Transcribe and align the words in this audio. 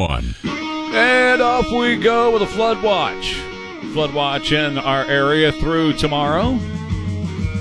One. 0.00 0.34
And 0.44 1.42
off 1.42 1.70
we 1.70 1.98
go 1.98 2.30
with 2.32 2.40
a 2.40 2.46
flood 2.46 2.82
watch. 2.82 3.34
Flood 3.92 4.14
watch 4.14 4.50
in 4.50 4.78
our 4.78 5.04
area 5.04 5.52
through 5.52 5.92
tomorrow. 5.92 6.58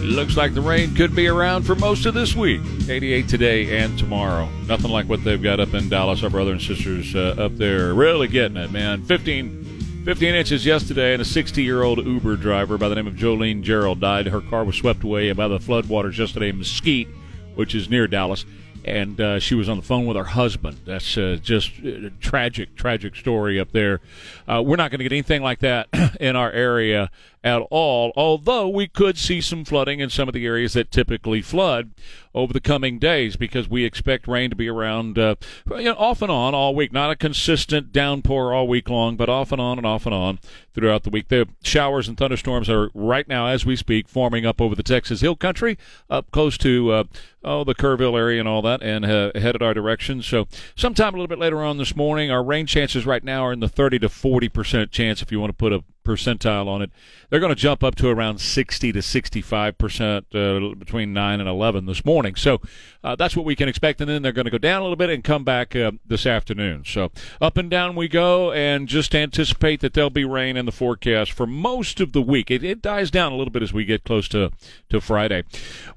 Looks 0.02 0.38
like 0.38 0.54
the 0.54 0.62
rain 0.62 0.96
could 0.96 1.14
be 1.14 1.28
around 1.28 1.64
for 1.64 1.76
most 1.76 2.06
of 2.06 2.14
this 2.14 2.38
week. 2.38 2.62
88 2.88 3.28
today 3.28 3.80
and 3.80 4.00
tomorrow. 4.00 4.48
Nothing 4.68 4.90
like 4.90 5.10
what 5.10 5.22
they've 5.26 5.44
got 5.44 5.60
up 5.60 5.74
in 5.74 5.90
Dallas. 5.90 6.24
Our 6.24 6.30
brother 6.30 6.54
and 6.54 6.62
sisters 6.62 7.14
uh, 7.14 7.36
up 7.38 7.58
there 7.58 7.94
really 7.94 8.30
getting 8.30 8.56
it, 8.56 8.72
man. 8.72 9.04
15, 9.04 10.04
15 10.06 10.34
inches 10.34 10.66
yesterday, 10.66 11.12
and 11.12 11.22
a 11.22 11.26
60 11.26 11.62
year 11.62 11.84
old 11.84 12.06
Uber 12.06 12.38
driver 12.38 12.78
by 12.78 12.88
the 12.88 12.96
name 12.96 13.08
of 13.08 13.16
Jolene 13.16 13.64
Gerald 13.64 14.00
died. 14.00 14.28
Her 14.28 14.40
car 14.40 14.64
was 14.64 14.78
swept 14.78 15.04
away 15.04 15.30
by 15.34 15.50
the 15.50 15.60
floodwaters 15.60 16.18
yesterday 16.18 16.52
in 16.52 16.60
Mesquite, 16.60 17.10
which 17.56 17.76
is 17.76 17.90
near 17.90 18.08
Dallas 18.08 18.46
and 18.86 19.20
uh, 19.20 19.40
she 19.40 19.56
was 19.56 19.70
on 19.70 19.78
the 19.78 19.84
phone 19.84 20.06
with 20.06 20.18
her 20.18 20.24
husband. 20.24 20.80
That's 20.86 21.18
uh, 21.18 21.38
just 21.42 21.78
a 21.80 22.10
tragic, 22.20 22.76
tragic 22.76 23.16
story 23.16 23.60
up 23.60 23.72
there. 23.72 24.02
Uh, 24.48 24.62
we're 24.66 24.76
not 24.76 24.92
going 24.92 25.00
to 25.00 25.04
get 25.04 25.12
anything 25.12 25.42
like 25.42 25.60
that 25.60 25.88
in 26.20 26.36
our 26.36 26.52
area 26.52 27.10
at 27.44 27.62
all, 27.70 28.12
although 28.16 28.68
we 28.68 28.88
could 28.88 29.18
see 29.18 29.40
some 29.40 29.64
flooding 29.64 30.00
in 30.00 30.10
some 30.10 30.28
of 30.28 30.34
the 30.34 30.46
areas 30.46 30.74
that 30.74 30.92
typically 30.92 31.42
flood 31.42 31.92
over 32.34 32.54
the 32.54 32.60
coming 32.60 33.00
days 33.00 33.36
because 33.36 33.68
we 33.68 33.84
expect 33.84 34.28
rain 34.28 34.50
to 34.50 34.56
be 34.56 34.68
around 34.68 35.18
uh, 35.18 35.36
you 35.72 35.86
know, 35.86 35.96
off 35.96 36.22
and 36.22 36.32
on 36.32 36.54
all 36.54 36.76
week. 36.76 36.94
Not 36.94 37.12
a 37.12 37.16
consistent 37.16 37.92
downpour 37.92 38.54
all 38.54 38.68
week 38.68 38.90
long, 38.90 39.16
but 39.16 39.30
off 39.30 39.52
and 39.52 39.60
on 39.62 39.78
and 39.78 39.88
off 39.88 40.06
and 40.06 40.14
on 40.14 40.40
throughout 40.74 41.04
the 41.04 41.10
week. 41.10 41.28
The 41.28 41.48
showers 41.64 42.08
and 42.08 42.18
thunderstorms 42.18 42.70
are 42.70 42.90
right 42.94 43.28
now, 43.28 43.48
as 43.48 43.66
we 43.66 43.76
speak, 43.76 44.08
forming 44.08 44.46
up 44.46 44.62
over 44.62 44.76
the 44.76 44.84
Texas 44.84 45.22
Hill 45.22 45.36
Country, 45.36 45.78
up 46.10 46.32
close 46.32 46.58
to 46.60 46.92
uh, 46.92 47.04
oh 47.44 47.64
the 47.64 47.76
Kerrville 47.76 48.18
area 48.18 48.40
and 48.40 48.48
all 48.48 48.62
that, 48.62 48.82
and 48.82 49.06
uh, 49.06 49.32
headed 49.36 49.62
our 49.62 49.74
direction. 49.74 50.22
So 50.22 50.48
sometime 50.76 51.14
a 51.14 51.18
little 51.18 51.28
bit 51.28 51.40
later 51.40 51.62
on 51.62 51.78
this 51.78 51.96
morning, 51.96 52.32
our 52.32 52.44
rain 52.44 52.66
chances 52.66 53.06
right 53.06 53.24
now 53.24 53.44
are 53.44 53.54
in 53.54 53.60
the 53.60 53.68
30 53.68 54.00
to 54.00 54.10
40 54.10 54.50
percent 54.50 54.92
chance 54.92 55.22
if 55.22 55.32
you 55.32 55.40
want 55.40 55.52
to 55.52 55.58
put 55.58 55.74
a 55.74 55.84
percentile 56.06 56.68
on 56.68 56.82
it. 56.82 56.92
They're 57.30 57.40
going 57.40 57.54
to 57.54 57.56
jump 57.56 57.84
up 57.84 57.96
to 57.96 58.10
around 58.10 58.40
60 58.40 58.92
to 58.92 59.02
65 59.02 59.78
percent 59.78 60.26
uh, 60.34 60.74
between 60.76 61.14
9 61.14 61.40
and 61.40 61.50
11 61.50 61.86
this 61.86 62.04
morning. 62.04 62.19
So 62.36 62.62
uh, 63.04 63.16
that's 63.16 63.36
what 63.36 63.46
we 63.46 63.56
can 63.56 63.70
expect. 63.70 64.02
And 64.02 64.10
then 64.10 64.22
they're 64.22 64.32
going 64.32 64.46
to 64.46 64.52
go 64.52 64.58
down 64.58 64.82
a 64.82 64.84
little 64.84 64.96
bit 64.96 65.10
and 65.10 65.24
come 65.24 65.44
back 65.44 65.76
uh, 65.76 65.92
this 66.06 66.26
afternoon. 66.26 66.84
So 66.86 67.12
up 67.40 67.58
and 67.58 67.70
down 67.70 67.96
we 67.96 68.08
go, 68.08 68.52
and 68.52 68.88
just 68.88 69.16
anticipate 69.16 69.82
that 69.82 69.94
there'll 69.94 70.10
be 70.10 70.26
rain 70.26 70.58
in 70.58 70.66
the 70.66 70.72
forecast 70.72 71.32
for 71.32 71.48
most 71.48 72.00
of 72.00 72.14
the 72.14 72.22
week. 72.22 72.52
It, 72.52 72.64
it 72.64 72.82
dies 72.82 73.12
down 73.12 73.32
a 73.32 73.36
little 73.36 73.52
bit 73.52 73.64
as 73.64 73.74
we 73.74 73.86
get 73.86 74.04
close 74.04 74.28
to, 74.30 74.52
to 74.90 75.02
Friday. 75.02 75.44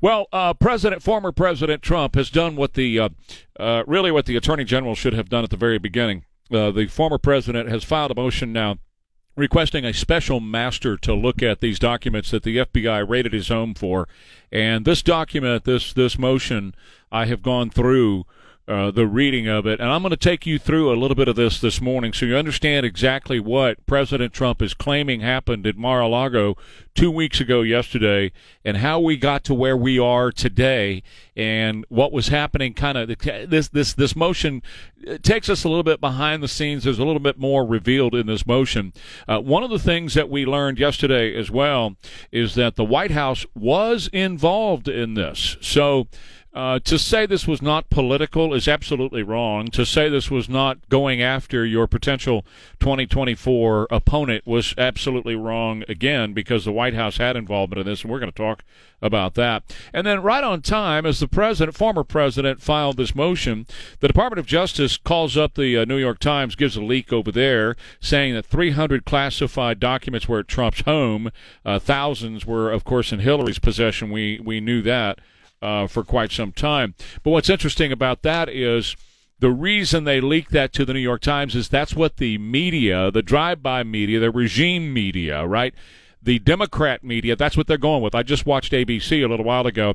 Well, 0.01 0.27
uh, 0.33 0.55
President, 0.55 1.03
former 1.03 1.33
President 1.33 1.83
Trump 1.83 2.14
has 2.14 2.31
done 2.31 2.57
what 2.57 2.75
the 2.75 2.98
uh, 2.98 3.09
uh, 3.59 3.84
really 3.86 4.11
what 4.11 4.27
the 4.27 4.36
Attorney 4.36 4.64
General 4.64 4.95
should 4.95 5.12
have 5.12 5.29
done 5.29 5.45
at 5.45 5.51
the 5.51 5.57
very 5.57 5.79
beginning. 5.79 6.25
the 6.51 6.86
former 6.91 7.19
president 7.19 7.69
has 7.69 7.84
filed 7.84 8.11
a 8.11 8.14
motion 8.14 8.53
now 8.53 8.79
requesting 9.37 9.85
a 9.85 9.95
special 9.95 10.41
master 10.41 10.97
to 10.99 11.15
look 11.15 11.43
at 11.43 11.61
these 11.61 11.79
documents 11.79 12.31
that 12.31 12.43
the 12.43 12.59
FBI 12.59 13.09
raided 13.09 13.33
his 13.33 13.49
home 13.49 13.75
for. 13.75 14.09
And 14.51 14.85
this 14.85 15.03
document, 15.03 15.65
this 15.65 15.93
this 15.93 16.19
motion, 16.19 16.75
I 17.11 17.27
have 17.27 17.43
gone 17.43 17.71
through 17.71 18.27
uh, 18.69 18.91
the 18.93 19.07
reading 19.07 19.49
of 19.49 19.67
it, 19.67 19.81
and 19.81 19.91
I'm 19.91 20.03
going 20.03 20.11
to 20.11 20.17
take 20.17 20.47
you 20.47 20.59
through 20.59 20.93
a 20.93 20.97
little 20.97 21.17
bit 21.17 21.27
of 21.27 21.35
this 21.35 21.61
this 21.61 21.81
morning 21.81 22.13
so 22.13 22.27
you 22.27 22.37
understand 22.37 22.87
exactly 22.87 23.41
what 23.41 23.85
President 23.87 24.33
Trump 24.33 24.63
is 24.63 24.73
claiming 24.73 25.21
happened 25.21 25.67
at 25.67 25.77
Mar-a-Lago 25.77 26.57
two 26.95 27.11
weeks 27.11 27.41
ago 27.41 27.63
yesterday, 27.63 28.31
and 28.65 28.77
how 28.77 29.01
we 29.01 29.17
got 29.17 29.43
to 29.45 29.55
where 29.55 29.77
we 29.77 29.99
are 29.99 30.31
today, 30.31 31.03
and 31.35 31.85
what 31.89 32.13
was 32.13 32.29
happening. 32.29 32.73
Kind 32.73 32.99
of 32.99 33.09
this 33.51 33.69
this 33.69 33.95
this 33.95 34.15
motion 34.15 34.63
takes 35.23 35.49
us 35.49 35.65
a 35.65 35.69
little 35.69 35.83
bit 35.83 36.01
behind 36.01 36.43
the 36.43 36.49
scenes. 36.49 36.85
There's 36.85 37.01
a 37.01 37.05
little 37.05 37.21
bit 37.21 37.39
more 37.39 37.67
revealed 37.67 38.15
in 38.15 38.27
this 38.27 38.47
motion. 38.47 38.93
Uh, 39.27 39.41
one 39.41 39.65
of 39.65 39.71
the 39.71 39.79
things 39.79 40.15
that 40.15 40.29
we 40.29 40.47
learned 40.47 40.79
yesterday 40.79 41.35
as 41.35 41.51
well 41.51 41.97
is 42.31 42.55
that 42.55 42.77
the 42.77 42.85
White 42.85 43.11
House 43.11 43.45
was 43.57 44.09
involved 44.13 44.86
in 44.86 45.15
this. 45.15 45.57
So. 45.61 46.07
Uh, 46.55 46.79
to 46.80 46.98
say 46.98 47.24
this 47.24 47.48
was 47.48 47.63
not 47.63 47.89
political 47.89 48.52
is 48.52 48.68
absolutely 48.68 49.23
wrong. 49.23 49.68
To 49.68 49.86
say 49.86 50.11
this 50.11 50.30
was 50.30 50.51
not 50.51 50.86
going 50.90 51.23
after 51.23 51.64
your 51.64 51.86
potential 51.86 52.45
2024 52.79 53.89
opponent 53.90 54.46
was 54.46 54.74
absolutely 54.77 55.35
wrong 55.35 55.83
again 55.89 56.35
because 56.35 56.67
the 56.67 56.73
White 56.73 56.92
House 56.92 57.17
had 57.17 57.36
involvement 57.36 57.80
in 57.80 57.86
this, 57.86 58.02
and 58.02 58.12
we're 58.12 58.18
going 58.18 58.30
to 58.30 58.36
talk 58.36 58.64
about 59.01 59.33
that. 59.35 59.62
And 59.95 60.07
then, 60.07 60.23
right 60.23 60.45
on 60.45 60.61
time, 60.61 61.07
as 61.07 61.20
the 61.20 61.27
president, 61.29 61.74
former 61.74 62.05
president, 62.05 62.61
filed 62.61 62.98
this 62.98 63.14
motion, 63.14 63.67
the 64.01 64.08
Department 64.08 64.39
of 64.39 64.46
Justice 64.46 64.98
calls 64.98 65.39
up 65.39 65.55
the 65.55 65.79
uh, 65.79 65.85
New 65.86 65.96
York 65.96 66.18
Times, 66.18 66.55
gives 66.55 66.77
a 66.77 66.83
leak 66.83 67.14
over 67.14 67.33
there, 67.33 67.77
saying 67.98 68.35
that 68.35 68.45
300 68.45 69.07
classified 69.07 69.80
documents 69.80 70.29
were 70.29 70.41
at 70.41 70.48
Trump's 70.48 70.83
home. 70.83 71.30
Uh, 71.64 71.79
thousands 71.79 72.45
were, 72.45 72.70
of 72.70 72.85
course, 72.85 73.11
in 73.11 73.20
Hillary's 73.20 73.58
possession. 73.58 74.11
We 74.11 74.39
we 74.39 74.61
knew 74.61 74.83
that 74.83 75.18
uh, 75.62 75.86
for 75.86 76.02
quite 76.05 76.33
some 76.33 76.52
time. 76.52 76.95
But 77.23 77.30
what's 77.30 77.48
interesting 77.48 77.92
about 77.92 78.23
that 78.23 78.48
is 78.48 78.96
the 79.39 79.50
reason 79.50 80.05
they 80.05 80.20
leaked 80.20 80.52
that 80.52 80.73
to 80.74 80.84
the 80.84 80.92
New 80.92 81.00
York 81.00 81.20
Times 81.20 81.55
is 81.55 81.68
that's 81.68 81.96
what 81.96 82.17
the 82.17 82.39
media, 82.39 83.11
the 83.11 83.23
drive-by 83.23 83.84
media, 83.84 84.20
the 84.20 84.30
regime 84.30 84.92
media, 84.92 85.46
right? 85.46 85.74
The 86.23 86.39
Democrat 86.39 87.02
media, 87.02 87.34
that's 87.34 87.56
what 87.56 87.67
they're 87.67 87.78
going 87.78 88.02
with. 88.02 88.14
I 88.14 88.23
just 88.23 88.46
watched 88.46 88.73
ABC 88.73 89.24
a 89.24 89.28
little 89.28 89.45
while 89.45 89.67
ago, 89.67 89.95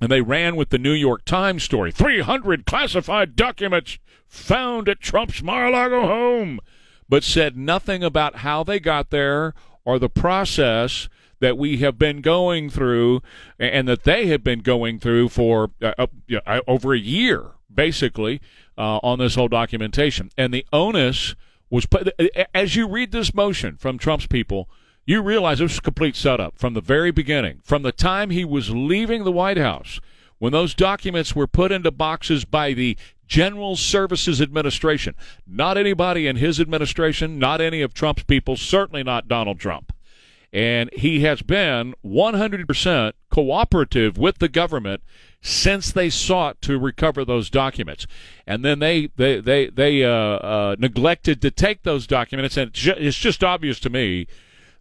and 0.00 0.10
they 0.10 0.20
ran 0.20 0.56
with 0.56 0.70
the 0.70 0.78
New 0.78 0.92
York 0.92 1.24
Times 1.24 1.62
story 1.62 1.90
300 1.90 2.66
classified 2.66 3.34
documents 3.34 3.98
found 4.28 4.88
at 4.88 5.00
Trump's 5.00 5.42
Mar 5.42 5.66
a 5.66 5.70
Lago 5.70 6.06
home, 6.06 6.60
but 7.08 7.24
said 7.24 7.56
nothing 7.56 8.04
about 8.04 8.36
how 8.36 8.62
they 8.62 8.78
got 8.78 9.10
there 9.10 9.52
or 9.84 9.98
the 9.98 10.08
process 10.08 11.08
that 11.40 11.58
we 11.58 11.78
have 11.78 11.98
been 11.98 12.20
going 12.20 12.70
through 12.70 13.22
and 13.58 13.88
that 13.88 14.04
they 14.04 14.26
have 14.26 14.44
been 14.44 14.60
going 14.60 14.98
through 14.98 15.28
for 15.28 15.70
uh, 15.82 15.92
uh, 15.98 16.60
over 16.68 16.94
a 16.94 16.98
year, 16.98 17.52
basically, 17.72 18.40
uh, 18.78 18.98
on 19.02 19.18
this 19.18 19.34
whole 19.34 19.48
documentation. 19.48 20.30
And 20.38 20.54
the 20.54 20.64
onus 20.72 21.34
was 21.70 21.86
put, 21.86 22.08
as 22.54 22.76
you 22.76 22.86
read 22.88 23.12
this 23.12 23.34
motion 23.34 23.76
from 23.76 23.98
Trump's 23.98 24.26
people, 24.26 24.68
you 25.06 25.22
realize 25.22 25.58
this 25.58 25.72
was 25.72 25.78
a 25.78 25.82
complete 25.82 26.14
setup 26.14 26.58
from 26.58 26.74
the 26.74 26.80
very 26.80 27.10
beginning. 27.10 27.60
From 27.64 27.82
the 27.82 27.92
time 27.92 28.30
he 28.30 28.44
was 28.44 28.70
leaving 28.70 29.24
the 29.24 29.32
White 29.32 29.56
House, 29.56 30.00
when 30.38 30.52
those 30.52 30.74
documents 30.74 31.34
were 31.34 31.46
put 31.46 31.72
into 31.72 31.90
boxes 31.90 32.44
by 32.44 32.72
the 32.72 32.96
General 33.26 33.76
Services 33.76 34.40
Administration, 34.40 35.14
not 35.46 35.78
anybody 35.78 36.26
in 36.26 36.36
his 36.36 36.58
administration, 36.58 37.38
not 37.38 37.60
any 37.60 37.80
of 37.82 37.94
Trump's 37.94 38.24
people, 38.24 38.56
certainly 38.56 39.02
not 39.02 39.28
Donald 39.28 39.60
Trump. 39.60 39.92
And 40.52 40.90
he 40.92 41.20
has 41.20 41.42
been 41.42 41.94
100% 42.04 43.12
cooperative 43.30 44.18
with 44.18 44.38
the 44.38 44.48
government 44.48 45.02
since 45.40 45.92
they 45.92 46.10
sought 46.10 46.60
to 46.62 46.78
recover 46.78 47.24
those 47.24 47.50
documents. 47.50 48.06
And 48.46 48.64
then 48.64 48.80
they 48.80 49.06
they 49.16 49.40
they, 49.40 49.68
they 49.68 50.02
uh, 50.04 50.10
uh, 50.10 50.76
neglected 50.78 51.40
to 51.42 51.50
take 51.50 51.84
those 51.84 52.06
documents, 52.06 52.56
and 52.56 52.72
it's 52.74 53.18
just 53.18 53.44
obvious 53.44 53.78
to 53.80 53.90
me 53.90 54.26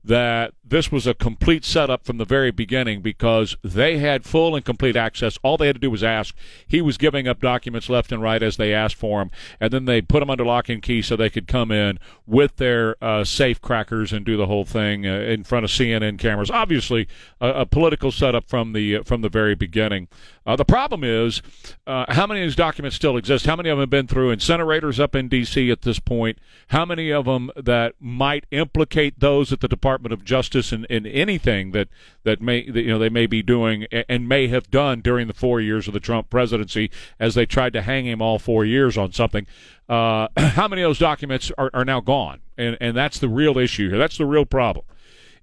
that 0.03 0.53
this 0.69 0.91
was 0.91 1.07
a 1.07 1.13
complete 1.13 1.65
setup 1.65 2.05
from 2.05 2.17
the 2.17 2.25
very 2.25 2.51
beginning 2.51 3.01
because 3.01 3.57
they 3.63 3.97
had 3.97 4.23
full 4.23 4.55
and 4.55 4.63
complete 4.63 4.95
access. 4.95 5.37
All 5.41 5.57
they 5.57 5.67
had 5.67 5.75
to 5.75 5.79
do 5.79 5.89
was 5.89 6.03
ask. 6.03 6.35
He 6.67 6.81
was 6.81 6.97
giving 6.97 7.27
up 7.27 7.41
documents 7.41 7.89
left 7.89 8.11
and 8.11 8.21
right 8.21 8.41
as 8.41 8.57
they 8.57 8.73
asked 8.73 8.95
for 8.95 9.19
them, 9.19 9.31
and 9.59 9.71
then 9.71 9.85
they 9.85 10.01
put 10.01 10.19
them 10.19 10.29
under 10.29 10.45
lock 10.45 10.69
and 10.69 10.81
key 10.81 11.01
so 11.01 11.15
they 11.15 11.29
could 11.29 11.47
come 11.47 11.71
in 11.71 11.99
with 12.25 12.57
their 12.57 12.95
uh, 13.03 13.23
safe 13.23 13.59
crackers 13.61 14.13
and 14.13 14.25
do 14.25 14.37
the 14.37 14.45
whole 14.45 14.65
thing 14.65 15.07
uh, 15.07 15.19
in 15.19 15.43
front 15.43 15.65
of 15.65 15.71
CNN 15.71 16.19
cameras. 16.19 16.51
Obviously, 16.51 17.07
a, 17.41 17.49
a 17.61 17.65
political 17.65 18.11
setup 18.11 18.47
from 18.47 18.73
the 18.73 18.97
uh, 18.97 19.03
from 19.03 19.21
the 19.21 19.29
very 19.29 19.55
beginning. 19.55 20.07
Uh, 20.45 20.55
the 20.55 20.65
problem 20.65 21.03
is 21.03 21.43
uh, 21.85 22.05
how 22.09 22.25
many 22.25 22.41
of 22.41 22.47
these 22.47 22.55
documents 22.55 22.95
still 22.95 23.17
exist? 23.17 23.45
How 23.45 23.55
many 23.55 23.69
of 23.69 23.77
them 23.77 23.83
have 23.83 23.89
been 23.89 24.07
through 24.07 24.35
incinerators 24.35 24.99
up 24.99 25.15
in 25.15 25.27
D.C. 25.27 25.69
at 25.69 25.83
this 25.83 25.99
point? 25.99 26.39
How 26.69 26.85
many 26.85 27.11
of 27.11 27.25
them 27.25 27.51
that 27.55 27.93
might 27.99 28.45
implicate 28.49 29.19
those 29.19 29.53
at 29.53 29.59
the 29.59 29.67
Department 29.67 30.11
of 30.11 30.25
Justice 30.25 30.58
in, 30.71 30.85
in 30.85 31.05
anything 31.05 31.71
that 31.71 31.87
that 32.23 32.41
may 32.41 32.69
that, 32.69 32.81
you 32.81 32.89
know 32.89 32.99
they 32.99 33.09
may 33.09 33.25
be 33.25 33.41
doing 33.41 33.85
and 33.91 34.27
may 34.27 34.47
have 34.47 34.69
done 34.69 35.01
during 35.01 35.27
the 35.27 35.33
four 35.33 35.59
years 35.61 35.87
of 35.87 35.93
the 35.93 35.99
Trump 35.99 36.29
presidency 36.29 36.91
as 37.19 37.35
they 37.35 37.45
tried 37.45 37.73
to 37.73 37.81
hang 37.81 38.05
him 38.05 38.21
all 38.21 38.39
four 38.39 38.65
years 38.65 38.97
on 38.97 39.11
something? 39.11 39.47
Uh, 39.87 40.27
how 40.37 40.67
many 40.67 40.81
of 40.81 40.89
those 40.89 40.99
documents 40.99 41.51
are, 41.57 41.69
are 41.73 41.85
now 41.85 41.99
gone? 41.99 42.41
And 42.57 42.77
and 42.79 42.95
that's 42.95 43.19
the 43.19 43.29
real 43.29 43.57
issue 43.57 43.89
here. 43.89 43.97
That's 43.97 44.17
the 44.17 44.25
real 44.25 44.45
problem. 44.45 44.85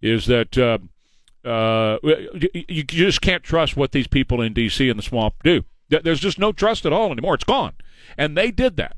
Is 0.03 0.27
that 0.27 0.59
uh, 0.59 0.79
uh, 1.47 1.99
you 2.53 2.83
just 2.83 3.21
can't 3.21 3.43
trust 3.43 3.77
what 3.77 3.93
these 3.93 4.07
people 4.07 4.41
in 4.41 4.53
D.C. 4.53 4.89
and 4.89 4.99
the 4.99 5.03
swamp 5.03 5.35
do. 5.43 5.65
There's 5.89 6.21
just 6.21 6.39
no 6.39 6.53
trust 6.53 6.85
at 6.85 6.93
all 6.93 7.13
anymore. 7.13 7.35
It's 7.35 7.45
gone. 7.45 7.75
And 8.19 8.37
they 8.37 8.51
did 8.51 8.77
that. 8.77 8.97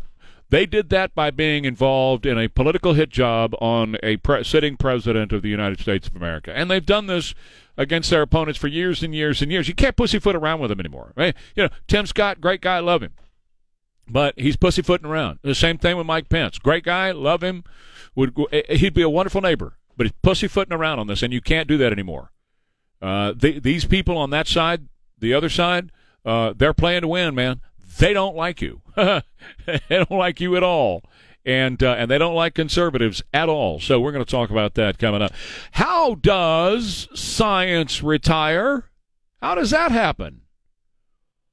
They 0.50 0.64
did 0.64 0.88
that 0.90 1.14
by 1.14 1.30
being 1.30 1.64
involved 1.66 2.24
in 2.24 2.38
a 2.38 2.48
political 2.48 2.94
hit 2.94 3.10
job 3.10 3.54
on 3.60 3.96
a 4.02 4.16
pre- 4.16 4.44
sitting 4.44 4.76
president 4.76 5.32
of 5.32 5.42
the 5.42 5.50
United 5.50 5.80
States 5.80 6.08
of 6.08 6.16
America. 6.16 6.56
And 6.56 6.70
they've 6.70 6.84
done 6.84 7.06
this 7.06 7.34
against 7.76 8.08
their 8.10 8.22
opponents 8.22 8.58
for 8.58 8.66
years 8.66 9.02
and 9.02 9.14
years 9.14 9.42
and 9.42 9.52
years. 9.52 9.68
You 9.68 9.74
can't 9.74 9.96
pussyfoot 9.96 10.34
around 10.34 10.60
with 10.60 10.70
them 10.70 10.80
anymore. 10.80 11.12
Right? 11.16 11.34
You 11.54 11.64
know, 11.64 11.68
Tim 11.86 12.06
Scott, 12.06 12.40
great 12.40 12.60
guy, 12.62 12.78
love 12.78 13.02
him. 13.02 13.12
but 14.08 14.34
he's 14.38 14.56
pussyfooting 14.56 15.06
around. 15.06 15.38
The 15.42 15.54
same 15.54 15.78
thing 15.78 15.96
with 15.96 16.06
Mike 16.06 16.28
Pence. 16.28 16.58
Great 16.58 16.84
guy, 16.84 17.10
love 17.10 17.42
him. 17.42 17.64
Would 18.14 18.34
he'd 18.70 18.94
be 18.94 19.02
a 19.02 19.08
wonderful 19.08 19.40
neighbor, 19.40 19.76
but 19.96 20.06
he's 20.06 20.14
pussyfooting 20.22 20.72
around 20.72 20.98
on 20.98 21.06
this, 21.06 21.22
and 21.22 21.32
you 21.32 21.40
can't 21.40 21.68
do 21.68 21.76
that 21.78 21.92
anymore. 21.92 22.32
Uh, 23.00 23.32
the, 23.36 23.58
these 23.60 23.84
people 23.84 24.16
on 24.16 24.30
that 24.30 24.48
side, 24.48 24.88
the 25.18 25.32
other 25.34 25.48
side, 25.48 25.92
uh, 26.24 26.52
they're 26.56 26.74
playing 26.74 27.02
to 27.02 27.08
win, 27.08 27.34
man. 27.34 27.60
They 27.98 28.12
don't 28.12 28.36
like 28.36 28.60
you. 28.62 28.80
they 28.96 29.22
don't 29.90 30.10
like 30.10 30.40
you 30.40 30.56
at 30.56 30.62
all 30.62 31.02
and 31.48 31.82
uh, 31.82 31.94
and 31.98 32.10
they 32.10 32.18
don't 32.18 32.34
like 32.34 32.54
conservatives 32.54 33.22
at 33.32 33.48
all. 33.48 33.80
So 33.80 33.98
we're 33.98 34.12
going 34.12 34.24
to 34.24 34.30
talk 34.30 34.50
about 34.50 34.74
that 34.74 34.98
coming 34.98 35.22
up. 35.22 35.32
How 35.72 36.14
does 36.14 37.08
science 37.14 38.02
retire? 38.02 38.90
How 39.40 39.54
does 39.54 39.70
that 39.70 39.90
happen? 39.90 40.42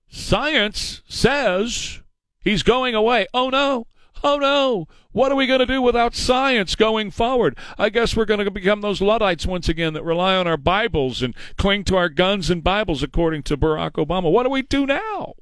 Science 0.10 1.02
says 1.08 2.02
he's 2.42 2.62
going 2.62 2.94
away. 2.94 3.26
Oh 3.34 3.50
no. 3.50 3.88
Oh 4.24 4.38
no. 4.38 4.88
What 5.14 5.32
are 5.32 5.36
we 5.36 5.48
going 5.48 5.60
to 5.60 5.66
do 5.66 5.82
without 5.82 6.14
science 6.14 6.76
going 6.76 7.10
forward? 7.10 7.58
I 7.78 7.90
guess 7.90 8.18
we're 8.18 8.26
going 8.26 8.44
to 8.44 8.52
become 8.52 8.82
those 8.82 9.02
Luddites 9.02 9.46
once 9.46 9.70
again 9.70 9.94
that 9.94 10.04
rely 10.04 10.36
on 10.36 10.46
our 10.46 10.58
Bibles 10.58 11.22
and 11.22 11.34
cling 11.58 11.86
to 11.86 11.96
our 11.96 12.10
guns 12.10 12.50
and 12.50 12.62
Bibles, 12.62 13.02
according 13.02 13.44
to 13.44 13.56
Barack 13.56 13.92
Obama. 13.92 14.30
What 14.30 14.44
do 14.44 14.50
we 14.50 14.62
do 14.62 14.86
now? 14.86 15.36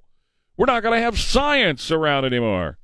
We're 0.57 0.67
not 0.67 0.83
going 0.83 0.97
to 0.97 1.01
have 1.01 1.19
science 1.19 1.89
around 1.89 2.25
anymore. 2.25 2.77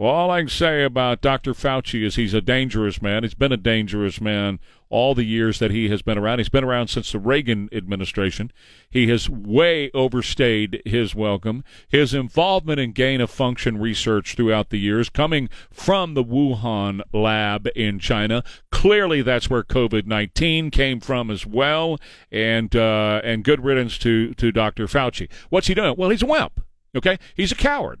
Well, 0.00 0.12
all 0.12 0.30
I 0.30 0.40
can 0.40 0.48
say 0.48 0.82
about 0.82 1.20
Dr. 1.20 1.52
Fauci 1.52 2.06
is 2.06 2.16
he's 2.16 2.32
a 2.32 2.40
dangerous 2.40 3.02
man. 3.02 3.22
He's 3.22 3.34
been 3.34 3.52
a 3.52 3.58
dangerous 3.58 4.18
man 4.18 4.58
all 4.88 5.14
the 5.14 5.24
years 5.24 5.58
that 5.58 5.70
he 5.70 5.90
has 5.90 6.00
been 6.00 6.16
around. 6.16 6.38
He's 6.38 6.48
been 6.48 6.64
around 6.64 6.88
since 6.88 7.12
the 7.12 7.18
Reagan 7.18 7.68
administration. 7.70 8.50
He 8.88 9.08
has 9.08 9.28
way 9.28 9.90
overstayed 9.92 10.80
his 10.86 11.14
welcome. 11.14 11.64
His 11.86 12.14
involvement 12.14 12.80
in 12.80 12.92
gain 12.92 13.20
of 13.20 13.30
function 13.30 13.76
research 13.76 14.36
throughout 14.36 14.70
the 14.70 14.78
years, 14.78 15.10
coming 15.10 15.50
from 15.70 16.14
the 16.14 16.24
Wuhan 16.24 17.02
lab 17.12 17.68
in 17.76 17.98
China, 17.98 18.42
clearly 18.72 19.20
that's 19.20 19.50
where 19.50 19.62
COVID 19.62 20.06
nineteen 20.06 20.70
came 20.70 21.00
from 21.00 21.30
as 21.30 21.44
well. 21.44 21.98
And 22.32 22.74
uh, 22.74 23.20
and 23.22 23.44
good 23.44 23.62
riddance 23.62 23.98
to 23.98 24.32
to 24.32 24.50
Dr. 24.50 24.86
Fauci. 24.86 25.28
What's 25.50 25.66
he 25.66 25.74
doing? 25.74 25.94
Well, 25.98 26.08
he's 26.08 26.22
a 26.22 26.26
wimp. 26.26 26.64
Okay, 26.96 27.18
he's 27.34 27.52
a 27.52 27.56
coward. 27.56 28.00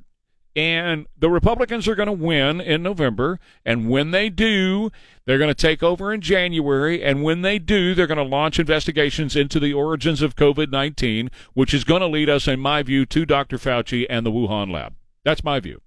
And 0.56 1.06
the 1.16 1.30
Republicans 1.30 1.86
are 1.86 1.94
going 1.94 2.06
to 2.06 2.12
win 2.12 2.60
in 2.60 2.82
November. 2.82 3.38
And 3.64 3.88
when 3.88 4.10
they 4.10 4.28
do, 4.28 4.90
they're 5.24 5.38
going 5.38 5.48
to 5.48 5.54
take 5.54 5.82
over 5.82 6.12
in 6.12 6.20
January. 6.20 7.02
And 7.02 7.22
when 7.22 7.42
they 7.42 7.58
do, 7.58 7.94
they're 7.94 8.08
going 8.08 8.18
to 8.18 8.24
launch 8.24 8.58
investigations 8.58 9.36
into 9.36 9.60
the 9.60 9.72
origins 9.72 10.22
of 10.22 10.34
COVID 10.34 10.70
19, 10.70 11.30
which 11.54 11.72
is 11.72 11.84
going 11.84 12.00
to 12.00 12.06
lead 12.06 12.28
us, 12.28 12.48
in 12.48 12.58
my 12.58 12.82
view, 12.82 13.06
to 13.06 13.24
Dr. 13.24 13.58
Fauci 13.58 14.06
and 14.10 14.26
the 14.26 14.32
Wuhan 14.32 14.72
lab. 14.72 14.94
That's 15.24 15.44
my 15.44 15.60
view. 15.60 15.80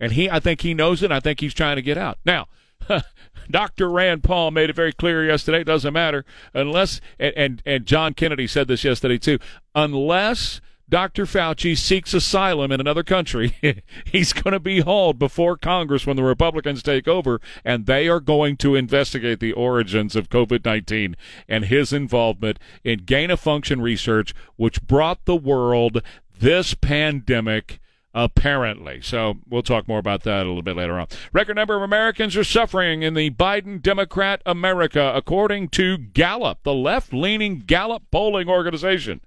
And 0.00 0.12
he, 0.12 0.30
I 0.30 0.40
think 0.40 0.62
he 0.62 0.74
knows 0.74 1.02
it. 1.02 1.12
I 1.12 1.20
think 1.20 1.40
he's 1.40 1.54
trying 1.54 1.76
to 1.76 1.82
get 1.82 1.98
out. 1.98 2.18
Now, 2.24 2.48
Dr. 3.50 3.88
Rand 3.90 4.22
Paul 4.22 4.50
made 4.50 4.70
it 4.70 4.76
very 4.76 4.92
clear 4.92 5.26
yesterday. 5.26 5.60
It 5.60 5.64
doesn't 5.64 5.92
matter 5.92 6.24
unless, 6.54 7.00
and, 7.18 7.34
and, 7.36 7.62
and 7.64 7.86
John 7.86 8.14
Kennedy 8.14 8.46
said 8.46 8.68
this 8.68 8.84
yesterday 8.84 9.18
too, 9.18 9.38
unless 9.74 10.60
Dr. 10.88 11.24
Fauci 11.24 11.76
seeks 11.76 12.14
asylum 12.14 12.70
in 12.70 12.80
another 12.80 13.02
country, 13.02 13.56
he's 14.04 14.32
going 14.32 14.52
to 14.52 14.60
be 14.60 14.80
hauled 14.80 15.18
before 15.18 15.56
Congress 15.56 16.06
when 16.06 16.16
the 16.16 16.22
Republicans 16.22 16.80
take 16.80 17.08
over, 17.08 17.40
and 17.64 17.86
they 17.86 18.06
are 18.06 18.20
going 18.20 18.56
to 18.58 18.76
investigate 18.76 19.40
the 19.40 19.52
origins 19.52 20.14
of 20.14 20.28
COVID 20.28 20.64
19 20.64 21.16
and 21.48 21.64
his 21.64 21.92
involvement 21.92 22.60
in 22.84 23.00
gain 23.00 23.32
of 23.32 23.40
function 23.40 23.80
research, 23.80 24.32
which 24.54 24.80
brought 24.82 25.24
the 25.24 25.34
world 25.34 26.02
this 26.38 26.74
pandemic 26.74 27.80
apparently. 28.14 29.00
So 29.02 29.34
we'll 29.48 29.62
talk 29.62 29.88
more 29.88 29.98
about 29.98 30.22
that 30.22 30.46
a 30.46 30.48
little 30.48 30.62
bit 30.62 30.76
later 30.76 30.98
on. 30.98 31.08
Record 31.32 31.56
number 31.56 31.76
of 31.76 31.82
Americans 31.82 32.36
are 32.36 32.44
suffering 32.44 33.02
in 33.02 33.14
the 33.14 33.30
Biden 33.30 33.82
Democrat 33.82 34.40
America, 34.46 35.12
according 35.14 35.68
to 35.70 35.98
Gallup, 35.98 36.62
the 36.62 36.72
left 36.72 37.12
leaning 37.12 37.58
Gallup 37.58 38.04
polling 38.10 38.48
organization 38.48 39.20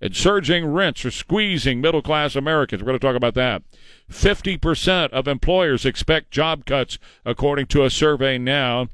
and 0.00 0.16
surging 0.16 0.66
rents 0.66 1.04
are 1.04 1.10
squeezing 1.10 1.80
middle 1.80 2.02
class 2.02 2.34
Americans. 2.34 2.82
We're 2.82 2.88
going 2.88 2.98
to 2.98 3.06
talk 3.06 3.16
about 3.16 3.34
that. 3.34 3.62
50% 4.10 5.10
of 5.10 5.28
employers 5.28 5.84
expect 5.84 6.30
job 6.30 6.64
cuts, 6.64 6.98
according 7.24 7.66
to 7.66 7.84
a 7.84 7.90
survey 7.90 8.38
now. 8.38 8.88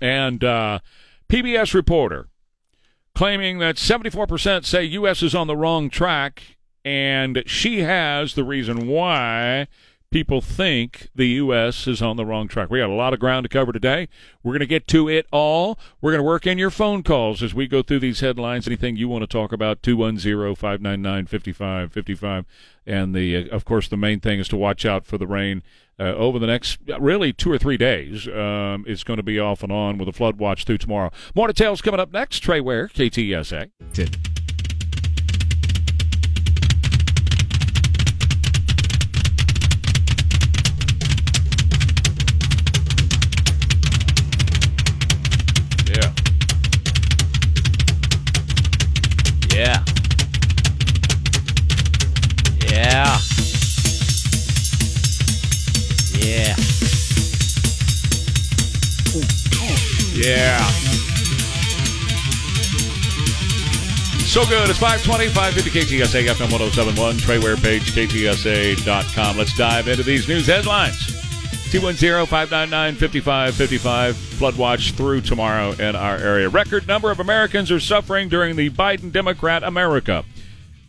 And 0.00 0.42
uh, 0.42 0.80
PBS 1.28 1.74
reporter 1.74 2.28
claiming 3.14 3.58
that 3.58 3.76
74% 3.76 4.64
say 4.64 4.84
U.S. 4.84 5.22
is 5.22 5.34
on 5.34 5.48
the 5.48 5.56
wrong 5.56 5.90
track, 5.90 6.56
and 6.84 7.42
she 7.46 7.80
has 7.80 8.34
the 8.34 8.44
reason 8.44 8.86
why 8.86 9.66
people 10.10 10.40
think 10.40 11.08
the 11.14 11.26
U.S. 11.28 11.86
is 11.86 12.00
on 12.00 12.16
the 12.16 12.24
wrong 12.24 12.48
track. 12.48 12.70
We 12.70 12.78
got 12.78 12.88
a 12.88 12.94
lot 12.94 13.12
of 13.12 13.20
ground 13.20 13.44
to 13.44 13.48
cover 13.48 13.72
today. 13.72 14.08
We're 14.42 14.52
going 14.52 14.60
to 14.60 14.66
get 14.66 14.88
to 14.88 15.08
it 15.08 15.26
all. 15.30 15.78
We're 16.00 16.12
going 16.12 16.20
to 16.20 16.26
work 16.26 16.46
in 16.46 16.58
your 16.58 16.70
phone 16.70 17.02
calls 17.02 17.42
as 17.42 17.54
we 17.54 17.66
go 17.66 17.82
through 17.82 18.00
these 18.00 18.20
headlines. 18.20 18.66
Anything 18.66 18.96
you 18.96 19.08
want 19.08 19.22
to 19.22 19.26
talk 19.26 19.52
about, 19.52 19.82
210 19.82 20.54
599 20.54 21.26
5555. 21.26 22.46
And 22.86 23.14
the, 23.14 23.36
uh, 23.36 23.54
of 23.54 23.64
course, 23.64 23.88
the 23.88 23.96
main 23.96 24.20
thing 24.20 24.38
is 24.40 24.48
to 24.48 24.56
watch 24.56 24.86
out 24.86 25.04
for 25.04 25.18
the 25.18 25.26
rain. 25.26 25.62
Uh, 26.00 26.14
over 26.14 26.38
the 26.38 26.46
next 26.46 26.78
really 27.00 27.32
two 27.32 27.50
or 27.50 27.58
three 27.58 27.76
days. 27.76 28.28
Um, 28.28 28.84
it's 28.86 29.02
going 29.02 29.16
to 29.16 29.22
be 29.24 29.40
off 29.40 29.64
and 29.64 29.72
on 29.72 29.98
with 29.98 30.08
a 30.08 30.12
flood 30.12 30.38
watch 30.38 30.62
through 30.62 30.78
tomorrow. 30.78 31.10
More 31.34 31.48
details 31.48 31.82
coming 31.82 31.98
up 31.98 32.12
next. 32.12 32.38
Trey 32.38 32.60
Ware, 32.60 32.86
KTSA. 32.86 34.37
Yeah. 49.58 49.82
Yeah. 52.70 53.18
Yeah. 56.14 56.54
Yeah. 60.14 60.64
So 64.26 64.46
good. 64.46 64.70
It's 64.70 64.78
520, 64.78 65.26
550 65.26 65.70
KTSA 65.70 66.28
FM 66.28 66.52
1071, 66.52 67.18
Trey 67.18 67.40
Ware 67.40 67.56
page, 67.56 67.90
KTSA.com. 67.90 69.36
Let's 69.36 69.54
dive 69.54 69.88
into 69.88 70.04
these 70.04 70.28
news 70.28 70.46
headlines. 70.46 71.27
210 71.70 72.24
599 72.24 72.94
5555. 72.94 74.16
Flood 74.16 74.56
watch 74.56 74.92
through 74.92 75.20
tomorrow 75.20 75.72
in 75.72 75.94
our 75.94 76.16
area. 76.16 76.48
Record 76.48 76.88
number 76.88 77.10
of 77.10 77.20
Americans 77.20 77.70
are 77.70 77.78
suffering 77.78 78.30
during 78.30 78.56
the 78.56 78.70
Biden 78.70 79.12
Democrat 79.12 79.62
America. 79.62 80.24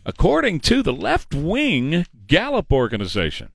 According 0.05 0.61
to 0.61 0.81
the 0.81 0.93
left 0.93 1.35
wing 1.35 2.05
Gallup 2.27 2.71
organization, 2.71 3.51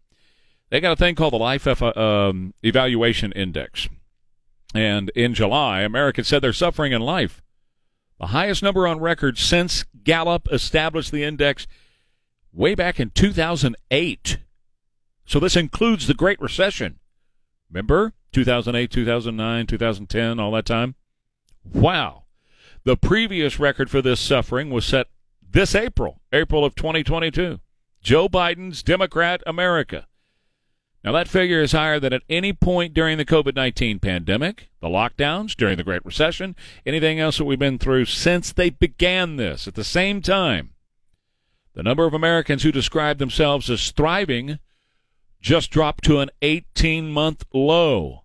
they 0.69 0.81
got 0.81 0.93
a 0.93 0.97
thing 0.97 1.15
called 1.15 1.33
the 1.33 1.39
Life 1.39 1.67
um, 1.67 2.53
Evaluation 2.63 3.33
Index. 3.33 3.89
And 4.75 5.09
in 5.11 5.33
July, 5.33 5.81
Americans 5.81 6.29
said 6.29 6.43
they're 6.43 6.53
suffering 6.53 6.93
in 6.93 7.01
life. 7.01 7.43
The 8.21 8.27
highest 8.29 8.63
number 8.63 8.87
on 8.87 9.01
record 9.01 9.39
since 9.39 9.85
Gallup 10.03 10.47
established 10.53 11.11
the 11.11 11.25
index 11.25 11.67
way 12.53 12.75
back 12.75 13.01
in 13.01 13.11
2008. 13.11 14.39
So 15.25 15.41
this 15.41 15.57
includes 15.57 16.07
the 16.07 16.15
Great 16.15 16.41
Recession. 16.41 16.99
Remember 17.75 18.13
2008, 18.33 18.89
2009, 18.89 19.67
2010, 19.67 20.39
all 20.39 20.53
that 20.53 20.65
time? 20.65 20.95
Wow. 21.65 22.23
The 22.85 22.97
previous 22.97 23.59
record 23.59 23.91
for 23.91 24.01
this 24.01 24.21
suffering 24.21 24.71
was 24.71 24.85
set 24.85 25.09
this 25.43 25.75
April, 25.75 26.21
April 26.33 26.65
of 26.65 26.77
2022. 26.77 27.59
Joe 28.01 28.29
Biden's 28.29 28.85
Democrat 28.85 29.43
America. 29.45 30.07
Now, 31.03 31.11
that 31.13 31.27
figure 31.27 31.61
is 31.61 31.73
higher 31.73 31.99
than 31.99 32.13
at 32.13 32.23
any 32.31 32.53
point 32.53 32.95
during 32.95 33.19
the 33.19 33.25
COVID 33.25 33.57
19 33.57 33.99
pandemic, 33.99 34.69
the 34.81 34.89
lockdowns, 34.89 35.57
during 35.57 35.77
the 35.77 35.85
Great 35.85 36.05
Recession, 36.05 36.55
anything 36.87 37.19
else 37.19 37.39
that 37.39 37.45
we've 37.45 37.59
been 37.59 37.79
through 37.79 38.05
since 38.05 38.53
they 38.53 38.71
began 38.71 39.37
this. 39.37 39.67
At 39.67 39.75
the 39.75 39.85
same 39.85 40.23
time, 40.23 40.71
the 41.75 41.83
number 41.83 42.07
of 42.07 42.15
Americans 42.15 42.63
who 42.63 42.71
describe 42.71 43.19
themselves 43.19 43.69
as 43.69 43.91
thriving 43.91 44.61
just 45.45 45.71
dropped 45.71 46.03
to 46.03 46.21
an 46.21 46.31
18 46.41 47.11
month 47.11 47.45
low. 47.53 48.23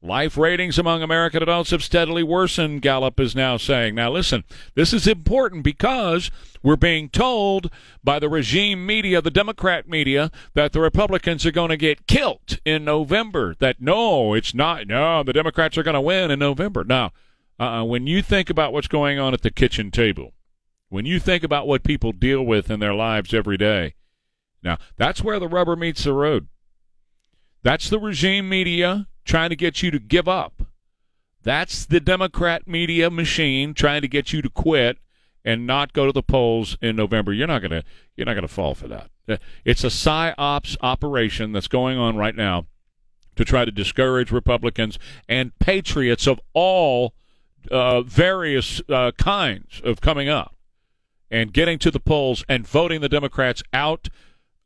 Life 0.00 0.38
ratings 0.38 0.78
among 0.78 1.02
American 1.02 1.42
adults 1.42 1.70
have 1.70 1.82
steadily 1.82 2.22
worsened, 2.22 2.80
Gallup 2.80 3.20
is 3.20 3.36
now 3.36 3.58
saying. 3.58 3.94
Now, 3.94 4.10
listen, 4.10 4.44
this 4.74 4.94
is 4.94 5.06
important 5.06 5.64
because 5.64 6.30
we're 6.62 6.76
being 6.76 7.10
told 7.10 7.70
by 8.02 8.18
the 8.18 8.30
regime 8.30 8.86
media, 8.86 9.20
the 9.20 9.30
Democrat 9.30 9.86
media, 9.86 10.30
that 10.54 10.72
the 10.72 10.80
Republicans 10.80 11.44
are 11.44 11.52
going 11.52 11.68
to 11.68 11.76
get 11.76 12.06
killed 12.06 12.58
in 12.64 12.84
November. 12.84 13.54
That 13.58 13.82
no, 13.82 14.32
it's 14.32 14.54
not. 14.54 14.86
No, 14.86 15.22
the 15.22 15.32
Democrats 15.34 15.76
are 15.76 15.82
going 15.82 15.94
to 15.94 16.00
win 16.00 16.30
in 16.30 16.38
November. 16.38 16.84
Now, 16.84 17.12
uh, 17.58 17.84
when 17.84 18.06
you 18.06 18.22
think 18.22 18.48
about 18.48 18.72
what's 18.72 18.88
going 18.88 19.18
on 19.18 19.34
at 19.34 19.42
the 19.42 19.50
kitchen 19.50 19.90
table, 19.90 20.32
when 20.88 21.04
you 21.04 21.20
think 21.20 21.44
about 21.44 21.66
what 21.66 21.82
people 21.82 22.12
deal 22.12 22.42
with 22.42 22.70
in 22.70 22.80
their 22.80 22.94
lives 22.94 23.34
every 23.34 23.58
day, 23.58 23.94
Now, 24.64 24.78
that's 24.96 25.22
where 25.22 25.38
the 25.38 25.46
rubber 25.46 25.76
meets 25.76 26.04
the 26.04 26.14
road. 26.14 26.48
That's 27.62 27.88
the 27.90 28.00
regime 28.00 28.48
media 28.48 29.06
trying 29.24 29.50
to 29.50 29.56
get 29.56 29.82
you 29.82 29.90
to 29.90 29.98
give 29.98 30.26
up. 30.26 30.62
That's 31.42 31.84
the 31.84 32.00
Democrat 32.00 32.66
media 32.66 33.10
machine 33.10 33.74
trying 33.74 34.00
to 34.00 34.08
get 34.08 34.32
you 34.32 34.40
to 34.40 34.48
quit 34.48 34.98
and 35.44 35.66
not 35.66 35.92
go 35.92 36.06
to 36.06 36.12
the 36.12 36.22
polls 36.22 36.78
in 36.80 36.96
November. 36.96 37.32
You're 37.32 37.46
not 37.46 37.60
going 37.60 37.70
to 37.70 37.84
you're 38.16 38.24
not 38.24 38.34
to 38.40 38.48
fall 38.48 38.74
for 38.74 38.88
that. 38.88 39.10
It's 39.64 39.84
a 39.84 39.88
psyops 39.88 40.76
operation 40.80 41.52
that's 41.52 41.68
going 41.68 41.98
on 41.98 42.16
right 42.16 42.34
now 42.34 42.66
to 43.36 43.44
try 43.44 43.64
to 43.64 43.70
discourage 43.70 44.30
Republicans 44.30 44.98
and 45.28 45.58
patriots 45.58 46.26
of 46.26 46.40
all 46.54 47.14
uh, 47.70 48.02
various 48.02 48.80
uh, 48.88 49.12
kinds 49.12 49.80
of 49.84 50.00
coming 50.00 50.28
up 50.28 50.54
and 51.30 51.52
getting 51.52 51.78
to 51.80 51.90
the 51.90 52.00
polls 52.00 52.44
and 52.48 52.66
voting 52.66 53.00
the 53.00 53.08
Democrats 53.08 53.62
out 53.72 54.08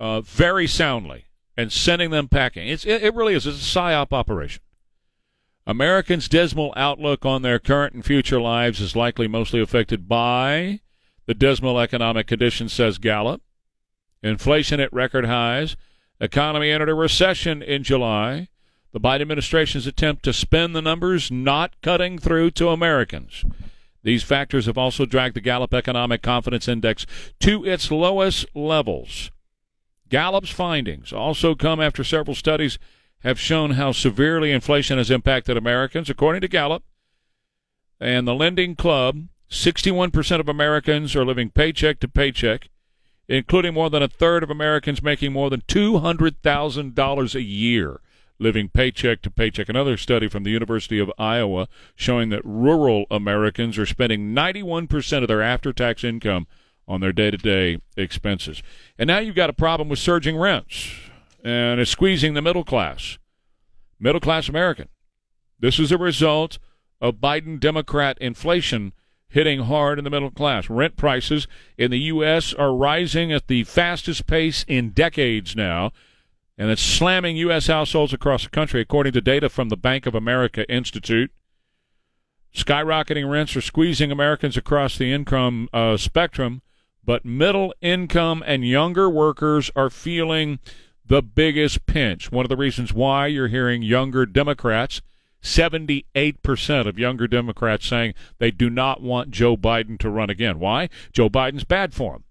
uh, 0.01 0.21
very 0.21 0.67
soundly 0.67 1.27
and 1.57 1.73
sending 1.73 2.11
them 2.11 2.29
packing. 2.29 2.69
It's, 2.69 2.87
it, 2.87 3.03
it 3.03 3.15
really 3.15 3.35
is. 3.35 3.47
It's 3.47 3.59
a 3.59 3.79
psyop 3.79 4.13
operation. 4.13 4.63
Americans' 5.67 6.29
dismal 6.29 6.73
outlook 6.77 7.27
on 7.27 7.43
their 7.43 7.59
current 7.59 7.93
and 7.95 8.05
future 8.05 8.41
lives 8.41 8.81
is 8.81 8.97
likely 8.97 9.29
mostly 9.29 9.61
affected 9.61 10.09
by 10.09 10.81
the 11.27 11.35
dismal 11.35 11.79
economic 11.79 12.27
conditions, 12.27 12.73
says 12.73 12.97
Gallup. 12.97 13.43
Inflation 14.23 14.81
at 14.81 14.93
record 14.93 15.27
highs. 15.27 15.77
Economy 16.21 16.71
entered 16.71 16.89
a 16.89 16.95
recession 16.95 17.63
in 17.63 17.83
July. 17.83 18.49
The 18.93 19.01
Biden 19.01 19.21
administration's 19.21 19.87
attempt 19.87 20.23
to 20.25 20.33
spend 20.33 20.75
the 20.75 20.81
numbers 20.81 21.31
not 21.31 21.79
cutting 21.83 22.19
through 22.19 22.53
to 22.53 22.71
Americans. 22.71 23.45
These 24.03 24.23
factors 24.23 24.65
have 24.67 24.79
also 24.79 25.05
dragged 25.05 25.37
the 25.37 25.43
Gallup 25.43 25.75
Economic 25.75 26.23
Confidence 26.23 26.67
Index 26.67 27.05
to 27.41 27.65
its 27.67 27.91
lowest 27.91 28.47
levels. 28.55 29.31
Gallup's 30.09 30.51
findings 30.51 31.13
also 31.13 31.55
come 31.55 31.81
after 31.81 32.05
several 32.05 32.35
studies 32.35 32.79
have 33.21 33.39
shown 33.39 33.73
how 33.73 33.93
severely 33.93 34.53
inflation 34.53 34.99
has 34.99 35.11
impacted 35.11 35.57
Americans. 35.57 36.09
According 36.09 36.43
to 36.43 36.49
Gallup 36.49 36.85
and 38.01 38.27
the 38.27 38.35
Lending 38.35 38.77
Club, 38.77 39.27
61% 39.51 40.41
of 40.41 40.49
Americans 40.49 41.17
are 41.17 41.25
living 41.25 41.51
paycheck 41.51 42.01
to 42.01 42.09
paycheck, 42.09 42.69
including 43.27 43.75
more 43.75 43.91
than 43.91 44.03
a 44.03 44.09
third 44.09 44.43
of 44.43 44.51
Americans 44.51 45.03
making 45.03 45.33
more 45.33 45.51
than 45.51 45.63
$200,000 45.63 47.35
a 47.35 47.43
year 47.43 48.01
living 48.39 48.69
paycheck 48.69 49.21
to 49.23 49.31
paycheck. 49.31 49.69
Another 49.69 49.97
study 49.97 50.29
from 50.29 50.45
the 50.45 50.51
University 50.51 50.99
of 50.99 51.13
Iowa 51.19 51.69
showing 51.97 52.29
that 52.29 52.45
rural 52.45 53.07
Americans 53.11 53.79
are 53.79 53.87
spending 53.87 54.35
91% 54.35 55.23
of 55.23 55.29
their 55.29 55.43
after 55.43 55.73
tax 55.73 56.05
income 56.05 56.47
on 56.89 57.01
their 57.01 57.13
day 57.13 57.31
to 57.31 57.37
day 57.37 57.79
expenses. 57.97 58.63
And 58.99 59.07
now 59.07 59.19
you've 59.19 59.37
got 59.37 59.51
a 59.51 59.55
problem 59.55 59.89
with 59.89 60.01
surging 60.01 60.37
rents 60.37 60.91
and 61.45 61.81
it's 61.81 61.91
squeezing 61.91 62.35
the 62.35 62.43
middle 62.43 62.65
class, 62.65 63.19
middle 64.01 64.21
class 64.21 64.49
American. 64.49 64.89
This 65.61 65.79
is 65.79 65.93
a 65.93 65.99
result 65.99 66.59
of 67.01 67.17
Biden 67.17 67.61
Democrat 67.61 68.19
inflation 68.21 68.93
hitting 69.29 69.61
hard 69.61 69.99
in 69.99 70.05
the 70.05 70.11
middle 70.11 70.31
class. 70.31 70.71
Rent 70.71 70.97
prices 70.97 71.47
in 71.77 71.91
the 71.91 71.99
U.S. 72.01 72.55
are 72.55 72.75
rising 72.75 73.33
at 73.33 73.47
the 73.47 73.65
fastest 73.65 74.27
pace 74.27 74.65
in 74.67 74.91
decades 74.91 75.55
now, 75.55 75.93
and 76.57 76.71
it's 76.71 76.83
slamming 76.83 77.37
U.S. 77.37 77.67
households 77.67 78.13
across 78.13 78.45
the 78.45 78.51
country, 78.51 78.81
according 78.81 79.13
to 79.13 79.21
data 79.21 79.49
from 79.49 79.69
the 79.69 79.77
Bank 79.77 80.07
of 80.07 80.15
America 80.15 80.69
Institute. 80.73 81.31
Skyrocketing 82.55 83.31
rents 83.31 83.55
are 83.55 83.61
squeezing 83.61 84.11
Americans 84.11 84.57
across 84.57 84.97
the 84.97 85.13
income 85.13 85.69
uh, 85.73 85.97
spectrum, 85.97 86.63
but 87.09 87.25
middle 87.25 87.73
income 87.81 88.45
and 88.47 88.69
younger 88.69 89.09
workers 89.09 89.71
are 89.75 89.89
feeling 89.89 90.59
the 91.07 91.23
biggest 91.23 91.87
pinch. 91.87 92.31
One 92.31 92.45
of 92.45 92.51
the 92.51 92.57
reasons 92.59 92.93
why 92.93 93.29
you're 93.29 93.49
hearing 93.49 93.81
younger 93.81 94.27
Democrats, 94.27 95.01
78% 95.43 96.87
of 96.87 96.99
younger 96.99 97.27
Democrats 97.27 97.87
saying 97.87 98.13
they 98.37 98.51
do 98.51 98.69
not 98.69 99.01
want 99.01 99.31
Joe 99.31 99.57
Biden 99.57 99.99
to 100.01 100.11
run 100.11 100.29
again. 100.29 100.59
Why? 100.59 100.91
Joe 101.11 101.31
Biden's 101.31 101.65
bad 101.65 101.95
for 101.95 102.13
them. 102.13 102.25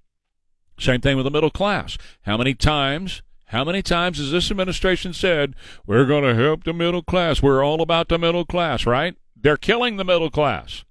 Same 0.77 1.01
thing 1.01 1.17
with 1.17 1.23
the 1.23 1.31
middle 1.31 1.49
class. 1.49 1.97
How 2.21 2.37
many 2.37 2.53
times 2.53 3.23
how 3.45 3.63
many 3.63 3.81
times 3.81 4.19
has 4.19 4.29
this 4.29 4.51
administration 4.51 5.11
said, 5.11 5.55
we're 5.87 6.05
going 6.05 6.23
to 6.23 6.35
help 6.35 6.65
the 6.65 6.73
middle 6.73 7.01
class? 7.01 7.41
We're 7.41 7.65
all 7.65 7.81
about 7.81 8.09
the 8.09 8.19
middle 8.19 8.45
class, 8.45 8.85
right? 8.85 9.15
They're 9.35 9.57
killing 9.57 9.97
the 9.97 10.05
middle 10.05 10.29
class. 10.29 10.85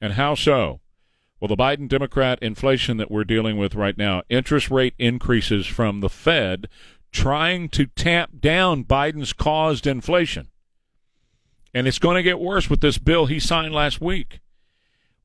And 0.00 0.12
how 0.12 0.36
so? 0.36 0.78
Well, 1.40 1.48
the 1.48 1.56
Biden 1.56 1.88
Democrat 1.88 2.38
inflation 2.40 2.96
that 2.96 3.10
we're 3.10 3.24
dealing 3.24 3.56
with 3.56 3.74
right 3.74 3.98
now, 3.98 4.22
interest 4.28 4.70
rate 4.70 4.94
increases 4.98 5.66
from 5.66 6.00
the 6.00 6.08
Fed 6.08 6.68
trying 7.12 7.68
to 7.70 7.86
tamp 7.86 8.40
down 8.40 8.84
Biden's 8.84 9.32
caused 9.32 9.86
inflation. 9.86 10.48
And 11.72 11.86
it's 11.86 11.98
going 11.98 12.16
to 12.16 12.22
get 12.22 12.40
worse 12.40 12.70
with 12.70 12.80
this 12.80 12.98
bill 12.98 13.26
he 13.26 13.38
signed 13.38 13.74
last 13.74 14.00
week. 14.00 14.40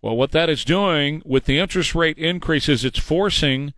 Well, 0.01 0.15
what 0.15 0.31
that 0.31 0.49
is 0.49 0.63
doing 0.63 1.21
with 1.25 1.45
the 1.45 1.59
interest 1.59 1.93
rate 1.93 2.17
increases, 2.17 2.85
it's 2.85 2.99
forcing 2.99 3.73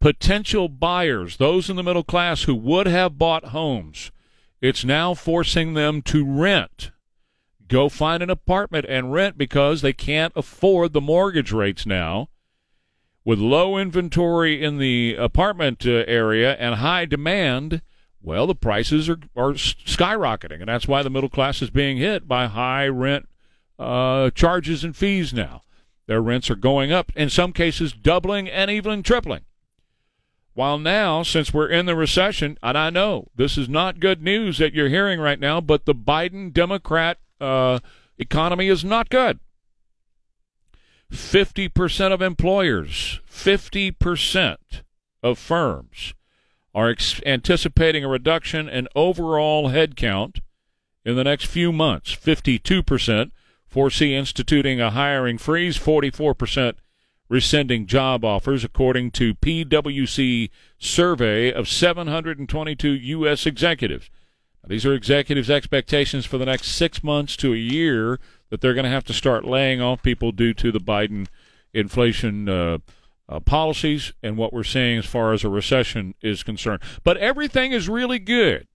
potential 0.00 0.68
buyers, 0.68 1.36
those 1.36 1.68
in 1.68 1.76
the 1.76 1.82
middle 1.82 2.04
class 2.04 2.44
who 2.44 2.54
would 2.54 2.86
have 2.86 3.18
bought 3.18 3.46
homes, 3.46 4.10
it's 4.60 4.84
now 4.84 5.14
forcing 5.14 5.74
them 5.74 6.02
to 6.02 6.24
rent 6.24 6.90
go 7.68 7.88
find 7.88 8.22
an 8.22 8.30
apartment 8.30 8.86
and 8.88 9.12
rent 9.12 9.38
because 9.38 9.82
they 9.82 9.92
can't 9.92 10.32
afford 10.34 10.92
the 10.92 11.00
mortgage 11.00 11.52
rates 11.52 11.86
now. 11.86 12.28
With 13.24 13.38
low 13.38 13.76
inventory 13.76 14.62
in 14.64 14.78
the 14.78 15.14
apartment 15.16 15.86
uh, 15.86 16.04
area 16.06 16.54
and 16.54 16.76
high 16.76 17.04
demand, 17.04 17.82
well, 18.22 18.46
the 18.46 18.54
prices 18.54 19.08
are, 19.08 19.18
are 19.36 19.52
skyrocketing, 19.52 20.60
and 20.60 20.68
that's 20.68 20.88
why 20.88 21.02
the 21.02 21.10
middle 21.10 21.28
class 21.28 21.60
is 21.62 21.70
being 21.70 21.98
hit 21.98 22.26
by 22.26 22.46
high 22.46 22.88
rent 22.88 23.28
uh, 23.78 24.30
charges 24.30 24.82
and 24.82 24.96
fees 24.96 25.32
now. 25.32 25.62
Their 26.06 26.22
rents 26.22 26.50
are 26.50 26.56
going 26.56 26.90
up, 26.90 27.12
in 27.14 27.28
some 27.28 27.52
cases, 27.52 27.92
doubling 27.92 28.48
and 28.48 28.70
even 28.70 29.02
tripling. 29.02 29.42
While 30.54 30.78
now, 30.78 31.22
since 31.22 31.54
we're 31.54 31.68
in 31.68 31.86
the 31.86 31.94
recession, 31.94 32.58
and 32.62 32.76
I 32.76 32.90
know 32.90 33.28
this 33.36 33.56
is 33.56 33.68
not 33.68 34.00
good 34.00 34.22
news 34.22 34.58
that 34.58 34.72
you're 34.72 34.88
hearing 34.88 35.20
right 35.20 35.38
now, 35.38 35.60
but 35.60 35.84
the 35.84 35.94
Biden 35.94 36.52
Democrat 36.52 37.18
uh, 37.40 37.78
economy 38.18 38.68
is 38.68 38.84
not 38.84 39.08
good. 39.08 39.38
50% 41.12 42.12
of 42.12 42.20
employers, 42.20 43.20
50% 43.30 44.56
of 45.22 45.38
firms 45.38 46.14
are 46.74 46.90
ex- 46.90 47.20
anticipating 47.24 48.04
a 48.04 48.08
reduction 48.08 48.68
in 48.68 48.88
overall 48.94 49.70
headcount 49.70 50.40
in 51.04 51.16
the 51.16 51.24
next 51.24 51.46
few 51.46 51.72
months. 51.72 52.14
52% 52.14 53.30
foresee 53.66 54.14
instituting 54.14 54.80
a 54.80 54.90
hiring 54.90 55.38
freeze, 55.38 55.78
44% 55.78 56.74
rescinding 57.28 57.86
job 57.86 58.24
offers, 58.24 58.64
according 58.64 59.10
to 59.12 59.34
PwC 59.34 60.50
survey 60.78 61.52
of 61.52 61.68
722 61.68 62.88
U.S. 62.88 63.46
executives. 63.46 64.10
These 64.68 64.84
are 64.84 64.92
executives' 64.92 65.48
expectations 65.48 66.26
for 66.26 66.36
the 66.36 66.44
next 66.44 66.68
six 66.68 67.02
months 67.02 67.36
to 67.38 67.54
a 67.54 67.56
year 67.56 68.20
that 68.50 68.60
they're 68.60 68.74
going 68.74 68.84
to 68.84 68.90
have 68.90 69.04
to 69.04 69.14
start 69.14 69.46
laying 69.46 69.80
off 69.80 70.02
people 70.02 70.30
due 70.30 70.52
to 70.54 70.70
the 70.70 70.78
Biden 70.78 71.26
inflation 71.72 72.50
uh, 72.50 72.78
uh, 73.30 73.40
policies 73.40 74.12
and 74.22 74.36
what 74.36 74.52
we're 74.52 74.62
seeing 74.62 74.98
as 74.98 75.06
far 75.06 75.32
as 75.32 75.42
a 75.42 75.48
recession 75.48 76.14
is 76.20 76.42
concerned. 76.42 76.82
But 77.02 77.16
everything 77.16 77.72
is 77.72 77.88
really 77.88 78.18
good. 78.18 78.66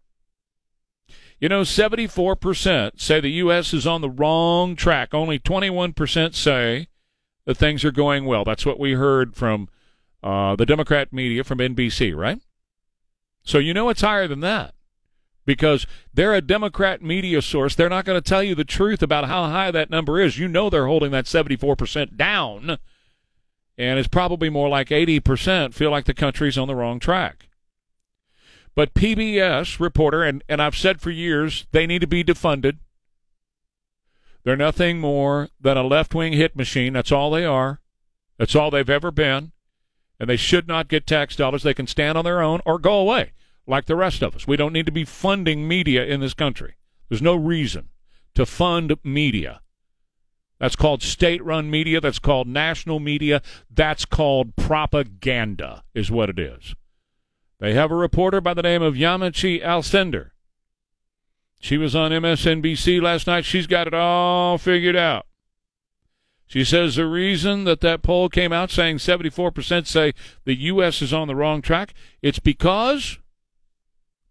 You 1.40 1.50
know, 1.50 1.62
74% 1.62 3.00
say 3.00 3.20
the 3.20 3.30
U.S. 3.30 3.72
is 3.72 3.86
on 3.86 4.02
the 4.02 4.10
wrong 4.10 4.76
track. 4.76 5.14
Only 5.14 5.38
21% 5.38 6.34
say 6.34 6.88
that 7.46 7.58
things 7.58 7.86
are 7.86 7.92
going 7.92 8.26
well. 8.26 8.44
That's 8.44 8.66
what 8.66 8.80
we 8.80 8.94
heard 8.94 9.36
from 9.36 9.70
uh, 10.24 10.56
the 10.56 10.66
Democrat 10.66 11.14
media 11.14 11.44
from 11.44 11.60
NBC, 11.60 12.16
right? 12.16 12.40
So 13.44 13.60
you 13.60 13.76
know 13.76 13.90
it's 13.90 14.02
higher 14.02 14.28
than 14.28 14.40
that 14.40 14.74
because 15.46 15.86
they're 16.14 16.34
a 16.34 16.42
Democrat 16.42 17.02
media 17.02 17.42
source. 17.42 17.76
They're 17.76 17.90
not 17.90 18.06
going 18.06 18.22
to 18.22 18.28
tell 18.30 18.44
you 18.44 18.56
the 18.56 18.64
truth 18.64 19.02
about 19.02 19.28
how 19.28 19.48
high 19.48 19.72
that 19.72 19.90
number 19.90 20.20
is. 20.20 20.40
You 20.40 20.48
know 20.48 20.70
they're 20.70 20.88
holding 20.88 21.12
that 21.12 21.26
74% 21.26 22.16
down, 22.18 22.78
and 23.78 24.00
it's 24.00 24.08
probably 24.08 24.50
more 24.50 24.70
like 24.70 24.90
80% 24.90 25.74
feel 25.74 25.92
like 25.92 26.06
the 26.06 26.14
country's 26.14 26.58
on 26.58 26.68
the 26.68 26.76
wrong 26.76 27.00
track. 27.00 27.50
But 28.76 28.94
PBS 28.94 29.80
reporter, 29.80 30.24
and, 30.24 30.44
and 30.50 30.62
I've 30.62 30.76
said 30.76 31.00
for 31.00 31.12
years, 31.12 31.68
they 31.72 31.86
need 31.86 32.00
to 32.00 32.08
be 32.08 32.24
defunded. 32.24 32.78
They're 34.44 34.58
nothing 34.58 35.00
more 35.00 35.50
than 35.62 35.78
a 35.78 35.84
left 35.84 36.16
wing 36.16 36.34
hit 36.34 36.56
machine. 36.56 36.94
That's 36.94 37.12
all 37.12 37.32
they 37.32 37.46
are. 37.46 37.82
That's 38.38 38.56
all 38.56 38.72
they've 38.72 38.90
ever 38.90 39.12
been. 39.12 39.52
And 40.20 40.30
they 40.30 40.38
should 40.38 40.68
not 40.68 40.88
get 40.88 41.06
tax 41.06 41.36
dollars. 41.36 41.64
They 41.64 41.74
can 41.74 41.88
stand 41.88 42.18
on 42.18 42.26
their 42.26 42.42
own 42.42 42.62
or 42.66 42.80
go 42.80 42.98
away 42.98 43.34
like 43.66 43.86
the 43.86 43.96
rest 43.96 44.22
of 44.22 44.36
us. 44.36 44.48
We 44.48 44.58
don't 44.58 44.74
need 44.74 44.86
to 44.86 44.92
be 44.92 45.06
funding 45.06 45.68
media 45.68 46.06
in 46.06 46.20
this 46.20 46.34
country. 46.34 46.76
There's 47.10 47.22
no 47.22 47.36
reason 47.36 47.90
to 48.36 48.46
fund 48.46 48.96
media. 49.04 49.62
That's 50.60 50.76
called 50.76 51.04
state 51.04 51.44
run 51.44 51.70
media. 51.70 52.00
That's 52.00 52.20
called 52.20 52.48
national 52.48 53.00
media. 53.00 53.42
That's 53.70 54.06
called 54.06 54.56
propaganda, 54.56 55.84
is 55.94 56.10
what 56.10 56.30
it 56.30 56.40
is. 56.40 56.76
They 57.60 57.74
have 57.74 57.92
a 57.92 57.96
reporter 57.96 58.42
by 58.42 58.54
the 58.54 58.62
name 58.62 58.82
of 58.82 58.96
Yamiche 58.96 59.64
Alcindor. 59.64 60.32
She 61.60 61.78
was 61.78 61.96
on 61.96 62.12
MSNBC 62.12 63.02
last 63.02 63.26
night. 63.26 63.46
She's 63.46 63.68
got 63.68 63.88
it 63.88 63.94
all 63.94 64.58
figured 64.58 64.98
out. 64.98 65.26
She 66.46 66.66
says 66.66 66.96
the 66.96 67.08
reason 67.08 67.64
that 67.64 67.82
that 67.82 68.04
poll 68.04 68.30
came 68.30 68.52
out 68.52 68.70
saying 68.70 68.98
74% 68.98 69.88
say 69.88 70.14
the 70.44 70.56
U.S. 70.56 71.02
is 71.02 71.14
on 71.14 71.28
the 71.28 71.36
wrong 71.36 71.62
track, 71.62 71.94
it's 72.22 72.40
because, 72.40 73.18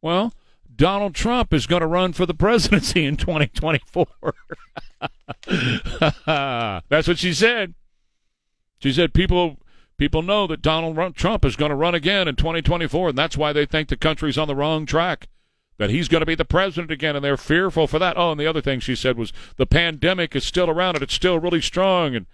well, 0.02 0.34
Donald 0.74 1.14
Trump 1.14 1.54
is 1.54 1.66
going 1.66 1.80
to 1.80 1.86
run 1.86 2.12
for 2.12 2.26
the 2.26 2.34
presidency 2.34 3.04
in 3.04 3.16
2024. 3.16 4.06
That's 6.88 7.08
what 7.08 7.18
she 7.18 7.32
said. 7.32 7.74
She 8.80 8.92
said 8.92 9.14
people 9.14 9.58
people 9.96 10.22
know 10.22 10.46
that 10.48 10.62
Donald 10.62 11.14
Trump 11.14 11.44
is 11.44 11.56
going 11.56 11.70
to 11.70 11.76
run 11.76 11.94
again 11.94 12.26
in 12.26 12.34
2024, 12.34 13.10
and 13.10 13.18
that's 13.18 13.36
why 13.36 13.52
they 13.52 13.64
think 13.64 13.88
the 13.88 13.96
country's 13.96 14.36
on 14.36 14.48
the 14.48 14.56
wrong 14.56 14.84
track. 14.84 15.28
That 15.78 15.90
he's 15.90 16.08
going 16.08 16.20
to 16.20 16.26
be 16.26 16.34
the 16.34 16.44
president 16.44 16.90
again, 16.90 17.16
and 17.16 17.24
they're 17.24 17.36
fearful 17.36 17.86
for 17.86 17.98
that. 17.98 18.16
Oh, 18.16 18.32
and 18.32 18.40
the 18.40 18.46
other 18.46 18.60
thing 18.60 18.80
she 18.80 18.94
said 18.94 19.16
was 19.16 19.32
the 19.56 19.66
pandemic 19.66 20.34
is 20.36 20.44
still 20.44 20.68
around, 20.68 20.96
and 20.96 21.02
it's 21.02 21.14
still 21.14 21.38
really 21.38 21.60
strong, 21.60 22.14
and 22.14 22.26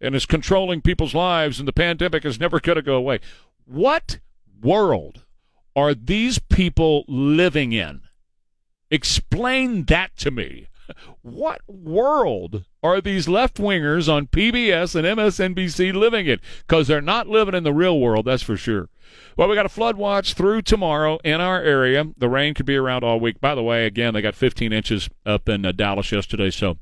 and 0.00 0.16
is 0.16 0.26
controlling 0.26 0.82
people's 0.82 1.14
lives, 1.14 1.60
and 1.60 1.68
the 1.68 1.72
pandemic 1.72 2.24
is 2.24 2.40
never 2.40 2.58
going 2.58 2.76
to 2.76 2.82
go 2.82 2.96
away. 2.96 3.20
What 3.64 4.18
world 4.60 5.24
are 5.74 5.94
these 5.94 6.38
people 6.38 7.04
living 7.08 7.72
in? 7.72 8.02
Explain 8.90 9.84
that 9.84 10.16
to 10.18 10.30
me. 10.30 10.68
What 11.22 11.62
world 11.66 12.64
are 12.82 13.00
these 13.00 13.28
left 13.28 13.56
wingers 13.56 14.12
on 14.12 14.26
PBS 14.26 14.94
and 14.94 15.06
MSNBC 15.06 15.94
living 15.94 16.26
in? 16.26 16.40
Because 16.66 16.88
they're 16.88 17.00
not 17.00 17.28
living 17.28 17.54
in 17.54 17.64
the 17.64 17.72
real 17.72 17.98
world, 17.98 18.26
that's 18.26 18.42
for 18.42 18.56
sure. 18.56 18.88
Well, 19.36 19.48
we 19.48 19.54
got 19.54 19.66
a 19.66 19.70
flood 19.70 19.96
watch 19.96 20.34
through 20.34 20.62
tomorrow 20.62 21.18
in 21.24 21.40
our 21.40 21.62
area. 21.62 22.04
The 22.16 22.28
rain 22.28 22.54
could 22.54 22.66
be 22.66 22.76
around 22.76 23.04
all 23.04 23.20
week. 23.20 23.40
By 23.40 23.54
the 23.54 23.62
way, 23.62 23.86
again, 23.86 24.14
they 24.14 24.22
got 24.22 24.34
15 24.34 24.72
inches 24.72 25.08
up 25.24 25.48
in 25.48 25.64
uh, 25.64 25.72
Dallas 25.72 26.12
yesterday, 26.12 26.50
so 26.50 26.78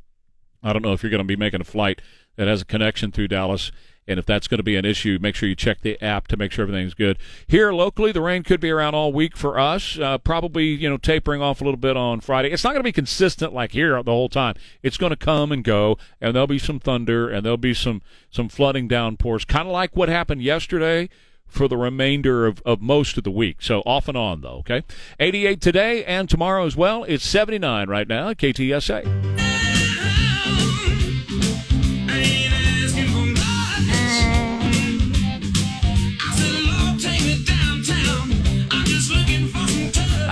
I 0.63 0.73
don't 0.73 0.83
know 0.83 0.93
if 0.93 1.03
you're 1.03 1.11
going 1.11 1.19
to 1.19 1.25
be 1.25 1.37
making 1.37 1.61
a 1.61 1.65
flight 1.65 2.01
that 2.37 2.49
has 2.49 2.63
a 2.63 2.67
connection 2.67 3.13
through 3.13 3.29
Dallas 3.29 3.71
and 4.07 4.19
if 4.19 4.27
that's 4.27 4.49
going 4.49 4.59
to 4.59 4.65
be 4.65 4.77
an 4.77 4.85
issue, 4.85 5.19
make 5.21 5.35
sure 5.35 5.49
you 5.49 5.55
check 5.55 5.83
the 5.83 6.01
app 6.03 6.27
to 6.29 6.37
make 6.37 6.53
sure 6.53 6.65
everything's 6.65 6.95
good. 6.95 7.19
Here 7.47 7.73
locally, 7.73 8.13
the 8.13 8.21
rain 8.21 8.43
could 8.43 8.61
be 8.61 8.71
around 8.71 8.95
all 8.95 9.13
week 9.13 9.37
for 9.37 9.59
us. 9.59 9.99
Uh, 9.99 10.19
probably, 10.19 10.67
you 10.67 10.89
know, 10.89 10.97
tapering 10.97 11.41
off 11.41 11.61
a 11.61 11.65
little 11.65 11.79
bit 11.79 11.97
on 11.97 12.21
Friday. 12.21 12.51
It's 12.51 12.65
not 12.65 12.71
going 12.71 12.81
to 12.81 12.89
be 12.89 12.93
consistent 12.93 13.53
like 13.53 13.73
here 13.73 14.03
the 14.03 14.11
whole 14.11 14.29
time. 14.29 14.55
It's 14.83 14.97
going 14.97 15.11
to 15.11 15.17
come 15.17 15.53
and 15.53 15.63
go, 15.63 15.97
and 16.21 16.35
there'll 16.35 16.47
be 16.47 16.59
some 16.59 16.81
thunder 16.81 17.29
and 17.29 17.45
there'll 17.45 17.57
be 17.57 17.75
some 17.75 18.03
some 18.31 18.49
flooding 18.49 18.89
downpours, 18.89 19.45
kind 19.45 19.67
of 19.67 19.73
like 19.73 19.97
what 19.97 20.09
happened 20.09 20.43
yesterday 20.43 21.09
for 21.51 21.67
the 21.67 21.77
remainder 21.77 22.47
of, 22.47 22.63
of 22.65 22.81
most 22.81 23.19
of 23.19 23.25
the 23.25 23.31
week. 23.31 23.61
So 23.61 23.81
off 23.81 24.09
and 24.09 24.17
on, 24.17 24.41
though, 24.41 24.59
okay? 24.59 24.83
88 25.19 25.61
today 25.61 26.05
and 26.05 26.29
tomorrow 26.29 26.65
as 26.65 26.77
well. 26.77 27.05
It's 27.05 27.27
79 27.27 27.89
right 27.89 28.09
now 28.09 28.29
at 28.31 28.39
KTSA. 28.39 29.40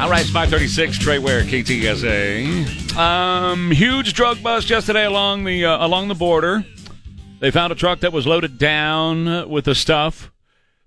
All 0.09 0.15
right, 0.15 0.23
it's 0.23 0.31
536, 0.31 0.97
Trey 1.01 1.19
Ware, 1.19 1.43
KTSA. 1.43 2.97
Um, 2.97 3.71
huge 3.71 4.15
drug 4.15 4.43
bust 4.43 4.71
yesterday 4.71 5.05
along 5.05 5.45
the 5.45 5.67
uh, 5.67 5.87
along 5.87 6.09
the 6.09 6.15
border. 6.15 6.65
They 7.41 7.51
found 7.51 7.75
a 7.75 7.77
truck 7.77 8.01
that 8.01 8.11
was 8.11 8.27
loaded 8.27 8.57
down 8.57 9.51
with 9.51 9.67
the 9.67 9.75
stuff. 9.75 10.33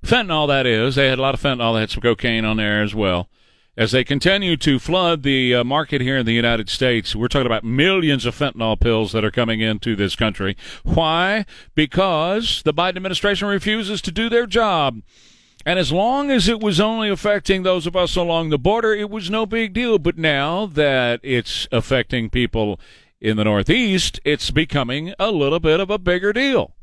Fentanyl, 0.04 0.48
that 0.48 0.66
is. 0.66 0.96
They 0.96 1.08
had 1.08 1.20
a 1.20 1.22
lot 1.22 1.36
of 1.36 1.40
fentanyl. 1.40 1.76
They 1.76 1.82
had 1.82 1.92
some 1.92 2.02
cocaine 2.02 2.46
on 2.46 2.58
there 2.58 2.82
as 2.82 2.96
well. 2.96 3.30
As 3.78 3.92
they 3.92 4.04
continue 4.04 4.58
to 4.58 4.80
flood 4.80 5.22
the 5.22 5.54
uh, 5.54 5.64
market 5.64 6.02
here 6.02 6.18
in 6.18 6.26
the 6.26 6.34
United 6.34 6.68
States, 6.68 7.16
we're 7.16 7.28
talking 7.28 7.46
about 7.46 7.64
millions 7.64 8.26
of 8.26 8.36
fentanyl 8.36 8.80
pills 8.80 9.12
that 9.12 9.24
are 9.24 9.30
coming 9.30 9.62
into 9.62 9.96
this 9.96 10.16
country. 10.16 10.58
Why? 10.84 11.46
Because 11.76 12.64
the 12.64 12.74
Biden 12.74 12.96
administration 12.96 13.48
refuses 13.48 14.02
to 14.02 14.12
do 14.12 14.30
their 14.30 14.48
job 14.48 15.04
and 15.66 15.78
as 15.78 15.92
long 15.92 16.32
as 16.32 16.48
it 16.48 16.60
was 16.60 16.80
only 16.80 17.10
affecting 17.10 17.64
those 17.64 17.86
of 17.86 17.96
us 17.96 18.16
along 18.16 18.50
the 18.50 18.58
border, 18.58 18.94
it 18.94 19.10
was 19.10 19.30
no 19.30 19.46
big 19.46 19.74
deal. 19.74 20.00
But 20.00 20.18
now 20.18 20.66
that 20.66 21.20
it's 21.24 21.68
affecting 21.72 22.30
people 22.30 22.80
in 23.20 23.38
the 23.38 23.44
Northeast, 23.44 24.20
it's 24.26 24.52
becoming 24.52 25.14
a 25.20 25.32
little 25.32 25.60
bit 25.60 25.80
of 25.80 25.90
a 25.90 26.00
bigger 26.00 26.34
deal. 26.34 26.74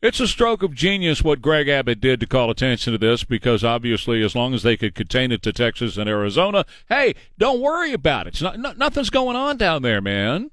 It's 0.00 0.20
a 0.20 0.28
stroke 0.28 0.62
of 0.62 0.74
genius 0.74 1.24
what 1.24 1.42
Greg 1.42 1.68
Abbott 1.68 2.00
did 2.00 2.20
to 2.20 2.26
call 2.26 2.50
attention 2.50 2.92
to 2.92 2.98
this 2.98 3.24
because 3.24 3.64
obviously, 3.64 4.22
as 4.22 4.36
long 4.36 4.54
as 4.54 4.62
they 4.62 4.76
could 4.76 4.94
contain 4.94 5.32
it 5.32 5.42
to 5.42 5.52
Texas 5.52 5.96
and 5.96 6.08
Arizona, 6.08 6.64
hey, 6.88 7.14
don't 7.36 7.60
worry 7.60 7.92
about 7.92 8.28
it. 8.28 8.40
Not, 8.40 8.60
no, 8.60 8.72
nothing's 8.72 9.10
going 9.10 9.34
on 9.34 9.56
down 9.56 9.82
there, 9.82 10.00
man. 10.00 10.52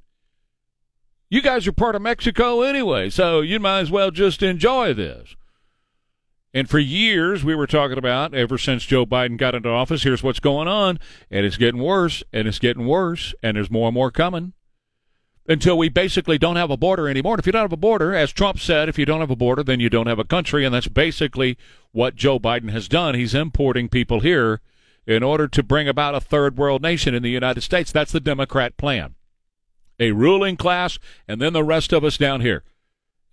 You 1.29 1.43
guys 1.43 1.67
are 1.67 1.71
part 1.71 1.95
of 1.95 2.01
Mexico 2.01 2.61
anyway, 2.61 3.09
so 3.11 3.41
you 3.41 3.59
might 3.59 3.81
as 3.81 3.91
well 3.91 4.09
just 4.09 4.41
enjoy 4.41 4.93
this. 4.95 5.35
And 6.55 6.69
for 6.69 6.79
years, 6.79 7.43
we 7.43 7.53
were 7.53 7.67
talking 7.67 7.97
about, 7.97 8.33
ever 8.33 8.57
since 8.57 8.85
Joe 8.85 9.05
Biden 9.05 9.35
got 9.35 9.55
into 9.55 9.67
office, 9.67 10.03
here's 10.03 10.23
what's 10.23 10.39
going 10.39 10.69
on. 10.69 10.99
And 11.29 11.45
it's 11.45 11.57
getting 11.57 11.81
worse, 11.81 12.23
and 12.31 12.47
it's 12.47 12.59
getting 12.59 12.87
worse, 12.87 13.35
and 13.43 13.57
there's 13.57 13.69
more 13.69 13.89
and 13.89 13.93
more 13.93 14.09
coming 14.09 14.53
until 15.49 15.77
we 15.77 15.89
basically 15.89 16.37
don't 16.37 16.55
have 16.55 16.71
a 16.71 16.77
border 16.77 17.09
anymore. 17.09 17.33
And 17.33 17.39
if 17.41 17.45
you 17.45 17.51
don't 17.51 17.63
have 17.63 17.73
a 17.73 17.77
border, 17.77 18.15
as 18.15 18.31
Trump 18.31 18.59
said, 18.59 18.87
if 18.87 18.97
you 18.97 19.05
don't 19.05 19.19
have 19.19 19.29
a 19.29 19.35
border, 19.35 19.63
then 19.63 19.81
you 19.81 19.89
don't 19.89 20.07
have 20.07 20.17
a 20.17 20.23
country. 20.23 20.63
And 20.63 20.73
that's 20.73 20.87
basically 20.87 21.57
what 21.91 22.15
Joe 22.15 22.39
Biden 22.39 22.71
has 22.71 22.87
done. 22.87 23.15
He's 23.15 23.35
importing 23.35 23.89
people 23.89 24.21
here 24.21 24.61
in 25.05 25.23
order 25.23 25.49
to 25.49 25.61
bring 25.61 25.89
about 25.89 26.15
a 26.15 26.21
third 26.21 26.57
world 26.57 26.81
nation 26.81 27.13
in 27.13 27.21
the 27.21 27.29
United 27.29 27.61
States. 27.61 27.91
That's 27.91 28.13
the 28.13 28.21
Democrat 28.21 28.77
plan. 28.77 29.15
A 29.99 30.13
ruling 30.13 30.55
class, 30.55 30.99
and 31.27 31.41
then 31.41 31.51
the 31.51 31.65
rest 31.65 31.91
of 31.91 32.05
us 32.05 32.17
down 32.17 32.39
here 32.39 32.63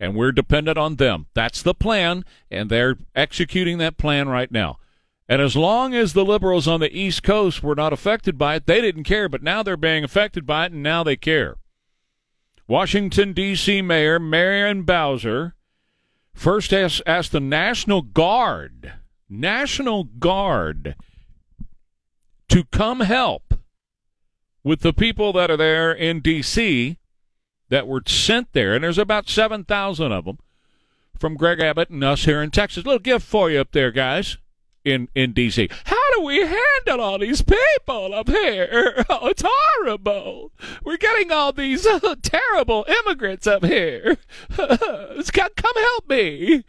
and 0.02 0.16
we're 0.16 0.32
dependent 0.32 0.76
on 0.76 0.96
them. 0.96 1.26
That's 1.32 1.62
the 1.62 1.74
plan, 1.74 2.24
and 2.50 2.68
they're 2.68 2.96
executing 3.14 3.78
that 3.78 3.98
plan 3.98 4.28
right 4.28 4.50
now. 4.50 4.80
And 5.28 5.40
as 5.40 5.54
long 5.54 5.94
as 5.94 6.12
the 6.12 6.24
liberals 6.24 6.66
on 6.66 6.80
the 6.80 6.92
East 6.92 7.22
Coast 7.22 7.62
were 7.62 7.76
not 7.76 7.92
affected 7.92 8.36
by 8.36 8.56
it, 8.56 8.66
they 8.66 8.80
didn't 8.80 9.04
care, 9.04 9.28
but 9.28 9.44
now 9.44 9.62
they're 9.62 9.76
being 9.76 10.02
affected 10.02 10.44
by 10.44 10.66
it, 10.66 10.72
and 10.72 10.82
now 10.82 11.04
they 11.04 11.14
care. 11.14 11.54
Washington, 12.66 13.32
D.C. 13.32 13.80
Mayor 13.80 14.18
Marion 14.18 14.82
Bowser 14.82 15.54
first 16.34 16.72
asked, 16.72 17.02
asked 17.06 17.30
the 17.30 17.38
National 17.38 18.02
Guard, 18.02 18.94
National 19.28 20.02
Guard, 20.02 20.96
to 22.48 22.64
come 22.64 23.00
help 23.00 23.54
with 24.64 24.80
the 24.80 24.92
people 24.92 25.32
that 25.34 25.48
are 25.48 25.56
there 25.56 25.92
in 25.92 26.18
D.C 26.18 26.98
that 27.72 27.88
were 27.88 28.02
sent 28.06 28.52
there, 28.52 28.74
and 28.74 28.84
there's 28.84 28.98
about 28.98 29.30
7,000 29.30 30.12
of 30.12 30.26
them 30.26 30.38
from 31.18 31.38
Greg 31.38 31.58
Abbott 31.58 31.88
and 31.88 32.04
us 32.04 32.26
here 32.26 32.42
in 32.42 32.50
Texas. 32.50 32.84
A 32.84 32.86
little 32.86 32.98
gift 32.98 33.26
for 33.26 33.50
you 33.50 33.60
up 33.60 33.72
there, 33.72 33.90
guys, 33.90 34.36
in, 34.84 35.08
in 35.14 35.32
D.C. 35.32 35.70
How 35.86 36.14
do 36.14 36.22
we 36.22 36.40
handle 36.40 37.00
all 37.00 37.18
these 37.18 37.40
people 37.40 38.14
up 38.14 38.28
here? 38.28 39.06
Oh, 39.08 39.28
it's 39.28 39.42
horrible. 39.46 40.52
We're 40.84 40.98
getting 40.98 41.32
all 41.32 41.52
these 41.52 41.86
uh, 41.86 42.14
terrible 42.22 42.84
immigrants 43.06 43.46
up 43.46 43.64
here. 43.64 44.18
Come 44.54 45.74
help 45.74 46.08
me. 46.10 46.64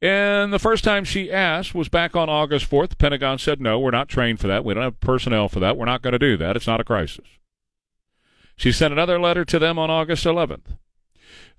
And 0.00 0.52
the 0.52 0.58
first 0.58 0.82
time 0.82 1.04
she 1.04 1.30
asked 1.30 1.72
was 1.72 1.88
back 1.88 2.16
on 2.16 2.28
August 2.28 2.68
4th. 2.68 2.90
The 2.90 2.96
Pentagon 2.96 3.38
said, 3.38 3.60
no, 3.60 3.78
we're 3.78 3.92
not 3.92 4.08
trained 4.08 4.40
for 4.40 4.48
that. 4.48 4.64
We 4.64 4.74
don't 4.74 4.82
have 4.82 4.98
personnel 4.98 5.48
for 5.48 5.60
that. 5.60 5.76
We're 5.76 5.84
not 5.84 6.02
going 6.02 6.14
to 6.14 6.18
do 6.18 6.36
that. 6.38 6.56
It's 6.56 6.66
not 6.66 6.80
a 6.80 6.84
crisis. 6.84 7.26
She 8.62 8.70
sent 8.70 8.92
another 8.92 9.18
letter 9.18 9.44
to 9.46 9.58
them 9.58 9.76
on 9.76 9.90
August 9.90 10.24
11th. 10.24 10.76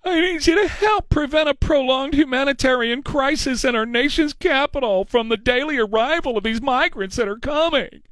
I 0.05 0.21
need 0.21 0.47
you 0.47 0.55
to 0.55 0.69
help 0.69 1.09
prevent 1.09 1.49
a 1.49 1.53
prolonged 1.53 2.13
humanitarian 2.13 3.03
crisis 3.03 3.65
in 3.65 3.75
our 3.75 3.85
nation's 3.85 4.31
capital 4.31 5.03
from 5.03 5.27
the 5.27 5.35
daily 5.35 5.77
arrival 5.77 6.37
of 6.37 6.45
these 6.45 6.61
migrants 6.61 7.17
that 7.17 7.27
are 7.27 7.35
coming. 7.35 8.03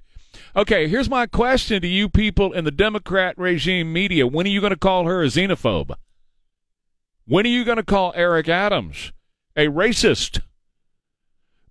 Okay, 0.58 0.90
here's 0.90 1.10
my 1.10 1.26
question 1.26 1.82
to 1.82 1.88
you 1.88 2.10
people 2.10 2.52
in 2.52 2.66
the 2.66 2.70
Democrat 2.70 3.38
regime 3.38 3.94
media. 3.94 4.28
When 4.28 4.46
are 4.46 4.50
you 4.50 4.60
going 4.60 4.72
to 4.72 4.78
call 4.78 5.06
her 5.06 5.24
a 5.24 5.28
xenophobe? 5.28 5.96
When 7.26 7.46
are 7.46 7.50
you 7.50 7.64
going 7.64 7.78
to 7.78 7.84
call 7.84 8.12
Eric 8.14 8.50
Adams 8.50 9.14
a 9.56 9.68
racist? 9.68 10.42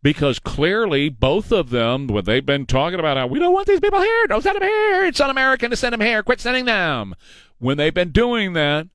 Because 0.03 0.39
clearly 0.39 1.09
both 1.09 1.53
of 1.53 1.71
them, 1.71 2.07
when 2.07 2.25
they've 2.25 2.45
been 2.45 2.67
talking 2.67 2.99
about 2.99 3.17
how 3.17 3.27
we 3.27 3.39
don't 3.39 3.53
want 3.53 3.67
these 3.67 3.81
people 3.81 4.01
here, 4.01 4.27
don't 4.27 4.43
send 4.43 4.57
them 4.57 4.63
here, 4.63 5.05
it's 5.05 5.21
un-American 5.21 5.71
to 5.71 5.77
send 5.77 5.93
them 5.93 6.01
here, 6.01 6.23
quit 6.23 6.41
sending 6.41 6.65
them. 6.65 7.15
When 7.59 7.77
they've 7.77 7.95
been 7.95 8.11
doing 8.11 8.55
that, 8.55 8.89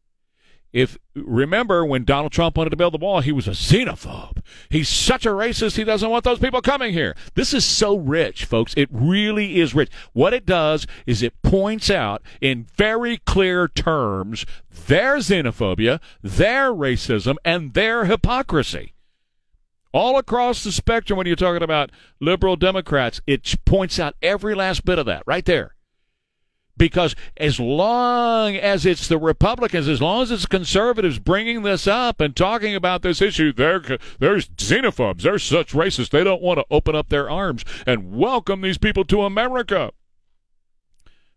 if 0.75 0.97
remember 1.15 1.85
when 1.85 2.03
Donald 2.03 2.33
Trump 2.33 2.57
wanted 2.57 2.71
to 2.71 2.75
build 2.75 2.93
the 2.93 2.97
wall, 2.97 3.21
he 3.21 3.31
was 3.31 3.47
a 3.47 3.51
xenophobe. 3.51 4.43
He's 4.69 4.89
such 4.89 5.25
a 5.25 5.29
racist. 5.29 5.77
He 5.77 5.85
doesn't 5.85 6.09
want 6.09 6.25
those 6.25 6.39
people 6.39 6.61
coming 6.61 6.91
here. 6.91 7.15
This 7.35 7.53
is 7.53 7.63
so 7.63 7.95
rich, 7.95 8.43
folks. 8.43 8.73
It 8.75 8.89
really 8.91 9.61
is 9.61 9.73
rich. 9.73 9.89
What 10.11 10.33
it 10.33 10.45
does 10.45 10.85
is 11.05 11.23
it 11.23 11.41
points 11.43 11.89
out 11.89 12.21
in 12.41 12.67
very 12.75 13.19
clear 13.19 13.69
terms 13.69 14.45
their 14.87 15.15
xenophobia, 15.19 16.01
their 16.21 16.73
racism, 16.73 17.35
and 17.45 17.73
their 17.73 18.03
hypocrisy 18.03 18.94
All 19.95 20.17
across 20.17 20.61
the 20.61 20.73
spectrum, 20.73 21.15
when 21.15 21.25
you're 21.25 21.37
talking 21.37 21.63
about 21.63 21.89
liberal 22.19 22.57
Democrats, 22.57 23.21
it 23.25 23.55
points 23.63 23.97
out 23.97 24.13
every 24.21 24.53
last 24.53 24.83
bit 24.83 24.99
of 24.99 25.05
that 25.05 25.23
right 25.25 25.45
there. 25.45 25.73
Because 26.75 27.15
as 27.37 27.61
long 27.61 28.57
as 28.57 28.85
it's 28.85 29.07
the 29.07 29.17
Republicans, 29.17 29.87
as 29.87 30.01
long 30.01 30.23
as 30.23 30.31
it's 30.31 30.45
conservatives 30.45 31.17
bringing 31.17 31.61
this 31.61 31.87
up 31.87 32.19
and 32.19 32.35
talking 32.35 32.75
about 32.75 33.03
this 33.03 33.21
issue, 33.21 33.53
they're, 33.53 33.79
they're 34.19 34.39
xenophobes. 34.39 35.21
They're 35.21 35.39
such 35.39 35.71
racists. 35.71 36.09
They 36.09 36.25
don't 36.25 36.41
want 36.41 36.59
to 36.59 36.65
open 36.69 36.93
up 36.93 37.07
their 37.07 37.29
arms 37.29 37.63
and 37.87 38.17
welcome 38.17 38.59
these 38.59 38.77
people 38.77 39.05
to 39.05 39.21
America. 39.21 39.93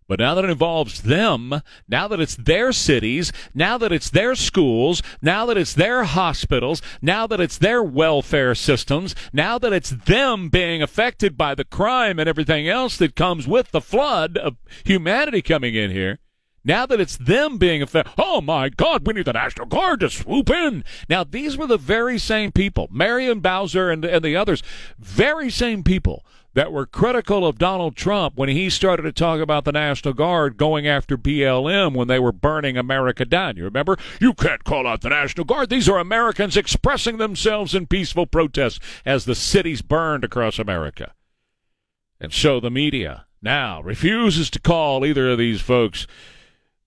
But 0.08 0.20
now 0.20 0.34
that 0.34 0.44
it 0.44 0.50
involves 0.50 1.02
them, 1.02 1.60
now 1.86 2.08
that 2.08 2.18
it's 2.18 2.34
their 2.34 2.72
cities, 2.72 3.30
now 3.54 3.76
that 3.76 3.92
it's 3.92 4.08
their 4.08 4.34
schools, 4.34 5.02
now 5.20 5.44
that 5.44 5.58
it's 5.58 5.74
their 5.74 6.04
hospitals, 6.04 6.80
now 7.02 7.26
that 7.26 7.40
it's 7.40 7.58
their 7.58 7.82
welfare 7.82 8.54
systems, 8.54 9.14
now 9.34 9.58
that 9.58 9.74
it's 9.74 9.90
them 9.90 10.48
being 10.48 10.80
affected 10.80 11.36
by 11.36 11.54
the 11.54 11.64
crime 11.64 12.18
and 12.18 12.26
everything 12.26 12.66
else 12.66 12.96
that 12.96 13.16
comes 13.16 13.46
with 13.46 13.70
the 13.70 13.82
flood 13.82 14.38
of 14.38 14.56
humanity 14.82 15.42
coming 15.42 15.74
in 15.74 15.90
here, 15.90 16.18
now 16.64 16.86
that 16.86 17.00
it's 17.00 17.18
them 17.18 17.58
being 17.58 17.82
affected, 17.82 18.14
oh 18.16 18.40
my 18.40 18.70
God, 18.70 19.06
we 19.06 19.12
need 19.12 19.26
the 19.26 19.34
National 19.34 19.66
Guard 19.66 20.00
to 20.00 20.08
swoop 20.08 20.48
in. 20.48 20.84
Now, 21.10 21.22
these 21.22 21.58
were 21.58 21.66
the 21.66 21.76
very 21.76 22.18
same 22.18 22.50
people, 22.50 22.88
Marion 22.90 23.40
Bowser 23.40 23.90
and, 23.90 24.02
and 24.06 24.24
the 24.24 24.36
others, 24.36 24.62
very 24.98 25.50
same 25.50 25.82
people 25.84 26.24
that 26.58 26.72
were 26.72 26.86
critical 26.86 27.46
of 27.46 27.56
Donald 27.56 27.94
Trump 27.94 28.36
when 28.36 28.48
he 28.48 28.68
started 28.68 29.04
to 29.04 29.12
talk 29.12 29.40
about 29.40 29.64
the 29.64 29.70
National 29.70 30.12
Guard 30.12 30.56
going 30.56 30.88
after 30.88 31.16
BLM 31.16 31.94
when 31.94 32.08
they 32.08 32.18
were 32.18 32.32
burning 32.32 32.76
America 32.76 33.24
down. 33.24 33.56
You 33.56 33.62
remember? 33.62 33.96
You 34.20 34.34
can't 34.34 34.64
call 34.64 34.84
out 34.84 35.02
the 35.02 35.10
National 35.10 35.44
Guard. 35.44 35.70
These 35.70 35.88
are 35.88 36.00
Americans 36.00 36.56
expressing 36.56 37.18
themselves 37.18 37.76
in 37.76 37.86
peaceful 37.86 38.26
protest 38.26 38.82
as 39.06 39.24
the 39.24 39.36
cities 39.36 39.82
burned 39.82 40.24
across 40.24 40.58
America. 40.58 41.14
And 42.20 42.32
so 42.32 42.58
the 42.58 42.72
media 42.72 43.26
now 43.40 43.80
refuses 43.80 44.50
to 44.50 44.58
call 44.58 45.06
either 45.06 45.30
of 45.30 45.38
these 45.38 45.60
folks 45.60 46.08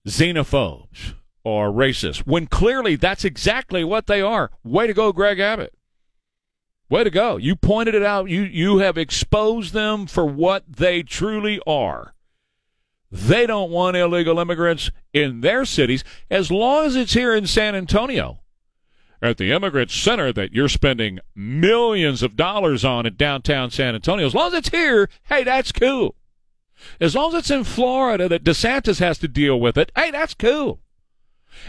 xenophobes 0.06 1.14
or 1.44 1.70
racist 1.70 2.26
when 2.26 2.46
clearly 2.46 2.96
that's 2.96 3.24
exactly 3.24 3.84
what 3.84 4.06
they 4.06 4.20
are. 4.20 4.50
Way 4.62 4.86
to 4.86 4.92
go, 4.92 5.14
Greg 5.14 5.38
Abbott. 5.38 5.72
Way 6.92 7.04
to 7.04 7.10
go. 7.10 7.38
You 7.38 7.56
pointed 7.56 7.94
it 7.94 8.02
out. 8.02 8.28
You, 8.28 8.42
you 8.42 8.76
have 8.80 8.98
exposed 8.98 9.72
them 9.72 10.06
for 10.06 10.26
what 10.26 10.64
they 10.70 11.02
truly 11.02 11.58
are. 11.66 12.12
They 13.10 13.46
don't 13.46 13.70
want 13.70 13.96
illegal 13.96 14.38
immigrants 14.38 14.90
in 15.10 15.40
their 15.40 15.64
cities 15.64 16.04
as 16.30 16.50
long 16.50 16.84
as 16.84 16.94
it's 16.94 17.14
here 17.14 17.34
in 17.34 17.46
San 17.46 17.74
Antonio 17.74 18.40
at 19.22 19.38
the 19.38 19.52
immigrant 19.52 19.90
center 19.90 20.34
that 20.34 20.52
you're 20.52 20.68
spending 20.68 21.18
millions 21.34 22.22
of 22.22 22.36
dollars 22.36 22.84
on 22.84 23.06
in 23.06 23.16
downtown 23.16 23.70
San 23.70 23.94
Antonio. 23.94 24.26
As 24.26 24.34
long 24.34 24.48
as 24.48 24.58
it's 24.58 24.68
here, 24.68 25.08
hey, 25.30 25.44
that's 25.44 25.72
cool. 25.72 26.14
As 27.00 27.14
long 27.14 27.32
as 27.32 27.38
it's 27.38 27.50
in 27.50 27.64
Florida 27.64 28.28
that 28.28 28.44
DeSantis 28.44 28.98
has 28.98 29.16
to 29.16 29.28
deal 29.28 29.58
with 29.58 29.78
it, 29.78 29.90
hey, 29.96 30.10
that's 30.10 30.34
cool. 30.34 30.81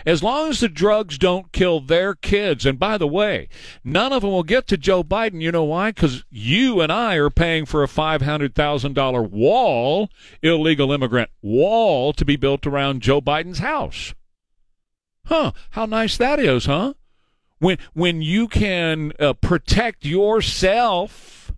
As 0.06 0.24
long 0.24 0.50
as 0.50 0.60
the 0.60 0.70
drugs 0.70 1.18
don't 1.18 1.52
kill 1.52 1.80
their 1.80 2.16
kids, 2.16 2.66
and 2.66 2.80
by 2.80 2.98
the 2.98 3.08
way, 3.08 3.48
none 3.84 4.12
of 4.12 4.22
them 4.22 4.32
will 4.32 4.44
get 4.44 4.68
to 4.68 4.78
Joe 4.78 5.04
Biden. 5.04 5.42
You 5.42 5.52
know 5.52 5.64
why? 5.64 5.92
Because 5.92 6.24
you 6.30 6.82
and 6.82 6.92
I 6.92 7.16
are 7.16 7.30
paying 7.30 7.66
for 7.66 7.84
a 7.84 7.88
$500,000 7.88 9.30
wall, 9.30 10.10
illegal 10.42 10.92
immigrant 10.92 11.30
wall, 11.42 12.14
to 12.14 12.26
be 12.26 12.36
built 12.36 12.68
around 12.68 13.02
Joe 13.02 13.22
Biden's 13.22 13.60
house. 13.60 14.14
Huh, 15.26 15.52
how 15.72 15.86
nice 15.86 16.18
that 16.18 16.40
is, 16.40 16.66
huh? 16.66 16.94
When, 17.60 17.78
when 17.94 18.22
you 18.22 18.48
can 18.48 19.14
uh, 19.20 19.34
protect 19.34 20.06
yourself 20.06 21.54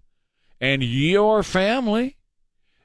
and 0.61 0.83
your 0.83 1.41
family, 1.41 2.17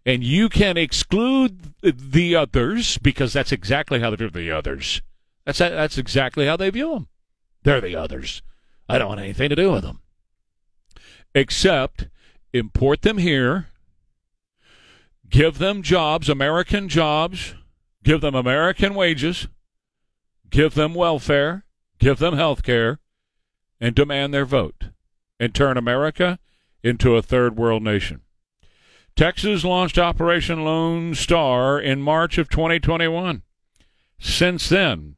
and 0.07 0.25
you 0.25 0.49
can 0.49 0.79
exclude 0.79 1.75
the 1.83 2.35
others, 2.35 2.97
because 2.99 3.35
that's 3.35 3.53
exactly 3.53 4.01
how 4.01 4.15
they're 4.17 4.31
the 4.31 4.51
others 4.51 5.03
that's 5.59 5.59
that's 5.59 5.99
exactly 5.99 6.47
how 6.47 6.57
they 6.57 6.71
view 6.71 6.95
them. 6.95 7.09
They're 7.65 7.81
the 7.81 7.97
others. 7.97 8.43
I 8.89 8.99
don't 8.99 9.09
want 9.09 9.21
anything 9.21 9.49
to 9.49 9.57
do 9.57 9.73
with 9.73 9.83
them. 9.83 10.01
Except 11.35 12.09
import 12.53 13.03
them 13.03 13.19
here, 13.19 13.67
give 15.29 15.59
them 15.59 15.83
jobs, 15.83 16.29
American 16.29 16.89
jobs, 16.89 17.55
give 18.03 18.21
them 18.21 18.35
American 18.35 18.95
wages, 18.95 19.49
give 20.49 20.75
them 20.75 20.95
welfare, 20.95 21.65
give 21.99 22.19
them 22.19 22.35
health 22.35 22.63
care, 22.63 22.99
and 23.81 23.95
demand 23.95 24.33
their 24.33 24.45
vote, 24.45 24.87
and 25.39 25.55
turn 25.55 25.77
America 25.77 26.39
into 26.83 27.17
a 27.17 27.23
third 27.23 27.57
world 27.57 27.83
nation. 27.83 28.23
Texas 29.17 29.65
launched 29.65 29.99
Operation 29.99 30.65
Lone 30.65 31.15
Star 31.15 31.81
in 31.81 32.01
March 32.01 32.39
of 32.39 32.49
2021. 32.49 33.43
Since 34.19 34.69
then, 34.69 35.17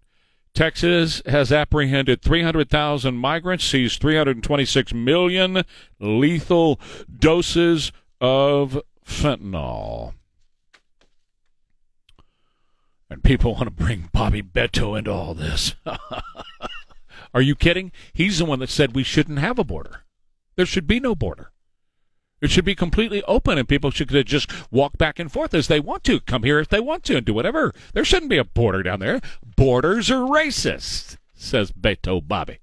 Texas 0.55 1.23
has 1.27 1.51
apprehended 1.51 2.21
300,000 2.21 3.17
migrants, 3.17 3.65
seized 3.65 4.01
326 4.01 4.93
million 4.93 5.65
lethal 5.99 6.79
doses 7.19 7.91
of 8.21 8.81
fentanyl. 9.07 10.13
And 13.09 13.23
people 13.23 13.55
want 13.55 13.65
to 13.65 13.71
bring 13.71 14.09
Bobby 14.13 14.43
Beto 14.43 14.99
into 14.99 15.11
all 15.11 15.35
this. 15.35 15.75
Are 17.35 17.43
you 17.43 17.55
kidding? 17.55 17.93
He's 18.13 18.39
the 18.39 18.45
one 18.45 18.59
that 18.61 18.71
said 18.71 18.95
we 18.95 19.03
shouldn't 19.03 19.39
have 19.39 19.59
a 19.59 19.65
border. 19.65 20.05
There 20.57 20.67
should 20.67 20.87
be 20.87 21.01
no 21.01 21.15
border. 21.15 21.51
It 22.43 22.51
should 22.51 22.65
be 22.65 22.75
completely 22.75 23.23
open, 23.23 23.57
and 23.57 23.69
people 23.69 23.93
should 23.93 24.11
just 24.27 24.51
walk 24.73 24.99
back 24.99 25.21
and 25.21 25.31
forth 25.31 25.55
as 25.55 25.69
they 25.69 25.79
want 25.79 26.03
to, 26.05 26.19
come 26.19 26.43
here 26.43 26.59
if 26.59 26.69
they 26.69 26.81
want 26.81 27.05
to, 27.05 27.17
and 27.17 27.25
do 27.25 27.33
whatever. 27.33 27.73
There 27.95 28.05
shouldn't 28.05 28.31
be 28.31 28.37
a 28.37 28.45
border 28.45 28.83
down 28.83 28.99
there. 28.99 29.21
Borders 29.57 30.11
are 30.11 30.27
racist, 30.29 31.19
says 31.35 31.71
Beto 31.71 32.27
Bobby. 32.27 32.59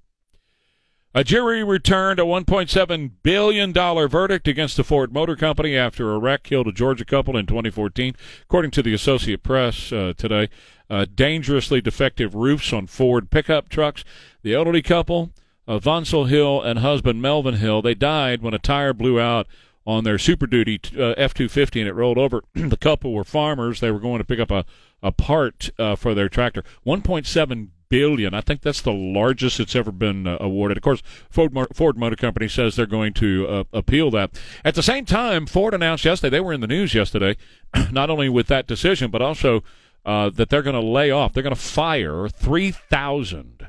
A 1.16 1.24
jury 1.24 1.64
returned 1.64 2.20
a 2.20 2.24
$1.7 2.24 3.12
billion 3.24 3.74
verdict 3.74 4.48
against 4.48 4.78
the 4.78 4.84
Ford 4.84 5.12
Motor 5.12 5.36
Company 5.36 5.76
after 5.76 6.14
a 6.14 6.20
wreck 6.20 6.44
killed 6.44 6.68
a 6.68 6.72
Georgia 6.72 7.06
couple 7.06 7.36
in 7.36 7.48
2014. 7.48 8.16
According 8.44 8.72
to 8.72 8.84
the 8.84 8.94
Associate 8.94 9.42
Press 9.42 9.92
uh, 9.92 10.14
today, 10.16 10.50
uh, 10.90 11.06
dangerously 11.16 11.82
defective 11.82 12.36
roofs 12.36 12.74
on 12.74 12.86
Ford 12.86 13.32
pickup 13.32 13.70
trucks. 13.70 14.04
The 14.44 14.54
elderly 14.54 14.82
couple, 14.82 15.32
uh, 15.68 15.80
Voncile 15.80 16.26
Hill 16.26 16.62
and 16.62 16.80
husband 16.80 17.22
Melvin 17.22 17.56
Hill, 17.56 17.82
they 17.82 17.96
died 17.96 18.42
when 18.44 18.54
a 18.54 18.60
tire 18.60 18.94
blew 18.94 19.20
out 19.20 19.48
on 19.90 20.04
their 20.04 20.20
Super 20.20 20.46
Duty 20.46 20.80
uh, 20.98 21.14
F 21.18 21.34
two 21.34 21.50
fifty, 21.50 21.80
and 21.80 21.90
it 21.90 21.94
rolled 21.94 22.18
over. 22.18 22.44
the 22.54 22.78
couple 22.78 23.14
were 23.14 23.24
farmers; 23.24 23.80
they 23.80 23.92
were 23.92 24.00
going 24.00 24.20
to 24.20 24.24
pick 24.24 24.40
up 24.40 24.52
a 24.52 24.66
a 25.02 25.12
part 25.12 25.70
uh, 25.80 25.96
for 25.96 26.14
their 26.14 26.30
tractor. 26.30 26.64
One 26.84 27.02
point 27.02 27.26
seven 27.26 27.72
billion. 27.90 28.36
I 28.36 28.42
think 28.42 28.62
that's 28.62 28.82
the 28.82 28.94
largest 28.94 29.60
it's 29.60 29.76
ever 29.76 29.92
been 29.92 30.28
uh, 30.28 30.38
awarded. 30.40 30.78
Of 30.78 30.84
course, 30.84 31.02
Ford, 31.32 31.58
Ford 31.74 31.98
Motor 31.98 32.16
Company 32.16 32.48
says 32.48 32.76
they're 32.76 32.86
going 32.86 33.14
to 33.16 33.48
uh, 33.48 33.64
appeal 33.74 34.12
that. 34.12 34.40
At 34.64 34.76
the 34.76 34.84
same 34.84 35.06
time, 35.06 35.48
Ford 35.48 35.74
announced 35.74 36.06
yesterday 36.06 36.38
they 36.38 36.40
were 36.40 36.54
in 36.54 36.62
the 36.62 36.68
news 36.68 36.94
yesterday, 36.94 37.36
not 37.92 38.12
only 38.12 38.30
with 38.30 38.46
that 38.48 38.68
decision 38.68 39.10
but 39.10 39.24
also 39.24 39.64
uh, 40.06 40.30
that 40.30 40.50
they're 40.50 40.62
going 40.62 40.80
to 40.80 40.88
lay 40.88 41.10
off. 41.10 41.34
They're 41.34 41.42
going 41.44 41.56
to 41.56 41.62
fire 41.62 42.30
three 42.30 42.72
thousand. 42.72 43.66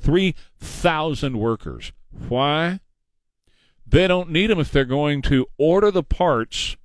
3,000 0.00 1.38
workers. 1.38 1.92
Why? 2.28 2.80
They 3.90 4.06
don't 4.06 4.30
need 4.30 4.50
them 4.50 4.60
if 4.60 4.70
they're 4.70 4.84
going 4.84 5.22
to 5.22 5.46
order 5.56 5.90
the 5.90 6.02
parts 6.02 6.76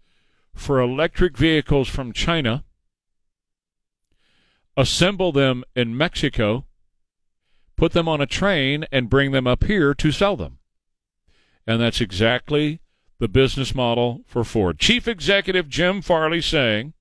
for 0.53 0.79
electric 0.79 1.37
vehicles 1.37 1.89
from 1.89 2.13
China, 2.13 2.63
assemble 4.77 5.31
them 5.33 5.63
in 5.75 5.97
Mexico, 5.97 6.65
put 7.75 7.91
them 7.91 8.07
on 8.07 8.21
a 8.21 8.25
train, 8.25 8.85
and 8.91 9.09
bring 9.09 9.31
them 9.31 9.47
up 9.47 9.65
here 9.65 9.93
to 9.93 10.11
sell 10.11 10.37
them. 10.37 10.59
And 11.67 11.81
that's 11.81 11.99
exactly 11.99 12.79
the 13.19 13.27
business 13.27 13.75
model 13.75 14.21
for 14.25 14.43
Ford. 14.43 14.79
Chief 14.79 15.07
Executive 15.07 15.67
Jim 15.67 16.01
Farley 16.01 16.41
saying 16.41 16.93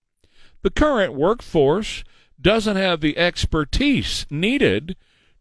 the 0.62 0.70
current 0.70 1.14
workforce 1.14 2.02
doesn't 2.40 2.76
have 2.76 3.00
the 3.00 3.16
expertise 3.16 4.26
needed 4.30 4.96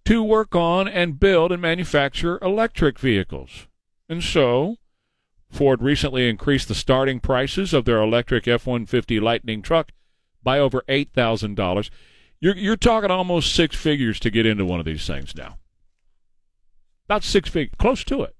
to 0.05 0.21
work 0.21 0.55
on 0.55 0.87
and 0.87 1.19
build 1.19 1.51
and 1.51 1.61
manufacture 1.61 2.37
electric 2.43 2.99
vehicles. 2.99 3.67
And 4.11 4.21
so, 4.21 4.75
Ford 5.49 5.81
recently 5.81 6.27
increased 6.27 6.67
the 6.67 6.75
starting 6.75 7.21
prices 7.21 7.73
of 7.73 7.85
their 7.85 8.01
electric 8.01 8.45
F 8.45 8.67
150 8.67 9.21
Lightning 9.21 9.61
truck 9.61 9.93
by 10.43 10.59
over 10.59 10.83
$8,000. 10.89 11.89
You're, 12.41 12.57
you're 12.57 12.75
talking 12.75 13.09
almost 13.09 13.55
six 13.55 13.73
figures 13.73 14.19
to 14.19 14.29
get 14.29 14.45
into 14.45 14.65
one 14.65 14.81
of 14.81 14.85
these 14.85 15.07
things 15.07 15.33
now. 15.33 15.59
About 17.05 17.23
six 17.23 17.47
figures, 17.47 17.73
close 17.77 18.03
to 18.03 18.23
it. 18.23 18.35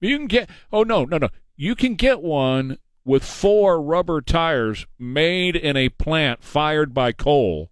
You 0.00 0.16
can 0.16 0.28
get, 0.28 0.48
oh, 0.72 0.82
no, 0.82 1.04
no, 1.04 1.18
no. 1.18 1.28
You 1.56 1.74
can 1.74 1.94
get 1.94 2.22
one 2.22 2.78
with 3.04 3.22
four 3.22 3.82
rubber 3.82 4.22
tires 4.22 4.86
made 4.98 5.56
in 5.56 5.76
a 5.76 5.90
plant 5.90 6.42
fired 6.42 6.94
by 6.94 7.12
coal 7.12 7.70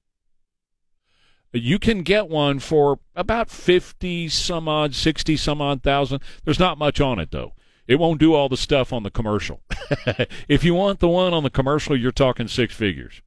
You 1.53 1.79
can 1.79 2.03
get 2.03 2.29
one 2.29 2.59
for 2.59 2.99
about 3.15 3.49
50 3.51 4.29
some 4.29 4.69
odd, 4.69 4.95
60 4.95 5.37
some 5.37 5.63
odd 5.63 5.83
thousand. 5.83 6.21
There's 6.45 6.59
not 6.59 6.79
much 6.79 7.01
on 7.01 7.19
it, 7.19 7.31
though. 7.31 7.55
It 7.87 7.99
won't 7.99 8.21
do 8.21 8.35
all 8.35 8.51
the 8.51 8.57
stuff 8.57 8.93
on 8.93 9.03
the 9.03 9.11
commercial. 9.11 9.63
if 10.49 10.63
you 10.63 10.75
want 10.75 11.01
the 11.01 11.09
one 11.09 11.33
on 11.33 11.43
the 11.43 11.51
commercial, 11.51 11.97
you're 11.97 12.13
talking 12.13 12.47
six 12.47 12.75
figures. 12.75 13.23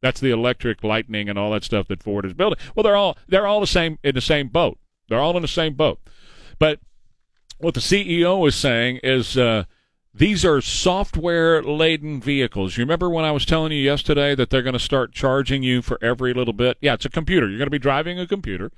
That's 0.00 0.20
the 0.20 0.30
electric 0.30 0.84
lightning 0.84 1.28
and 1.28 1.36
all 1.36 1.50
that 1.50 1.64
stuff 1.64 1.88
that 1.88 2.04
Ford 2.04 2.24
is 2.24 2.34
building. 2.34 2.58
Well, 2.76 2.84
they're 2.84 2.96
all 2.96 3.18
they're 3.26 3.48
all 3.48 3.60
the 3.60 3.66
same 3.66 3.98
in 4.04 4.14
the 4.14 4.20
same 4.20 4.46
boat. 4.46 4.78
They're 5.08 5.18
all 5.18 5.36
in 5.36 5.42
the 5.42 5.48
same 5.48 5.74
boat. 5.74 6.00
But 6.60 6.78
what 7.58 7.74
the 7.74 7.80
CEO 7.80 8.46
is 8.46 8.54
saying 8.54 9.00
is 9.02 9.36
uh, 9.36 9.64
these 10.18 10.44
are 10.44 10.60
software 10.60 11.62
laden 11.62 12.20
vehicles. 12.20 12.76
You 12.76 12.82
remember 12.82 13.08
when 13.08 13.24
I 13.24 13.30
was 13.30 13.46
telling 13.46 13.72
you 13.72 13.78
yesterday 13.78 14.34
that 14.34 14.50
they're 14.50 14.62
going 14.62 14.72
to 14.72 14.80
start 14.80 15.12
charging 15.12 15.62
you 15.62 15.80
for 15.80 15.96
every 16.02 16.34
little 16.34 16.52
bit? 16.52 16.76
Yeah, 16.80 16.94
it's 16.94 17.04
a 17.04 17.10
computer. 17.10 17.48
You're 17.48 17.58
going 17.58 17.66
to 17.66 17.70
be 17.70 17.78
driving 17.78 18.18
a 18.18 18.26
computer, 18.26 18.72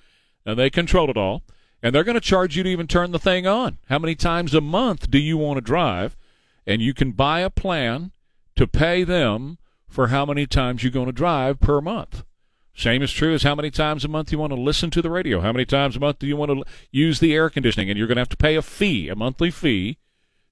and 0.44 0.59
they 0.59 0.68
control 0.68 1.11
it 1.11 1.16
all. 1.16 1.42
And 1.83 1.94
they're 1.94 2.05
going 2.05 2.14
to 2.14 2.20
charge 2.20 2.59
you 2.59 2.62
to 2.62 2.68
even 2.68 2.87
turn 2.87 3.12
the 3.12 3.18
thing 3.18 3.46
on. 3.46 3.79
How 3.88 3.98
many 3.98 4.14
times 4.14 4.55
a 4.55 4.61
month 4.61 5.11
do 5.11 5.18
you 5.18 5.38
want 5.38 5.57
to 5.57 5.62
drive? 5.62 6.14
And 6.66 6.83
you 6.83 6.92
can 6.92 7.12
buy 7.12 7.40
a 7.40 7.48
plan 7.48 8.12
to 8.57 8.66
pay 8.66 9.03
them 9.03 9.57
for 9.88 10.09
how 10.09 10.26
many 10.26 10.46
times 10.46 10.83
you're 10.83 10.92
going 10.92 11.07
to 11.07 11.12
drive 11.12 11.59
per 11.59 11.81
month. 11.81 12.22
Same 12.74 13.03
is 13.03 13.12
true 13.12 13.33
as 13.33 13.44
how 13.44 13.55
many 13.55 13.70
times 13.70 14.05
a 14.05 14.09
month 14.09 14.31
you 14.31 14.38
want 14.38 14.53
to 14.53 14.61
listen 14.61 14.90
to 14.90 15.00
the 15.00 15.11
radio. 15.11 15.40
How 15.40 15.53
many 15.53 15.64
times 15.64 15.96
a 15.96 16.00
month 16.00 16.18
do 16.18 16.26
you 16.26 16.37
want 16.37 16.50
to 16.50 16.64
use 16.90 17.18
the 17.18 17.35
air 17.35 17.48
conditioning? 17.48 17.88
And 17.88 17.98
you're 17.98 18.07
going 18.07 18.16
to 18.16 18.22
have 18.22 18.29
to 18.29 18.37
pay 18.37 18.57
a 18.57 18.62
fee, 18.62 19.09
a 19.09 19.16
monthly 19.16 19.50
fee, 19.50 19.96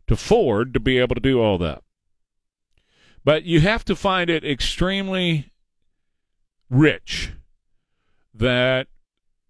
to 0.09 0.17
Ford 0.17 0.75
to 0.75 0.81
be 0.81 0.99
able 0.99 1.15
to 1.15 1.21
do 1.21 1.41
all 1.41 1.59
that. 1.59 1.83
But 3.25 3.45
you 3.45 3.61
have 3.61 3.85
to 3.87 3.95
find 3.95 4.29
it 4.29 4.45
extremely 4.45 5.53
rich 6.69 7.33
that 8.35 8.89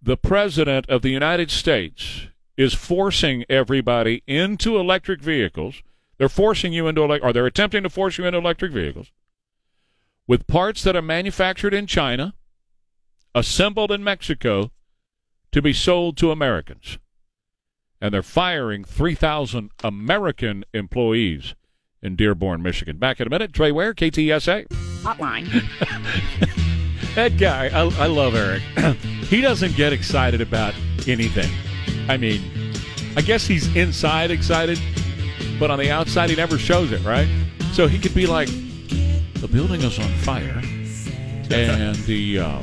the 0.02 0.16
President 0.16 0.88
of 0.88 1.02
the 1.02 1.10
United 1.10 1.50
States 1.50 2.26
is 2.56 2.74
forcing 2.74 3.44
everybody 3.48 4.22
into 4.26 4.78
electric 4.78 5.20
vehicles. 5.20 5.82
They're 6.18 6.28
forcing 6.28 6.72
you 6.72 6.88
into, 6.88 7.02
electric, 7.02 7.28
or 7.28 7.32
they're 7.32 7.46
attempting 7.46 7.84
to 7.84 7.90
force 7.90 8.18
you 8.18 8.24
into 8.24 8.38
electric 8.38 8.72
vehicles 8.72 9.12
with 10.26 10.46
parts 10.46 10.82
that 10.82 10.94
are 10.94 11.02
manufactured 11.02 11.72
in 11.72 11.86
China, 11.86 12.34
assembled 13.34 13.90
in 13.90 14.04
Mexico, 14.04 14.70
to 15.50 15.62
be 15.62 15.72
sold 15.72 16.16
to 16.18 16.30
Americans. 16.30 16.98
And 18.00 18.14
they're 18.14 18.22
firing 18.22 18.84
3,000 18.84 19.70
American 19.82 20.64
employees 20.72 21.54
in 22.00 22.14
Dearborn, 22.14 22.62
Michigan. 22.62 22.98
Back 22.98 23.20
in 23.20 23.26
a 23.26 23.30
minute. 23.30 23.52
Trey 23.52 23.72
Ware, 23.72 23.94
KTSA. 23.94 24.68
Hotline. 25.02 25.64
That 27.18 27.36
guy, 27.36 27.66
I, 27.66 27.80
I 28.04 28.06
love 28.06 28.36
Eric. 28.36 28.62
he 29.24 29.40
doesn't 29.40 29.74
get 29.74 29.92
excited 29.92 30.40
about 30.40 30.72
anything. 31.08 31.50
I 32.08 32.16
mean, 32.16 32.72
I 33.16 33.22
guess 33.22 33.44
he's 33.44 33.74
inside 33.74 34.30
excited, 34.30 34.80
but 35.58 35.68
on 35.68 35.80
the 35.80 35.90
outside, 35.90 36.30
he 36.30 36.36
never 36.36 36.58
shows 36.58 36.92
it, 36.92 37.02
right? 37.02 37.26
So 37.72 37.88
he 37.88 37.98
could 37.98 38.14
be 38.14 38.26
like, 38.26 38.46
the 38.46 39.48
building 39.50 39.80
is 39.80 39.98
on 39.98 40.08
fire, 40.18 40.62
and 41.50 41.96
the 42.06 42.38
uh, 42.38 42.62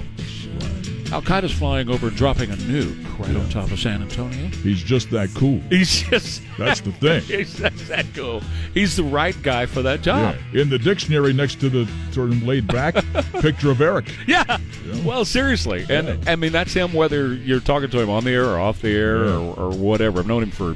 Al 1.11 1.21
Qaeda's 1.21 1.51
flying 1.51 1.87
over 1.89 2.09
dropping 2.09 2.49
a 2.51 2.55
nuke 2.55 3.19
right 3.19 3.35
on 3.35 3.47
top 3.49 3.71
of 3.71 3.79
San 3.79 4.01
Antonio. 4.01 4.47
He's 4.47 4.81
just 4.83 5.11
that 5.11 5.29
cool. 5.35 5.61
He's 5.69 6.01
just. 6.01 6.41
That's 6.57 6.81
the 6.81 6.91
thing. 6.93 7.21
He's 7.21 7.57
just 7.57 7.87
that 7.89 8.05
cool. 8.15 8.41
He's 8.73 8.95
the 8.95 9.03
right 9.03 9.35
guy 9.43 9.65
for 9.67 9.81
that 9.83 10.01
job. 10.01 10.35
Yeah. 10.51 10.61
In 10.63 10.69
the 10.69 10.79
dictionary 10.79 11.31
next 11.31 11.59
to 11.61 11.69
the 11.69 11.87
sort 12.11 12.29
of 12.31 12.43
laid 12.43 12.67
back 12.67 12.95
picture 13.39 13.69
of 13.71 13.81
Eric. 13.81 14.11
Yeah. 14.27 14.57
Well, 15.05 15.25
seriously, 15.25 15.85
and 15.89 16.07
Yeah. 16.07 16.17
I 16.31 16.35
mean 16.35 16.51
that's 16.51 16.73
him. 16.73 16.91
Whether 16.91 17.33
you're 17.35 17.59
talking 17.59 17.89
to 17.91 17.99
him 18.01 18.09
on 18.09 18.23
the 18.23 18.31
air 18.31 18.45
or 18.45 18.59
off 18.59 18.81
the 18.81 18.89
air 18.89 19.25
Yeah. 19.25 19.35
or, 19.37 19.55
or 19.55 19.69
whatever. 19.69 20.19
I've 20.19 20.27
known 20.27 20.43
him 20.43 20.51
for 20.51 20.75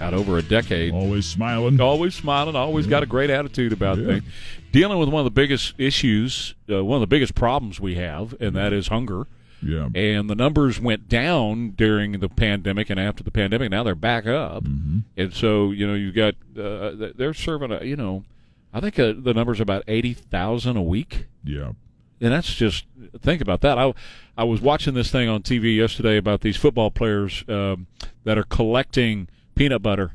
out 0.00 0.14
over 0.14 0.38
a 0.38 0.42
decade. 0.42 0.94
Always 0.94 1.26
smiling. 1.26 1.80
Always 1.80 2.14
smiling. 2.14 2.56
Always 2.56 2.86
got 2.86 3.02
a 3.02 3.06
great 3.06 3.28
attitude 3.30 3.72
about 3.72 3.98
Yeah. 3.98 4.06
things. 4.06 4.24
Dealing 4.72 4.98
with 4.98 5.08
one 5.08 5.20
of 5.20 5.24
the 5.24 5.30
biggest 5.30 5.74
issues, 5.78 6.54
uh, 6.70 6.84
one 6.84 6.96
of 6.96 7.00
the 7.00 7.06
biggest 7.06 7.34
problems 7.34 7.80
we 7.80 7.96
have, 7.96 8.34
and 8.40 8.54
that 8.56 8.72
is 8.72 8.88
hunger. 8.88 9.26
Yeah. 9.64 9.88
And 9.94 10.28
the 10.28 10.34
numbers 10.34 10.80
went 10.80 11.08
down 11.08 11.70
during 11.70 12.20
the 12.20 12.28
pandemic 12.28 12.90
and 12.90 13.00
after 13.00 13.22
the 13.22 13.30
pandemic. 13.30 13.70
Now 13.70 13.82
they're 13.82 13.94
back 13.94 14.26
up. 14.26 14.64
Mm-hmm. 14.64 14.98
And 15.16 15.32
so 15.32 15.70
you 15.70 15.86
know 15.86 15.94
you've 15.94 16.14
got 16.14 16.34
uh, 16.58 17.12
they're 17.16 17.34
serving 17.34 17.72
a 17.72 17.84
you 17.84 17.96
know 17.96 18.24
I 18.72 18.80
think 18.80 18.98
uh, 18.98 19.14
the 19.16 19.32
number's 19.34 19.60
about 19.60 19.84
eighty 19.88 20.12
thousand 20.12 20.76
a 20.76 20.82
week. 20.82 21.26
Yeah. 21.42 21.72
And 22.20 22.32
that's 22.32 22.54
just 22.54 22.86
think 23.20 23.40
about 23.40 23.60
that. 23.62 23.78
I 23.78 23.94
I 24.36 24.44
was 24.44 24.60
watching 24.60 24.94
this 24.94 25.10
thing 25.10 25.28
on 25.28 25.42
TV 25.42 25.76
yesterday 25.76 26.16
about 26.16 26.42
these 26.42 26.56
football 26.56 26.90
players 26.90 27.44
um, 27.48 27.86
that 28.24 28.38
are 28.38 28.44
collecting 28.44 29.28
peanut 29.54 29.82
butter 29.82 30.12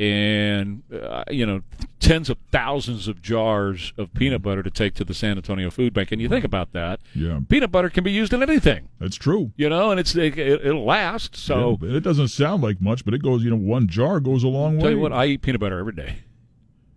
and 0.00 0.82
uh, 0.92 1.22
you 1.30 1.44
know 1.44 1.60
tens 2.00 2.30
of 2.30 2.38
thousands 2.50 3.06
of 3.06 3.20
jars 3.20 3.92
of 3.98 4.12
peanut 4.14 4.40
butter 4.40 4.62
to 4.62 4.70
take 4.70 4.94
to 4.94 5.04
the 5.04 5.12
San 5.12 5.36
Antonio 5.36 5.70
Food 5.70 5.92
Bank. 5.92 6.10
And 6.10 6.20
you 6.22 6.28
think 6.30 6.44
about 6.46 6.72
that, 6.72 6.98
Yeah. 7.14 7.40
peanut 7.48 7.70
butter 7.70 7.90
can 7.90 8.02
be 8.02 8.10
used 8.10 8.32
in 8.32 8.42
anything, 8.42 8.88
That's 8.98 9.16
true. 9.16 9.52
you 9.56 9.68
know, 9.68 9.90
and 9.90 10.00
it's 10.00 10.16
it, 10.16 10.38
it'll 10.38 10.84
last. 10.84 11.36
So 11.36 11.78
Yeah, 11.82 11.96
it 11.98 12.02
doesn't 12.02 12.28
sound 12.28 12.62
like 12.62 12.80
much, 12.80 13.04
but 13.04 13.12
it 13.12 13.22
goes, 13.22 13.44
you 13.44 13.50
know, 13.50 13.56
one 13.56 13.86
jar 13.86 14.18
goes 14.18 14.42
a 14.42 14.48
long 14.48 14.76
way. 14.76 14.82
tell 14.84 14.90
you 14.92 14.98
what, 14.98 15.12
I 15.12 15.26
eat 15.26 15.42
peanut 15.42 15.60
butter 15.60 15.78
every 15.78 15.92
day, 15.92 16.20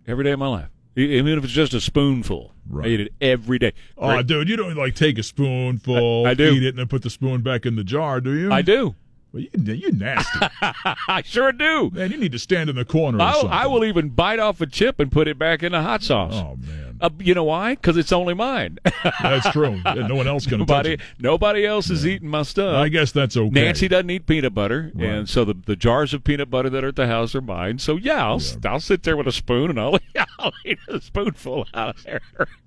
every 0.06 0.24
day 0.24 0.32
of 0.32 0.38
my 0.38 0.48
life, 0.48 0.68
even 0.96 1.36
if 1.38 1.44
it's 1.44 1.52
just 1.52 1.74
a 1.74 1.80
spoonful. 1.82 2.52
I 2.82 2.86
eat 2.86 3.00
it 3.00 3.12
every 3.20 3.58
day. 3.58 3.72
Oh, 3.98 4.22
dude, 4.22 4.48
you 4.48 4.56
don't 4.56 4.74
like 4.74 4.94
take 4.94 5.18
a 5.18 5.22
spoonful, 5.22 6.24
I- 6.26 6.30
I 6.30 6.34
do. 6.34 6.50
eat 6.54 6.62
it, 6.64 6.68
and 6.70 6.78
then 6.78 6.88
put 6.88 7.02
the 7.02 7.10
spoon 7.10 7.42
back 7.42 7.66
in 7.66 7.76
the 7.76 7.84
jar, 7.84 8.22
do 8.22 8.32
you? 8.32 8.50
I 8.50 8.62
do. 8.62 8.94
Well, 9.34 9.42
you, 9.42 9.74
you 9.74 9.90
nasty. 9.90 10.38
I 11.08 11.22
sure 11.24 11.50
do. 11.50 11.90
Man, 11.90 12.12
you 12.12 12.16
need 12.18 12.30
to 12.30 12.38
stand 12.38 12.70
in 12.70 12.76
the 12.76 12.84
corner 12.84 13.18
or 13.18 13.22
I, 13.22 13.32
something. 13.32 13.50
I 13.50 13.66
will 13.66 13.84
even 13.84 14.10
bite 14.10 14.38
off 14.38 14.60
a 14.60 14.66
chip 14.66 15.00
and 15.00 15.10
put 15.10 15.26
it 15.26 15.40
back 15.40 15.64
in 15.64 15.72
the 15.72 15.82
hot 15.82 16.04
sauce. 16.04 16.34
Oh, 16.34 16.56
man. 16.56 16.93
Uh, 17.00 17.10
you 17.18 17.34
know 17.34 17.44
why? 17.44 17.74
Because 17.74 17.96
it's 17.96 18.12
only 18.12 18.34
mine. 18.34 18.78
That's 19.22 19.50
true. 19.50 19.80
Yeah, 19.84 20.06
no 20.06 20.14
one 20.14 20.26
else 20.26 20.46
can. 20.46 20.58
nobody, 20.58 20.92
it. 20.94 21.00
nobody 21.18 21.66
else 21.66 21.90
is 21.90 22.06
eating 22.06 22.28
my 22.28 22.42
stuff. 22.42 22.76
I 22.76 22.88
guess 22.88 23.12
that's 23.12 23.36
okay. 23.36 23.50
Nancy 23.50 23.88
doesn't 23.88 24.08
eat 24.10 24.26
peanut 24.26 24.54
butter, 24.54 24.90
Right. 24.94 25.08
and 25.08 25.28
so 25.28 25.44
the, 25.44 25.54
the 25.54 25.76
jars 25.76 26.14
of 26.14 26.24
peanut 26.24 26.50
butter 26.50 26.70
that 26.70 26.84
are 26.84 26.88
at 26.88 26.96
the 26.96 27.06
house 27.06 27.34
are 27.34 27.40
mine. 27.40 27.78
So 27.78 27.96
yeah, 27.96 28.24
I'll, 28.26 28.40
Yeah. 28.40 28.70
I'll 28.72 28.80
sit 28.80 29.02
there 29.02 29.16
with 29.16 29.26
a 29.26 29.32
spoon 29.32 29.70
and 29.70 29.80
I'll, 29.80 29.98
I'll 30.38 30.52
eat 30.64 30.78
a 30.88 31.00
spoonful 31.00 31.66
out 31.74 31.96
of 31.96 32.02
there. 32.04 32.20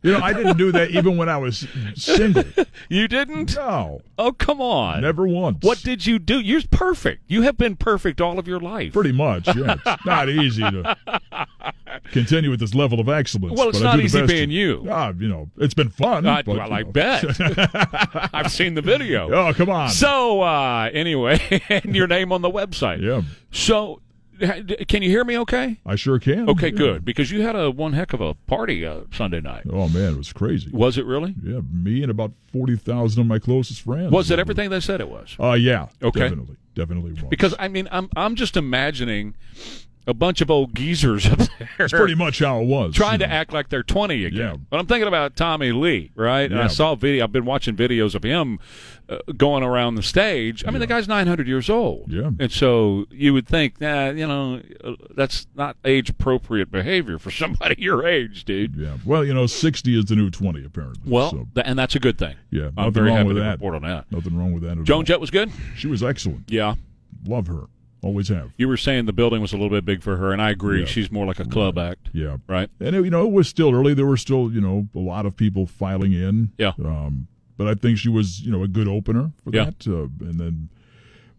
You 0.03 0.13
know, 0.13 0.19
I 0.19 0.33
didn't 0.33 0.57
do 0.57 0.71
that 0.73 0.91
even 0.91 1.17
when 1.17 1.29
I 1.29 1.37
was 1.37 1.67
single. 1.95 2.43
You 2.89 3.07
didn't? 3.07 3.55
No, 3.55 4.01
Oh 4.17 4.31
come 4.33 4.61
on! 4.61 5.01
never 5.01 5.27
once. 5.27 5.57
What 5.61 5.79
did 5.81 6.05
you 6.05 6.19
do? 6.19 6.39
You're 6.39 6.61
perfect. 6.71 7.23
You 7.27 7.41
have 7.43 7.57
been 7.57 7.75
perfect 7.75 8.21
all 8.21 8.39
of 8.39 8.47
your 8.47 8.59
life. 8.59 8.93
Pretty 8.93 9.11
much, 9.11 9.47
yeah. 9.55 9.75
It's 9.85 10.05
not 10.05 10.29
easy 10.29 10.61
to 10.61 10.95
continue 12.11 12.49
with 12.49 12.59
this 12.59 12.73
level 12.75 12.99
of 12.99 13.09
excellence. 13.09 13.57
Well, 13.57 13.69
it's 13.69 13.79
but 13.79 13.87
I 13.87 13.95
not 13.95 14.03
easy 14.03 14.25
being 14.25 14.51
you. 14.51 14.85
Ah, 14.89 15.13
you 15.17 15.27
know, 15.27 15.49
it's 15.57 15.73
been 15.73 15.89
fun. 15.89 16.25
I, 16.25 16.41
but, 16.41 16.57
well, 16.57 16.73
I 16.73 16.81
know. 16.83 16.91
bet. 16.91 17.25
I've 18.33 18.51
seen 18.51 18.73
the 18.73 18.81
video. 18.81 19.29
Oh, 19.37 19.53
come 19.53 19.69
on. 19.69 19.89
So 19.89 20.41
uh, 20.41 20.89
anyway, 20.93 21.39
and 21.69 21.95
your 21.95 22.07
name 22.07 22.31
on 22.31 22.41
the 22.41 22.49
website. 22.49 23.01
yeah, 23.01 23.21
So, 23.51 24.01
can 24.87 25.01
you 25.03 25.09
hear 25.09 25.23
me? 25.23 25.37
Okay. 25.39 25.79
I 25.85 25.95
sure 25.95 26.19
can. 26.19 26.49
Okay, 26.49 26.67
Yeah. 26.67 26.77
good. 26.77 27.05
Because 27.05 27.31
you 27.31 27.41
had 27.41 27.55
a 27.55 27.69
one 27.71 27.93
heck 27.93 28.13
of 28.13 28.21
a 28.21 28.33
party 28.33 28.85
uh, 28.85 29.01
Sunday 29.11 29.41
night. 29.41 29.63
Oh 29.71 29.89
man, 29.89 30.13
it 30.13 30.17
was 30.17 30.33
crazy. 30.33 30.69
Was 30.71 30.97
it 30.97 31.05
really? 31.05 31.35
Yeah, 31.43 31.59
me 31.71 32.01
and 32.03 32.11
about 32.11 32.31
forty 32.51 32.75
thousand 32.75 33.21
of 33.21 33.27
my 33.27 33.39
closest 33.39 33.81
friends. 33.81 34.11
Was 34.11 34.29
it 34.31 34.39
everything 34.39 34.69
they 34.69 34.79
said 34.79 35.01
it 35.01 35.09
was? 35.09 35.35
Uh, 35.39 35.53
yeah. 35.53 35.87
Okay. 36.03 36.19
Definitely, 36.21 36.55
definitely 36.75 37.11
was. 37.13 37.23
Because 37.29 37.53
I 37.59 37.67
mean, 37.67 37.87
I'm 37.91 38.09
I'm 38.15 38.35
just 38.35 38.57
imagining 38.57 39.35
a 40.07 40.13
bunch 40.13 40.41
of 40.41 40.49
old 40.49 40.73
geezers 40.73 41.27
up 41.27 41.37
there. 41.37 41.69
it's 41.79 41.93
pretty 41.93 42.15
much 42.15 42.39
how 42.39 42.61
it 42.61 42.65
was. 42.65 42.95
trying 42.95 43.19
you 43.19 43.27
to 43.27 43.31
act 43.31 43.51
like 43.53 43.69
they're 43.69 43.83
20 43.83 44.25
again. 44.25 44.39
Yeah. 44.39 44.55
But 44.69 44.79
I'm 44.79 44.87
thinking 44.87 45.07
about 45.07 45.35
Tommy 45.35 45.71
Lee, 45.71 46.11
right? 46.15 46.49
And 46.49 46.59
I 46.59 46.67
saw 46.67 46.95
video. 46.95 47.25
I've 47.25 47.31
been 47.31 47.45
watching 47.45 47.75
videos 47.75 48.15
of 48.15 48.23
him 48.23 48.59
uh, 49.09 49.17
going 49.35 49.63
around 49.63 49.95
the 49.95 50.03
stage. 50.03 50.63
I 50.65 50.71
mean, 50.71 50.79
the 50.79 50.87
guy's 50.87 51.07
900 51.07 51.47
years 51.47 51.69
old. 51.69 52.11
Yeah. 52.11 52.31
And 52.39 52.51
so 52.51 53.05
you 53.11 53.33
would 53.33 53.47
think, 53.47 53.79
nah, 53.81 54.09
you 54.09 54.27
know, 54.27 54.61
uh, 54.83 54.93
that's 55.15 55.45
not 55.55 55.75
age 55.85 56.09
appropriate 56.09 56.71
behavior 56.71 57.19
for 57.19 57.29
somebody 57.43 57.75
your 57.77 58.07
age, 58.07 58.45
dude. 58.45 58.75
Yeah. 58.75 58.97
Well, 59.05 59.25
you 59.25 59.33
know, 59.33 59.45
sixty 59.45 59.97
is 59.97 60.05
the 60.05 60.15
new 60.15 60.29
twenty, 60.29 60.63
apparently. 60.65 61.01
Well, 61.11 61.31
so, 61.31 61.47
th- 61.53 61.65
and 61.67 61.77
that's 61.77 61.95
a 61.95 61.99
good 61.99 62.17
thing. 62.17 62.35
yeah, 62.49 62.69
I'm 62.77 62.91
very 62.93 63.07
wrong 63.07 63.17
happy 63.17 63.27
with 63.27 63.37
to 63.37 63.43
that. 63.43 63.51
report 63.53 63.75
on 63.75 63.81
that. 63.83 64.11
Nothing 64.11 64.37
wrong 64.37 64.53
with 64.53 64.63
that 64.63 64.77
at 64.77 64.83
Joan 64.85 64.97
all. 64.97 65.03
Jett 65.03 65.19
was 65.19 65.31
good. 65.31 65.51
She 65.75 65.87
was 65.87 66.01
excellent. 66.03 66.43
Yeah. 66.49 66.75
Love 67.25 67.47
her. 67.47 67.65
Always 68.03 68.29
have. 68.29 68.51
You 68.57 68.67
were 68.67 68.77
saying 68.77 69.05
the 69.05 69.13
building 69.13 69.41
was 69.41 69.53
a 69.53 69.55
little 69.57 69.69
bit 69.75 69.83
big 69.83 70.03
for 70.03 70.17
her, 70.17 70.31
and 70.31 70.41
I 70.41 70.51
agree. 70.51 70.81
Yeah. 70.81 70.85
She's 70.85 71.11
more 71.11 71.25
like 71.25 71.39
a 71.39 71.45
club 71.45 71.77
act, 71.79 72.09
Yeah. 72.13 72.37
right? 72.47 72.69
And 72.79 72.95
it, 72.95 73.03
you 73.03 73.09
know, 73.09 73.25
it 73.25 73.31
was 73.31 73.47
still 73.47 73.73
early. 73.73 73.93
There 73.93 74.05
were 74.05 74.17
still, 74.17 74.51
you 74.51 74.61
know, 74.61 74.87
a 74.95 74.99
lot 74.99 75.25
of 75.25 75.35
people 75.35 75.65
filing 75.65 76.13
in. 76.13 76.51
Yeah. 76.57 76.73
Um, 76.83 77.27
but 77.57 77.67
I 77.67 77.73
think 77.73 77.97
she 77.97 78.09
was, 78.09 78.41
you 78.41 78.51
know, 78.51 78.61
a 78.63 78.67
good 78.67 78.87
opener 78.87 79.31
for 79.43 79.49
Yeah. 79.55 79.65
that. 79.65 79.87
Uh, 79.87 80.03
and 80.25 80.39
then 80.39 80.69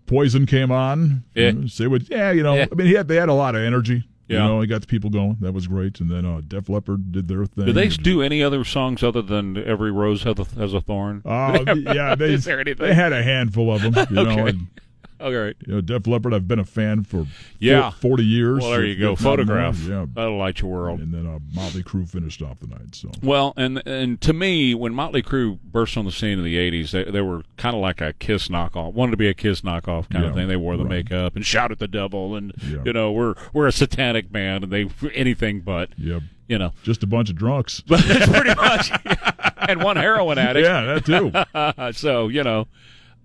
Poison 0.07 0.47
came 0.47 0.73
on. 0.73 1.23
Yeah. 1.35 1.47
You 1.47 1.53
know, 1.53 1.67
say 1.69 1.87
what? 1.87 2.09
Yeah, 2.11 2.33
you 2.33 2.43
know, 2.43 2.55
Yeah. 2.55 2.67
I 2.71 2.75
mean, 2.75 2.87
he 2.89 2.95
had, 2.95 3.07
they 3.09 3.17
had 3.17 3.29
a 3.29 3.35
lot 3.35 3.55
of 3.55 3.63
energy. 3.63 4.05
Yeah. 4.27 4.43
You 4.43 4.49
know, 4.49 4.61
he 4.61 4.67
got 4.67 4.81
the 4.83 4.87
people 4.87 5.09
going. 5.11 5.37
That 5.41 5.53
was 5.53 5.67
great. 5.69 6.01
And 6.01 6.11
then 6.11 6.27
uh, 6.27 6.43
Def 6.47 6.69
Leppard 6.69 7.13
did 7.13 7.29
their 7.29 7.47
thing. 7.47 7.67
Do 7.67 7.73
they 7.73 7.89
do 7.89 8.21
any 8.21 8.43
other 8.43 8.63
songs 8.65 9.03
other 9.03 9.23
than 9.23 9.57
"Every 9.57 9.91
Rose 9.91 10.23
Has 10.25 10.39
a, 10.39 10.45
has 10.59 10.75
a 10.75 10.83
Thorn"? 10.83 11.23
Uh, 11.25 11.65
yeah, 11.77 12.15
they, 12.15 12.35
Is 12.35 12.45
there 12.45 12.61
anything? 12.61 12.85
they 12.87 12.93
had 12.95 13.15
a 13.15 13.23
handful 13.23 13.73
of 13.73 13.81
them. 13.81 13.95
You 14.11 14.17
know, 14.17 14.31
Okay. 14.33 14.49
and, 14.51 14.67
All 15.21 15.33
right. 15.33 15.57
you 15.67 15.75
know, 15.75 15.81
Def 15.81 16.07
Leppard. 16.07 16.33
I've 16.33 16.47
been 16.47 16.61
a 16.61 16.65
fan 16.65 17.03
for 17.03 17.27
Yeah. 17.59 17.91
four- 17.91 18.11
forty 18.11 18.25
years. 18.25 18.61
Well, 18.63 18.71
there 18.71 18.85
you 18.85 18.95
go. 18.95 19.11
not 19.13 19.21
more. 19.21 19.33
Photograph. 19.33 19.79
Yeah, 19.81 20.07
That'll 20.15 20.37
light 20.39 20.61
your 20.61 20.71
world. 20.71 21.01
and 21.01 21.13
then 21.13 21.27
uh, 21.27 21.39
Motley 21.55 21.83
Crue 21.83 22.09
finished 22.09 22.41
off 22.41 22.61
the 22.61 22.69
night. 22.69 22.95
So 22.95 23.11
Well, 23.23 23.53
and 23.57 23.83
and 23.85 24.21
to 24.21 24.33
me, 24.33 24.75
when 24.77 24.95
Motley 24.95 25.23
Crue 25.23 25.59
burst 25.65 25.97
on 25.97 26.05
the 26.05 26.13
scene 26.13 26.39
in 26.39 26.45
the 26.45 26.57
'80s, 26.57 26.93
they, 26.93 27.03
they 27.05 27.21
were 27.21 27.43
kind 27.57 27.75
of 27.75 27.83
like 27.83 28.01
a 28.01 28.13
Kiss 28.13 28.47
knockoff. 28.47 28.93
Wanted 28.93 29.11
to 29.13 29.17
be 29.17 29.29
a 29.29 29.35
Kiss 29.35 29.63
knockoff 29.63 30.09
kind 30.09 30.25
of 30.25 30.35
thing. 30.35 30.47
They 30.47 30.57
wore 30.57 30.77
the 30.77 30.85
right. 30.85 30.91
makeup 30.91 31.35
and 31.35 31.45
shout 31.45 31.73
at 31.73 31.81
the 31.81 31.89
devil, 31.89 32.37
and 32.37 32.53
Yeah. 32.63 32.79
you 32.85 32.93
know, 32.93 33.11
we're 33.11 33.35
we're 33.53 33.67
a 33.67 33.73
satanic 33.73 34.31
band, 34.31 34.63
and 34.65 34.73
they 34.73 34.89
anything 35.15 35.61
but 35.63 35.91
yeah, 35.99 36.21
you 36.47 36.59
know. 36.59 36.73
just 36.85 37.03
a 37.03 37.07
bunch 37.09 37.29
of 37.29 37.35
drunks. 37.35 37.81
But 37.81 38.01
pretty 38.05 38.55
much, 38.55 38.93
and 39.69 39.83
one 39.83 39.97
heroin 39.97 40.39
addict. 40.39 40.65
yeah, 40.65 41.01
that 41.01 41.93
too. 41.93 41.93
so 41.99 42.29
you 42.29 42.45
know, 42.45 42.69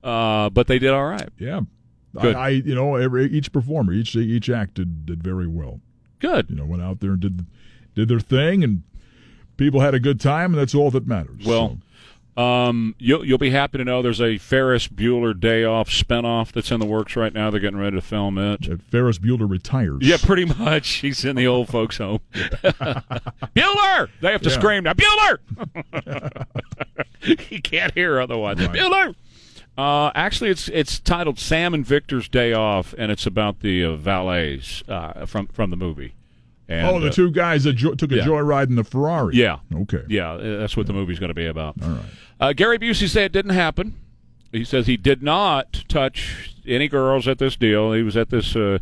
uh, 0.03 0.49
but 0.49 0.67
they 0.67 0.79
did 0.79 0.91
all 0.91 1.05
right. 1.05 1.29
Yeah. 1.37 1.61
Good. 2.19 2.35
I, 2.35 2.45
I, 2.45 2.49
you 2.49 2.75
know, 2.75 2.95
every 2.95 3.25
each 3.25 3.51
performer, 3.51 3.91
each 3.93 4.15
each 4.15 4.49
act 4.49 4.75
did, 4.75 5.05
did 5.05 5.23
very 5.23 5.47
well. 5.47 5.79
Good. 6.19 6.47
You 6.49 6.55
know, 6.57 6.65
went 6.65 6.83
out 6.83 6.99
there 6.99 7.11
and 7.11 7.19
did 7.19 7.45
did 7.95 8.07
their 8.07 8.19
thing, 8.19 8.63
and 8.63 8.83
people 9.57 9.79
had 9.81 9.93
a 9.95 9.99
good 9.99 10.19
time, 10.19 10.53
and 10.53 10.59
that's 10.61 10.75
all 10.75 10.91
that 10.91 11.07
matters. 11.07 11.43
Well, 11.45 11.79
Um, 12.37 12.95
you'll 12.97 13.23
you'll 13.25 13.37
be 13.37 13.49
happy 13.51 13.77
to 13.79 13.83
know 13.83 14.01
there's 14.01 14.21
a 14.21 14.37
Ferris 14.39 14.87
Bueller 14.87 15.39
Day 15.39 15.63
Off 15.63 15.89
spinoff 15.89 16.51
that's 16.51 16.71
in 16.71 16.79
the 16.79 16.85
works 16.85 17.15
right 17.15 17.31
now. 17.33 17.49
They're 17.51 17.59
getting 17.59 17.79
ready 17.79 17.95
to 17.95 18.01
film 18.01 18.37
it. 18.39 18.63
So, 18.65 18.71
that 18.71 18.81
Ferris 18.83 19.19
Bueller 19.19 19.47
retires. 19.49 19.99
Yeah, 20.01 20.17
pretty 20.21 20.45
much. 20.45 20.87
He's 21.01 21.23
in 21.25 21.35
the 21.35 21.45
old 21.47 21.67
folks' 21.69 21.97
home. 21.97 22.19
Bueller! 22.33 24.09
They 24.21 24.31
have 24.31 24.41
to 24.41 24.49
Yeah. 24.49 24.55
scream 24.55 24.83
now. 24.83 24.93
Bueller! 24.93 26.45
he 27.21 27.59
can't 27.61 27.93
hear 27.93 28.19
otherwise. 28.19 28.57
Right. 28.59 28.69
Bueller! 28.71 29.15
Uh, 29.77 30.11
actually, 30.13 30.51
it's 30.51 30.67
it's 30.69 30.99
titled 30.99 31.39
Sam 31.39 31.73
and 31.73 31.85
Victor's 31.85 32.27
Day 32.29 32.53
Off, 32.53 32.93
and 32.97 33.11
it's 33.11 33.25
about 33.25 33.61
the 33.61 33.83
uh, 33.83 33.95
valets 33.95 34.83
uh, 34.87 35.25
from 35.25 35.47
from 35.47 35.71
the 35.71 35.77
movie. 35.77 36.13
And, 36.69 36.87
oh, 36.87 36.99
the 36.99 37.09
uh, 37.09 37.11
two 37.11 37.31
guys 37.31 37.65
that 37.65 37.73
jo- 37.73 37.93
took 37.93 38.11
a 38.11 38.17
yeah. 38.17 38.23
joyride 38.23 38.67
in 38.67 38.75
the 38.75 38.83
Ferrari. 38.83 39.35
Yeah. 39.35 39.59
Okay. 39.73 40.03
Yeah, 40.07 40.33
uh, 40.33 40.57
that's 40.59 40.77
what 40.77 40.87
the 40.87 40.93
movie's 40.93 41.19
going 41.19 41.29
to 41.29 41.33
be 41.33 41.45
about. 41.45 41.75
All 41.83 41.89
right. 41.89 42.05
Uh, 42.39 42.53
Gary 42.53 42.79
Busey 42.79 43.09
said 43.09 43.25
it 43.25 43.31
didn't 43.31 43.51
happen. 43.51 43.99
He 44.51 44.63
says 44.63 44.87
he 44.87 44.97
did 44.97 45.23
not 45.23 45.83
touch 45.87 46.55
any 46.65 46.87
girls 46.87 47.27
at 47.27 47.39
this 47.39 47.55
deal. 47.55 47.91
He 47.93 48.03
was 48.03 48.15
at 48.15 48.29
this 48.29 48.55
uh, 48.55 48.77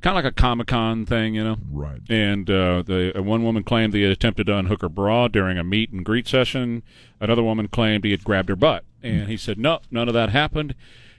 kind 0.00 0.16
of 0.16 0.24
like 0.24 0.32
a 0.32 0.34
Comic 0.34 0.68
Con 0.68 1.06
thing, 1.06 1.34
you 1.34 1.44
know. 1.44 1.56
Right. 1.70 2.00
And 2.08 2.48
uh, 2.48 2.82
the 2.82 3.18
uh, 3.18 3.22
one 3.22 3.42
woman 3.42 3.62
claimed 3.62 3.94
he 3.94 4.02
had 4.02 4.12
attempted 4.12 4.46
to 4.46 4.56
unhook 4.56 4.82
her 4.82 4.88
bra 4.88 5.28
during 5.28 5.58
a 5.58 5.64
meet 5.64 5.90
and 5.90 6.04
greet 6.04 6.26
session. 6.26 6.82
Another 7.20 7.42
woman 7.42 7.68
claimed 7.68 8.04
he 8.04 8.10
had 8.10 8.24
grabbed 8.24 8.48
her 8.48 8.56
butt, 8.56 8.84
and 9.02 9.28
he 9.28 9.36
said 9.36 9.58
no, 9.58 9.80
none 9.90 10.08
of 10.08 10.14
that 10.14 10.30
happened. 10.30 10.74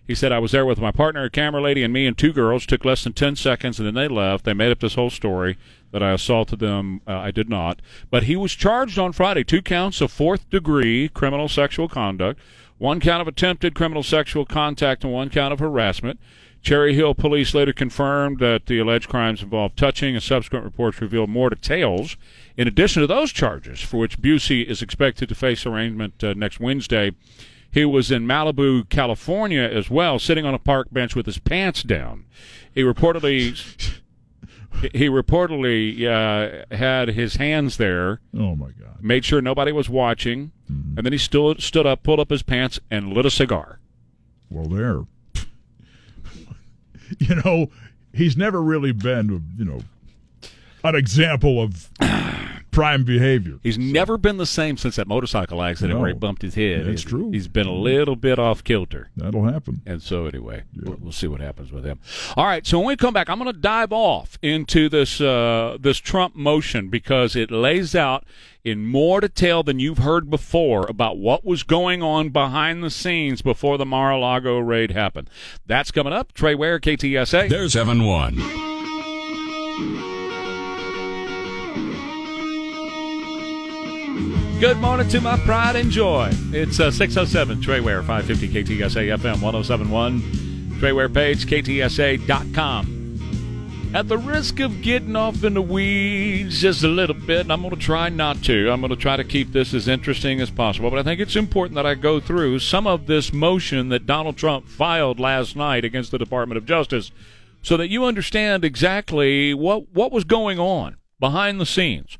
He 0.07 0.15
said 0.15 0.31
I 0.31 0.39
was 0.39 0.51
there 0.51 0.65
with 0.65 0.79
my 0.79 0.91
partner, 0.91 1.23
a 1.23 1.29
camera 1.29 1.61
lady, 1.61 1.83
and 1.83 1.93
me 1.93 2.05
and 2.05 2.17
two 2.17 2.33
girls. 2.33 2.65
Took 2.65 2.83
less 2.83 3.03
than 3.03 3.13
ten 3.13 3.35
seconds, 3.35 3.79
and 3.79 3.87
then 3.87 3.93
they 3.93 4.07
left. 4.07 4.45
They 4.45 4.53
made 4.53 4.71
up 4.71 4.79
this 4.79 4.95
whole 4.95 5.11
story 5.11 5.57
that 5.91 6.01
I 6.03 6.11
assaulted 6.11 6.59
them. 6.59 7.01
Uh, 7.07 7.17
I 7.17 7.31
did 7.31 7.49
not. 7.49 7.81
But 8.09 8.23
he 8.23 8.35
was 8.35 8.53
charged 8.53 8.97
on 8.97 9.13
Friday, 9.13 9.43
two 9.43 9.61
counts 9.61 10.01
of 10.01 10.11
fourth 10.11 10.49
degree 10.49 11.07
criminal 11.07 11.47
sexual 11.47 11.87
conduct, 11.87 12.39
one 12.77 12.99
count 12.99 13.21
of 13.21 13.27
attempted 13.27 13.75
criminal 13.75 14.03
sexual 14.03 14.45
contact, 14.45 15.03
and 15.03 15.13
one 15.13 15.29
count 15.29 15.53
of 15.53 15.59
harassment. 15.59 16.19
Cherry 16.61 16.93
Hill 16.93 17.15
police 17.15 17.53
later 17.55 17.73
confirmed 17.73 18.39
that 18.39 18.67
the 18.67 18.77
alleged 18.79 19.09
crimes 19.09 19.41
involved 19.41 19.77
touching, 19.77 20.13
and 20.13 20.23
subsequent 20.23 20.63
reports 20.63 21.01
revealed 21.01 21.29
more 21.29 21.49
details. 21.49 22.17
In 22.55 22.67
addition 22.67 23.01
to 23.01 23.07
those 23.07 23.31
charges, 23.31 23.81
for 23.81 23.97
which 23.97 24.21
Busey 24.21 24.63
is 24.65 24.81
expected 24.81 25.27
to 25.29 25.35
face 25.35 25.65
arraignment 25.65 26.23
uh, 26.23 26.33
next 26.35 26.59
Wednesday, 26.59 27.13
he 27.71 27.83
was 27.85 28.11
in 28.11 28.27
Malibu, 28.27 28.87
California 28.89 29.61
as 29.63 29.89
well, 29.89 30.19
sitting 30.19 30.45
on 30.45 30.53
a 30.53 30.59
park 30.59 30.89
bench 30.91 31.15
with 31.15 31.25
his 31.25 31.39
pants 31.39 31.81
down. 31.81 32.25
He 32.75 32.81
reportedly 32.81 33.57
he 34.93 35.07
reportedly 35.09 36.05
uh, 36.05 36.75
had 36.75 37.09
his 37.09 37.37
hands 37.37 37.77
there, 37.77 38.19
Oh 38.37 38.55
my 38.55 38.67
God. 38.71 38.97
made 39.01 39.25
sure 39.25 39.41
nobody 39.41 39.71
was 39.71 39.89
watching, 39.89 40.51
and 40.67 40.97
then 41.05 41.11
he 41.11 41.17
stood 41.17 41.61
stood 41.61 41.85
up, 41.87 42.03
pulled 42.03 42.19
up 42.19 42.29
his 42.29 42.43
pants, 42.43 42.79
and 42.91 43.11
lit 43.13 43.25
a 43.25 43.31
cigar. 43.31 43.79
Well, 44.49 44.67
there. 44.67 45.01
you 47.19 47.35
know, 47.35 47.69
he's 48.13 48.37
never 48.37 48.61
really 48.61 48.91
been, 48.91 49.43
you 49.57 49.65
know, 49.65 49.81
an 50.83 50.95
example 50.95 51.61
of 51.61 51.89
prime 52.71 53.03
behavior. 53.03 53.59
He's 53.61 53.77
never 53.77 54.17
been 54.17 54.37
the 54.37 54.45
same 54.45 54.77
since 54.77 54.95
that 54.95 55.07
motorcycle 55.07 55.61
accident 55.61 55.99
where 55.99 56.07
he 56.09 56.13
bumped 56.15 56.41
his 56.41 56.55
head. 56.55 56.85
That's 56.85 57.03
He- 57.03 57.09
true. 57.09 57.31
He's 57.31 57.47
been 57.47 57.67
a 57.67 57.73
little 57.73 58.15
bit 58.15 58.39
off 58.39 58.63
kilter. 58.63 59.09
That'll 59.15 59.45
happen. 59.45 59.81
And 59.85 60.01
so, 60.01 60.25
anyway, 60.25 60.63
we'll, 60.75 60.97
we'll 60.99 61.11
see 61.11 61.27
what 61.27 61.41
happens 61.41 61.71
with 61.71 61.83
him. 61.85 61.99
All 62.35 62.45
right. 62.45 62.65
So 62.65 62.79
when 62.79 62.87
we 62.87 62.95
come 62.95 63.13
back, 63.13 63.29
I'm 63.29 63.39
going 63.39 63.53
to 63.53 63.59
dive 63.59 63.91
off 63.91 64.37
into 64.41 64.89
this 64.89 65.19
uh, 65.21 65.77
this 65.79 65.97
Trump 65.97 66.35
motion 66.35 66.89
because 66.89 67.35
it 67.35 67.51
lays 67.51 67.95
out 67.95 68.23
in 68.63 68.85
more 68.85 69.19
detail 69.19 69.63
than 69.63 69.79
you've 69.79 69.97
heard 69.97 70.29
before 70.29 70.85
about 70.87 71.17
what 71.17 71.43
was 71.43 71.63
going 71.63 72.01
on 72.03 72.29
behind 72.29 72.83
the 72.83 72.89
scenes 72.91 73.41
before 73.41 73.77
the 73.77 73.85
Mar-a-Lago 73.85 74.59
raid 74.59 74.91
happened. 74.91 75.29
That's 75.65 75.89
coming 75.91 76.13
up. 76.13 76.31
Trey 76.33 76.53
Ware, 76.55 76.79
KTSA. 76.79 77.49
There's 77.49 77.75
Evan 77.75 78.05
One. 78.05 78.39
Good 84.61 84.77
morning 84.77 85.09
to 85.09 85.19
my 85.21 85.37
pride 85.39 85.75
and 85.75 85.89
joy. 85.89 86.29
It's 86.53 86.79
uh, 86.79 86.91
607 86.91 87.63
Trey 87.63 87.79
Ware, 87.79 88.03
550 88.03 88.63
KTSA 88.63 89.17
FM 89.17 89.41
1071. 89.41 90.77
Trey 90.77 90.91
Ware 90.91 91.09
page, 91.09 91.47
KTSA.com. 91.47 92.91
At 93.95 94.07
the 94.07 94.19
risk 94.19 94.59
of 94.59 94.83
getting 94.83 95.15
off 95.15 95.43
in 95.43 95.55
the 95.55 95.63
weeds 95.63 96.61
just 96.61 96.83
a 96.83 96.87
little 96.87 97.15
bit, 97.15 97.49
I'm 97.49 97.63
going 97.63 97.73
to 97.73 97.81
try 97.81 98.09
not 98.09 98.43
to. 98.43 98.69
I'm 98.69 98.81
going 98.81 98.91
to 98.91 98.95
try 98.95 99.17
to 99.17 99.23
keep 99.23 99.51
this 99.51 99.73
as 99.73 99.87
interesting 99.87 100.39
as 100.39 100.51
possible, 100.51 100.91
but 100.91 100.99
I 100.99 101.03
think 101.03 101.19
it's 101.19 101.35
important 101.35 101.73
that 101.73 101.87
I 101.87 101.95
go 101.95 102.19
through 102.19 102.59
some 102.59 102.85
of 102.85 103.07
this 103.07 103.33
motion 103.33 103.89
that 103.89 104.05
Donald 104.05 104.37
Trump 104.37 104.67
filed 104.67 105.19
last 105.19 105.55
night 105.55 105.83
against 105.83 106.11
the 106.11 106.19
Department 106.19 106.59
of 106.59 106.67
Justice 106.67 107.09
so 107.63 107.77
that 107.77 107.89
you 107.89 108.05
understand 108.05 108.63
exactly 108.63 109.55
what, 109.55 109.91
what 109.91 110.11
was 110.11 110.23
going 110.23 110.59
on 110.59 110.97
behind 111.19 111.59
the 111.59 111.65
scenes 111.65 112.19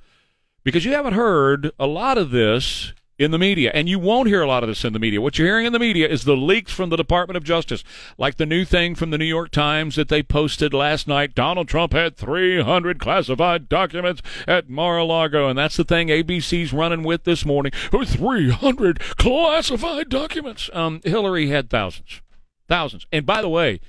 because 0.63 0.86
you 0.86 0.93
haven't 0.93 1.13
heard 1.13 1.71
a 1.80 1.88
lot 1.88 2.17
of 2.17 2.32
this 2.32 2.93
in 3.21 3.30
the 3.30 3.38
media, 3.38 3.69
and 3.76 3.88
you 3.88 4.00
won't 4.00 4.28
hear 4.28 4.41
a 4.41 4.47
lot 4.47 4.63
of 4.63 4.67
this 4.67 4.84
in 4.84 4.93
the 4.93 5.00
media. 5.00 5.21
What 5.21 5.38
you're 5.38 5.47
hearing 5.47 5.67
in 5.67 5.74
the 5.74 5.80
media 5.80 6.08
is 6.08 6.24
the 6.24 6.36
leaks 6.36 6.74
from 6.74 6.89
the 6.89 6.95
Department 6.95 7.38
of 7.38 7.43
Justice, 7.43 7.84
like 8.17 8.38
the 8.38 8.47
new 8.47 8.65
thing 8.65 8.95
from 8.95 9.12
the 9.12 9.17
New 9.19 9.26
York 9.26 9.52
Times 9.52 9.95
that 9.95 10.10
they 10.10 10.24
posted 10.24 10.74
last 10.74 11.08
night. 11.08 11.36
Donald 11.36 11.67
Trump 11.67 11.93
had 11.93 12.17
300 12.17 13.00
classified 13.00 13.69
documents 13.69 14.24
at 14.47 14.69
Mar-a-Lago, 14.69 15.47
and 15.47 15.58
that's 15.58 15.78
the 15.78 15.84
thing 15.84 16.08
ABC's 16.08 16.74
running 16.74 17.04
with 17.04 17.24
this 17.24 17.45
morning. 17.45 17.71
300 17.91 19.00
classified 19.17 20.10
documents. 20.10 20.71
Um, 20.74 21.00
Hillary 21.04 21.50
had 21.50 21.69
thousands, 21.69 22.21
thousands. 22.67 23.06
And 23.12 23.24
by 23.24 23.43
the 23.43 23.50
way, 23.50 23.82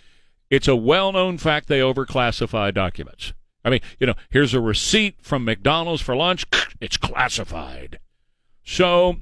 it's 0.51 0.69
a 0.69 0.77
well-known 0.77 1.39
fact 1.39 1.69
they 1.69 1.81
overclassify 1.81 2.75
documents. 2.75 3.33
I 3.65 3.71
mean, 3.71 3.81
you 3.99 4.07
know, 4.07 4.15
here's 4.31 4.55
a 4.55 4.61
receipt 4.61 5.17
from 5.23 5.45
McDonald's 5.45 6.03
for 6.03 6.17
lunch. 6.17 6.47
It's 6.81 6.97
classified. 6.97 8.01
So 8.65 9.15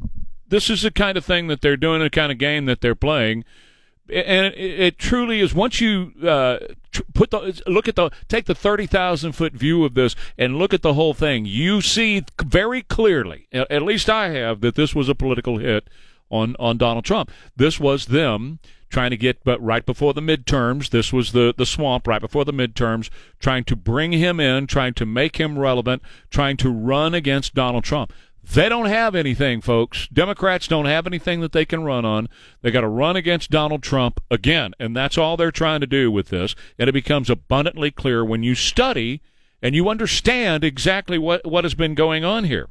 this 0.48 0.70
is 0.70 0.81
the 0.81 0.90
kind 0.90 1.18
of 1.18 1.26
thing 1.26 1.48
that 1.48 1.61
they're 1.61 1.76
doing, 1.76 2.00
the 2.00 2.09
kind 2.09 2.33
of 2.33 2.38
game 2.38 2.64
that 2.64 2.81
they're 2.81 2.94
playing, 2.94 3.44
and 4.09 4.55
it, 4.57 4.98
truly 4.98 5.40
is. 5.40 5.55
Once 5.55 5.81
you 5.81 6.12
uh, 6.26 6.59
put 7.14 7.31
the 7.31 7.62
look 7.66 7.87
at 7.87 7.96
the 7.96 8.11
take 8.29 8.46
the 8.46 8.55
thirty 8.55 8.87
thousand 8.87 9.33
foot 9.33 9.53
view 9.53 9.85
of 9.85 9.92
this 9.92 10.16
and 10.37 10.57
look 10.57 10.74
at 10.74 10.83
the 10.83 10.94
whole 10.94 11.14
thing, 11.14 11.44
you 11.44 11.81
see 11.81 12.24
very 12.42 12.83
clearly. 12.83 13.46
At 13.53 13.83
least 13.83 14.11
I 14.11 14.31
have 14.31 14.61
that 14.62 14.74
this 14.74 14.94
was 14.94 15.09
a 15.09 15.14
political 15.14 15.59
hit 15.59 15.88
on 16.30 16.56
on 16.58 16.78
Donald 16.78 17.04
Trump. 17.04 17.30
This 17.56 17.78
was 17.78 18.06
them 18.06 18.58
trying 18.90 19.10
to 19.10 19.16
get 19.16 19.42
but 19.44 19.62
right 19.62 19.86
before 19.86 20.12
the 20.12 20.20
midterms 20.20 20.90
this 20.90 21.12
was 21.12 21.32
the 21.32 21.54
the 21.56 21.64
swamp 21.64 22.06
right 22.06 22.20
before 22.20 22.44
the 22.44 22.52
midterms 22.52 23.08
trying 23.38 23.62
to 23.64 23.76
bring 23.76 24.12
him 24.12 24.40
in 24.40 24.66
trying 24.66 24.92
to 24.92 25.07
make 25.07 25.36
him 25.36 25.59
relevant 25.59 26.02
trying 26.28 26.57
to 26.57 26.70
run 26.70 27.14
against 27.14 27.55
Donald 27.55 27.84
Trump. 27.84 28.12
They 28.42 28.68
don't 28.68 28.86
have 28.86 29.14
anything 29.14 29.61
folks. 29.61 30.09
Democrats 30.09 30.66
don't 30.66 30.86
have 30.86 31.07
anything 31.07 31.40
that 31.40 31.52
they 31.52 31.64
can 31.64 31.84
run 31.84 32.05
on. 32.05 32.28
They 32.62 32.70
got 32.70 32.80
to 32.80 32.88
run 32.88 33.14
against 33.14 33.50
Donald 33.50 33.82
Trump 33.82 34.20
again 34.30 34.72
and 34.78 34.96
that's 34.96 35.16
all 35.16 35.36
they're 35.36 35.52
trying 35.52 35.80
to 35.80 35.86
do 35.86 36.11
with 36.11 36.28
this 36.28 36.55
and 36.78 36.88
it 36.88 36.92
becomes 36.92 37.30
abundantly 37.30 37.90
clear 37.90 38.24
when 38.24 38.42
you 38.42 38.55
study 38.55 39.22
and 39.62 39.74
you 39.74 39.88
understand 39.88 40.64
exactly 40.64 41.18
what 41.18 41.46
what 41.46 41.64
has 41.64 41.74
been 41.74 41.94
going 41.94 42.24
on 42.24 42.44
here 42.44 42.68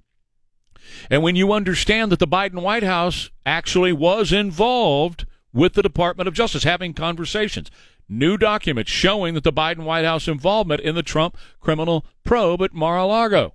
and 1.09 1.23
when 1.23 1.35
you 1.35 1.53
understand 1.53 2.11
that 2.11 2.19
the 2.19 2.27
Biden 2.27 2.61
White 2.61 2.83
House 2.83 3.29
actually 3.45 3.93
was 3.93 4.31
involved 4.31 5.25
with 5.53 5.73
the 5.73 5.81
Department 5.81 6.27
of 6.27 6.33
Justice 6.33 6.63
having 6.63 6.93
conversations, 6.93 7.71
new 8.07 8.37
documents 8.37 8.91
showing 8.91 9.33
that 9.33 9.43
the 9.43 9.53
Biden 9.53 9.83
White 9.83 10.05
House 10.05 10.27
involvement 10.27 10.81
in 10.81 10.95
the 10.95 11.03
Trump 11.03 11.37
criminal 11.59 12.05
probe 12.23 12.61
at 12.61 12.73
Mar-a-Lago. 12.73 13.53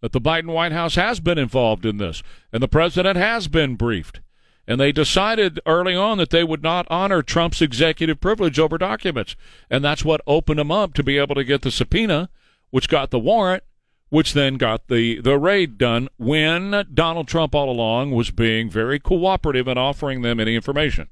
That 0.00 0.12
the 0.12 0.20
Biden 0.20 0.52
White 0.52 0.72
House 0.72 0.96
has 0.96 1.20
been 1.20 1.38
involved 1.38 1.86
in 1.86 1.96
this, 1.96 2.22
and 2.52 2.62
the 2.62 2.68
president 2.68 3.16
has 3.16 3.48
been 3.48 3.76
briefed. 3.76 4.20
And 4.66 4.80
they 4.80 4.92
decided 4.92 5.60
early 5.66 5.94
on 5.94 6.18
that 6.18 6.30
they 6.30 6.44
would 6.44 6.62
not 6.62 6.86
honor 6.88 7.22
Trump's 7.22 7.60
executive 7.60 8.20
privilege 8.20 8.58
over 8.58 8.78
documents. 8.78 9.36
And 9.68 9.84
that's 9.84 10.04
what 10.04 10.22
opened 10.26 10.58
them 10.58 10.70
up 10.70 10.94
to 10.94 11.02
be 11.02 11.18
able 11.18 11.34
to 11.34 11.44
get 11.44 11.62
the 11.62 11.70
subpoena, 11.70 12.30
which 12.70 12.88
got 12.88 13.10
the 13.10 13.18
warrant, 13.18 13.62
which 14.14 14.32
then 14.32 14.54
got 14.54 14.86
the, 14.86 15.20
the 15.22 15.36
raid 15.36 15.76
done 15.76 16.08
when 16.18 16.86
Donald 16.94 17.26
Trump 17.26 17.52
all 17.52 17.68
along 17.68 18.12
was 18.12 18.30
being 18.30 18.70
very 18.70 19.00
cooperative 19.00 19.66
in 19.66 19.76
offering 19.76 20.22
them 20.22 20.38
any 20.38 20.54
information. 20.54 21.08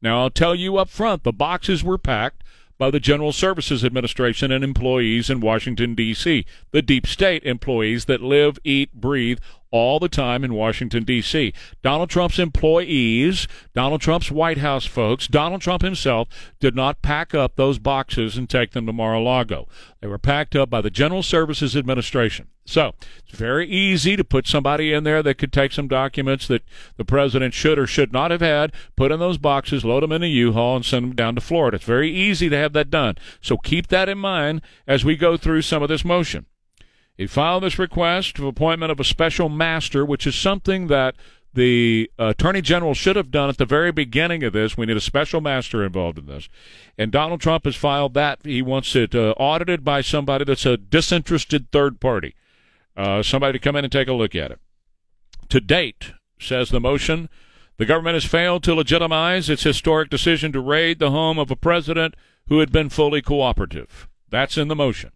Now, 0.00 0.20
I'll 0.20 0.30
tell 0.30 0.54
you 0.54 0.76
up 0.76 0.88
front, 0.88 1.24
the 1.24 1.32
boxes 1.32 1.82
were 1.82 1.98
packed 1.98 2.44
by 2.78 2.92
the 2.92 3.00
General 3.00 3.32
Services 3.32 3.84
Administration 3.84 4.52
and 4.52 4.62
employees 4.62 5.28
in 5.28 5.40
Washington, 5.40 5.96
D.C., 5.96 6.46
the 6.70 6.82
deep 6.82 7.08
state 7.08 7.42
employees 7.42 8.04
that 8.04 8.22
live, 8.22 8.60
eat, 8.62 8.92
breathe 8.94 9.40
all 9.70 9.98
the 9.98 10.08
time 10.08 10.44
in 10.44 10.54
Washington, 10.54 11.04
D.C. 11.04 11.52
Donald 11.82 12.10
Trump's 12.10 12.38
employees, 12.38 13.46
Donald 13.74 14.00
Trump's 14.00 14.30
White 14.30 14.58
House 14.58 14.86
folks, 14.86 15.26
Donald 15.26 15.60
Trump 15.60 15.82
himself 15.82 16.28
did 16.60 16.74
not 16.74 17.02
pack 17.02 17.34
up 17.34 17.56
those 17.56 17.78
boxes 17.78 18.36
and 18.36 18.48
take 18.48 18.72
them 18.72 18.86
to 18.86 18.92
Mar 18.92 19.14
a 19.14 19.20
Lago. 19.20 19.68
They 20.00 20.06
were 20.06 20.18
packed 20.18 20.54
up 20.54 20.70
by 20.70 20.80
the 20.80 20.90
General 20.90 21.22
Services 21.22 21.76
Administration. 21.76 22.48
So 22.64 22.94
it's 23.24 23.38
very 23.38 23.68
easy 23.68 24.16
to 24.16 24.24
put 24.24 24.48
somebody 24.48 24.92
in 24.92 25.04
there 25.04 25.22
that 25.22 25.38
could 25.38 25.52
take 25.52 25.72
some 25.72 25.86
documents 25.86 26.48
that 26.48 26.62
the 26.96 27.04
president 27.04 27.54
should 27.54 27.78
or 27.78 27.86
should 27.86 28.12
not 28.12 28.32
have 28.32 28.40
had, 28.40 28.72
put 28.96 29.12
in 29.12 29.20
those 29.20 29.38
boxes, 29.38 29.84
load 29.84 30.02
them 30.02 30.12
in 30.12 30.24
a 30.24 30.26
U-Haul, 30.26 30.76
and 30.76 30.84
send 30.84 31.04
them 31.04 31.14
down 31.14 31.36
to 31.36 31.40
Florida. 31.40 31.76
It's 31.76 31.84
very 31.84 32.10
easy 32.10 32.48
to 32.48 32.56
have 32.56 32.72
that 32.72 32.90
done. 32.90 33.16
So 33.40 33.56
keep 33.56 33.86
that 33.88 34.08
in 34.08 34.18
mind 34.18 34.62
as 34.86 35.04
we 35.04 35.16
go 35.16 35.36
through 35.36 35.62
some 35.62 35.82
of 35.82 35.88
this 35.88 36.04
motion. 36.04 36.46
He 37.16 37.26
filed 37.26 37.62
this 37.62 37.78
request 37.78 38.36
for 38.36 38.46
appointment 38.46 38.92
of 38.92 39.00
a 39.00 39.04
special 39.04 39.48
master, 39.48 40.04
which 40.04 40.26
is 40.26 40.34
something 40.34 40.88
that 40.88 41.14
the 41.54 42.10
attorney 42.18 42.60
general 42.60 42.92
should 42.92 43.16
have 43.16 43.30
done 43.30 43.48
at 43.48 43.56
the 43.56 43.64
very 43.64 43.90
beginning 43.90 44.44
of 44.44 44.52
this. 44.52 44.76
We 44.76 44.84
need 44.84 44.98
a 44.98 45.00
special 45.00 45.40
master 45.40 45.82
involved 45.82 46.18
in 46.18 46.26
this. 46.26 46.50
And 46.98 47.10
Donald 47.10 47.40
Trump 47.40 47.64
has 47.64 47.74
filed 47.74 48.12
that. 48.14 48.40
He 48.44 48.60
wants 48.60 48.94
it 48.94 49.14
uh, 49.14 49.34
audited 49.38 49.82
by 49.82 50.02
somebody 50.02 50.44
that's 50.44 50.66
a 50.66 50.76
disinterested 50.76 51.72
third 51.72 51.98
party, 51.98 52.34
uh, 52.96 53.22
somebody 53.22 53.58
to 53.58 53.62
come 53.62 53.76
in 53.76 53.84
and 53.84 53.92
take 53.92 54.08
a 54.08 54.12
look 54.12 54.34
at 54.34 54.50
it. 54.50 54.60
To 55.48 55.60
date, 55.60 56.12
says 56.38 56.68
the 56.68 56.80
motion, 56.80 57.30
the 57.78 57.86
government 57.86 58.14
has 58.14 58.24
failed 58.26 58.62
to 58.64 58.74
legitimize 58.74 59.48
its 59.48 59.62
historic 59.62 60.10
decision 60.10 60.52
to 60.52 60.60
raid 60.60 60.98
the 60.98 61.10
home 61.10 61.38
of 61.38 61.50
a 61.50 61.56
president 61.56 62.14
who 62.48 62.58
had 62.58 62.70
been 62.70 62.90
fully 62.90 63.22
cooperative. 63.22 64.08
That's 64.28 64.58
in 64.58 64.68
the 64.68 64.76
motion. 64.76 65.12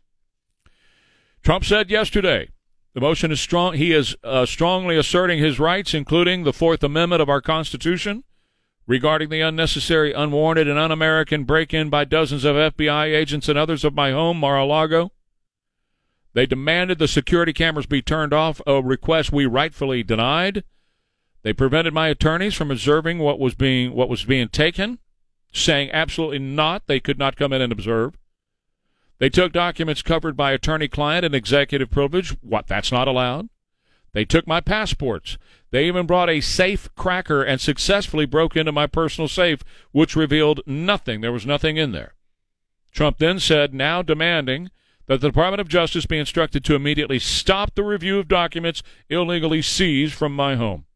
Trump 1.43 1.65
said 1.65 1.91
yesterday 1.91 2.49
the 2.95 3.01
motion 3.01 3.31
is 3.31 3.41
strong. 3.41 3.75
He 3.75 3.93
is 3.93 4.17
uh, 4.25 4.47
strongly 4.47 4.97
asserting 4.97 5.39
his 5.39 5.61
rights, 5.61 5.95
including 5.95 6.43
the 6.43 6.53
Fourth 6.53 6.83
Amendment 6.83 7.23
of 7.23 7.29
our 7.29 7.41
Constitution, 7.41 8.25
regarding 8.87 9.29
the 9.31 9.41
unnecessary, 9.41 10.13
unwarranted, 10.13 10.67
and 10.67 10.79
un-American 10.79 11.45
break-in 11.45 11.89
by 11.89 12.05
dozens 12.05 12.45
of 12.45 12.57
FBI 12.57 13.15
agents 13.15 13.49
and 13.49 13.57
others 13.57 13.85
of 13.85 13.95
my 13.95 14.11
home, 14.11 14.39
Mar-a-Lago. 14.39 15.13
They 16.33 16.47
demanded 16.47 16.99
the 16.99 17.09
security 17.09 17.53
cameras 17.53 17.87
be 17.87 18.03
turned 18.03 18.33
off, 18.33 18.61
a 18.67 18.83
request 18.83 19.33
we 19.33 19.47
rightfully 19.47 20.03
denied. 20.03 20.65
They 21.43 21.53
prevented 21.53 21.95
my 21.95 22.09
attorneys 22.09 22.55
from 22.55 22.71
observing 22.71 23.19
what 23.19 23.39
was 23.39 23.55
being 23.55 23.95
what 23.95 24.09
was 24.09 24.25
being 24.25 24.49
taken, 24.49 24.99
saying 25.53 25.91
absolutely 25.93 26.39
not. 26.39 26.87
They 26.87 27.01
could 27.01 27.19
not 27.19 27.37
come 27.37 27.53
in 27.53 27.63
and 27.63 27.73
observe. 27.73 28.19
They 29.21 29.29
took 29.29 29.53
documents 29.53 30.01
covered 30.01 30.35
by 30.35 30.53
attorney 30.53 30.89
client 30.89 31.27
and 31.27 31.35
executive 31.35 31.91
privilege. 31.91 32.31
What? 32.41 32.67
That's 32.67 32.91
not 32.91 33.07
allowed. 33.07 33.51
They 34.13 34.25
took 34.25 34.47
my 34.49 34.61
passports. 34.61 35.37
They 35.71 35.87
even 35.87 36.07
brought 36.07 36.31
a 36.31 36.41
safe 36.41 36.89
cracker 36.97 37.43
and 37.43 37.61
successfully 37.61 38.25
broke 38.25 38.57
into 38.57 38.73
my 38.73 38.87
personal 38.87 39.29
safe, 39.29 39.61
which 39.93 40.17
revealed 40.17 40.63
nothing. 40.67 41.21
There 41.21 41.31
was 41.31 41.47
nothing 41.47 41.77
in 41.77 41.93
there. 41.93 42.15
Trump 42.93 43.19
then 43.19 43.39
said, 43.39 43.75
now 43.75 44.03
demanding 44.03 44.71
that 45.07 45.21
the 45.21 45.29
Department 45.29 45.61
of 45.61 45.69
Justice 45.69 46.07
be 46.07 46.19
instructed 46.19 46.65
to 46.65 46.75
immediately 46.75 47.19
stop 47.19 47.75
the 47.75 47.85
review 47.85 48.19
of 48.19 48.27
documents 48.27 48.83
illegally 49.11 49.61
seized 49.61 50.15
from 50.15 50.35
my 50.35 50.57
home. 50.57 50.87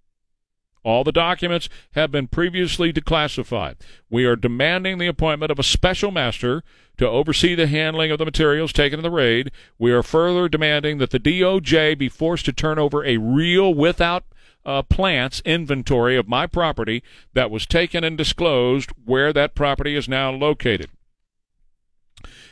All 0.85 1.03
the 1.03 1.13
documents 1.13 1.71
have 1.93 2.11
been 2.11 2.29
previously 2.29 2.93
declassified. 2.93 3.77
We 4.11 4.27
are 4.27 4.37
demanding 4.37 4.99
the 4.99 5.07
appointment 5.07 5.51
of 5.51 5.59
a 5.59 5.65
special 5.65 6.11
master 6.11 6.63
to 6.99 7.09
oversee 7.09 7.55
the 7.55 7.67
handling 7.67 8.11
of 8.11 8.19
the 8.19 8.27
materials 8.27 8.73
taken 8.73 8.99
in 8.99 9.03
the 9.03 9.11
raid. 9.11 9.51
We 9.79 9.93
are 9.93 10.03
further 10.03 10.49
demanding 10.49 10.99
that 10.99 11.11
the 11.11 11.19
DOJ 11.19 11.99
be 11.99 12.11
forced 12.11 12.45
to 12.45 12.53
turn 12.53 12.79
over 12.79 13.03
a 13.05 13.17
real 13.17 13.73
without 13.73 14.25
uh, 14.67 14.83
plants 14.83 15.43
inventory 15.45 16.17
of 16.17 16.29
my 16.29 16.47
property 16.47 17.03
that 17.33 17.51
was 17.51 17.67
taken 17.67 18.05
and 18.05 18.17
disclosed 18.17 18.91
where 19.05 19.33
that 19.33 19.55
property 19.55 19.97
is 19.97 20.09
now 20.09 20.31
located. 20.31 20.91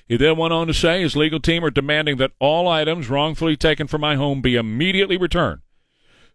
He 0.09 0.17
then 0.17 0.37
went 0.37 0.53
on 0.53 0.67
to 0.67 0.75
say 0.75 1.03
his 1.03 1.17
legal 1.17 1.41
team 1.41 1.65
are 1.65 1.71
demanding 1.71 2.17
that 2.17 2.33
all 2.39 2.67
items 2.67 3.09
wrongfully 3.09 3.57
taken 3.57 3.87
from 3.87 4.01
my 4.01 4.17
home 4.17 4.41
be 4.43 4.57
immediately 4.57 5.17
returned. 5.17 5.61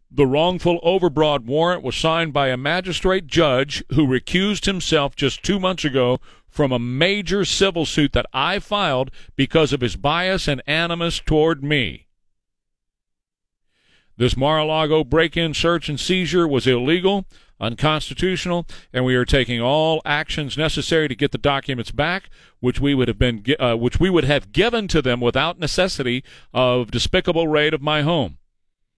The 0.09 0.25
wrongful 0.25 0.79
overbroad 0.81 1.43
warrant 1.43 1.83
was 1.83 1.95
signed 1.95 2.31
by 2.31 2.47
a 2.47 2.55
magistrate 2.55 3.27
judge 3.27 3.83
who 3.93 4.07
recused 4.07 4.65
himself 4.65 5.17
just 5.17 5.43
two 5.43 5.59
months 5.59 5.83
ago 5.83 6.21
from 6.47 6.71
a 6.71 6.79
major 6.79 7.43
civil 7.43 7.85
suit 7.85 8.13
that 8.13 8.25
I 8.31 8.59
filed 8.59 9.11
because 9.35 9.73
of 9.73 9.81
his 9.81 9.97
bias 9.97 10.47
and 10.47 10.63
animus 10.65 11.19
toward 11.19 11.61
me. 11.61 12.07
This 14.15 14.37
Mar 14.37 14.59
a 14.59 14.65
Lago 14.65 15.03
break 15.03 15.35
in, 15.35 15.53
search, 15.53 15.89
and 15.89 15.99
seizure 15.99 16.47
was 16.47 16.65
illegal, 16.65 17.25
unconstitutional, 17.59 18.65
and 18.93 19.03
we 19.03 19.13
are 19.13 19.25
taking 19.25 19.61
all 19.61 20.01
actions 20.05 20.57
necessary 20.57 21.09
to 21.09 21.15
get 21.15 21.33
the 21.33 21.37
documents 21.37 21.91
back, 21.91 22.29
which 22.61 22.79
we 22.79 22.95
would 22.95 23.09
have 23.09 23.19
been, 23.19 23.43
uh, 23.59 23.75
which 23.75 23.99
we 23.99 24.09
would 24.09 24.23
have 24.23 24.53
given 24.53 24.87
to 24.87 25.01
them 25.01 25.19
without 25.19 25.59
necessity 25.59 26.23
of 26.53 26.91
despicable 26.91 27.47
raid 27.47 27.73
of 27.73 27.81
my 27.81 28.03
home 28.03 28.37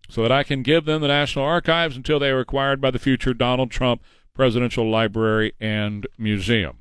so 0.10 0.24
that 0.24 0.32
I 0.32 0.44
can 0.44 0.64
give 0.64 0.86
them 0.86 1.02
the 1.02 1.08
National 1.08 1.46
Archives 1.46 1.96
until 1.96 2.20
they 2.20 2.32
are 2.32 2.40
acquired 2.40 2.82
by 2.82 2.92
the 2.92 3.00
future 3.00 3.34
Donald 3.34 3.72
Trump 3.72 4.04
Presidential 4.34 4.90
Library 4.90 5.54
and 5.60 6.08
Museum. 6.18 6.80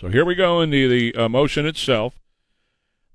So 0.00 0.08
here 0.08 0.24
we 0.24 0.34
go 0.34 0.60
into 0.60 0.88
the 0.88 1.14
uh, 1.14 1.28
motion 1.28 1.66
itself. 1.66 2.20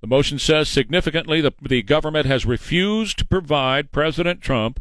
The 0.01 0.07
motion 0.07 0.37
says 0.37 0.69
significantly 0.69 1.41
the, 1.41 1.53
the 1.61 1.81
government 1.81 2.27
has 2.27 2.45
refused 2.45 3.17
to 3.19 3.25
provide 3.25 3.91
President 3.91 4.41
Trump 4.41 4.79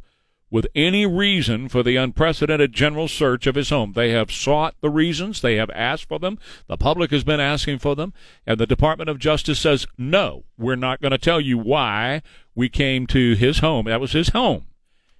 with 0.51 0.67
any 0.75 1.05
reason 1.05 1.69
for 1.69 1.83
the 1.83 1.97
unprecedented 1.97 2.73
general 2.73 3.09
search 3.09 3.47
of 3.47 3.57
his 3.57 3.71
home. 3.71 3.93
They 3.95 4.11
have 4.11 4.31
sought 4.31 4.75
the 4.81 4.91
reasons, 4.91 5.41
they 5.41 5.57
have 5.57 5.71
asked 5.71 6.09
for 6.09 6.19
them, 6.19 6.39
the 6.69 6.77
public 6.77 7.11
has 7.11 7.25
been 7.25 7.41
asking 7.41 7.81
for 7.81 7.97
them, 7.97 8.13
and 8.47 8.59
the 8.59 8.67
Department 8.67 9.11
of 9.11 9.19
Justice 9.19 9.59
says, 9.59 9.87
no, 9.99 10.45
we're 10.57 10.77
not 10.77 11.01
going 11.01 11.11
to 11.11 11.19
tell 11.19 11.41
you 11.41 11.59
why 11.59 12.23
we 12.55 12.69
came 12.69 13.07
to 13.09 13.35
his 13.35 13.59
home. 13.59 13.87
That 13.87 14.01
was 14.01 14.13
his 14.13 14.29
home, 14.29 14.67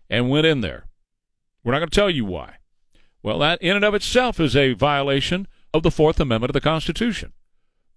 and 0.09 0.31
went 0.31 0.47
in 0.47 0.61
there. 0.61 0.87
We're 1.65 1.73
not 1.73 1.81
going 1.81 1.91
to 1.91 1.95
tell 1.95 2.11
you 2.11 2.25
why. 2.25 2.57
Well, 3.23 3.41
that 3.41 3.61
in 3.61 3.75
and 3.75 3.85
of 3.85 3.95
itself 3.95 4.39
is 4.39 4.55
a 4.55 4.75
violation 4.75 5.49
of 5.75 5.83
the 5.83 5.91
Fourth 5.91 6.21
Amendment 6.21 6.51
of 6.51 6.55
the 6.55 6.61
Constitution. 6.61 7.33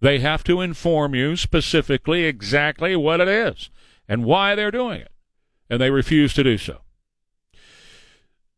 They 0.01 0.19
have 0.19 0.43
to 0.45 0.61
inform 0.61 1.13
you 1.13 1.35
specifically 1.35 2.23
exactly 2.23 2.95
what 2.95 3.21
it 3.21 3.27
is 3.27 3.69
and 4.07 4.25
why 4.25 4.55
they're 4.55 4.71
doing 4.71 5.01
it, 5.01 5.11
and 5.69 5.79
they 5.79 5.91
refuse 5.91 6.33
to 6.33 6.43
do 6.43 6.57
so. 6.57 6.81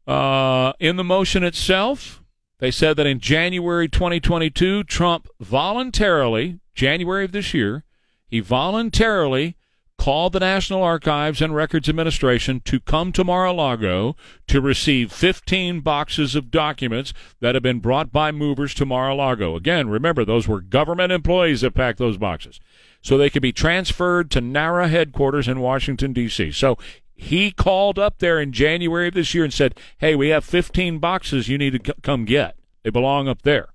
Uh, 0.07 0.73
in 0.79 0.95
the 0.95 1.03
motion 1.03 1.43
itself, 1.43 2.23
they 2.59 2.71
said 2.71 2.97
that 2.97 3.07
in 3.07 3.19
January 3.19 3.87
2022, 3.87 4.83
Trump 4.83 5.27
voluntarily, 5.39 6.59
January 6.75 7.25
of 7.25 7.31
this 7.31 7.53
year, 7.53 7.83
he 8.27 8.39
voluntarily 8.39 9.57
called 10.01 10.33
the 10.33 10.39
National 10.39 10.81
Archives 10.81 11.43
and 11.43 11.53
Records 11.53 11.87
Administration 11.87 12.59
to 12.61 12.79
come 12.79 13.11
to 13.11 13.23
Mar-a-Lago 13.23 14.15
to 14.47 14.59
receive 14.59 15.11
15 15.11 15.81
boxes 15.81 16.33
of 16.33 16.49
documents 16.49 17.13
that 17.39 17.53
have 17.53 17.61
been 17.61 17.79
brought 17.79 18.11
by 18.11 18.31
movers 18.31 18.73
to 18.73 18.85
Mar-a-Lago. 18.85 19.55
Again, 19.55 19.89
remember, 19.89 20.25
those 20.25 20.47
were 20.47 20.59
government 20.59 21.11
employees 21.11 21.61
that 21.61 21.75
packed 21.75 21.99
those 21.99 22.17
boxes. 22.17 22.59
So 23.03 23.15
they 23.15 23.29
could 23.29 23.43
be 23.43 23.51
transferred 23.51 24.31
to 24.31 24.41
NARA 24.41 24.87
headquarters 24.87 25.47
in 25.47 25.59
Washington, 25.59 26.13
D.C. 26.13 26.51
So 26.51 26.79
he 27.21 27.51
called 27.51 27.99
up 27.99 28.17
there 28.17 28.39
in 28.39 28.51
January 28.51 29.09
of 29.09 29.13
this 29.13 29.35
year 29.35 29.43
and 29.43 29.53
said, 29.53 29.77
Hey, 29.99 30.15
we 30.15 30.29
have 30.29 30.43
15 30.43 30.97
boxes 30.97 31.47
you 31.47 31.55
need 31.55 31.83
to 31.83 31.93
c- 31.93 31.99
come 32.01 32.25
get. 32.25 32.57
They 32.81 32.89
belong 32.89 33.27
up 33.27 33.43
there. 33.43 33.69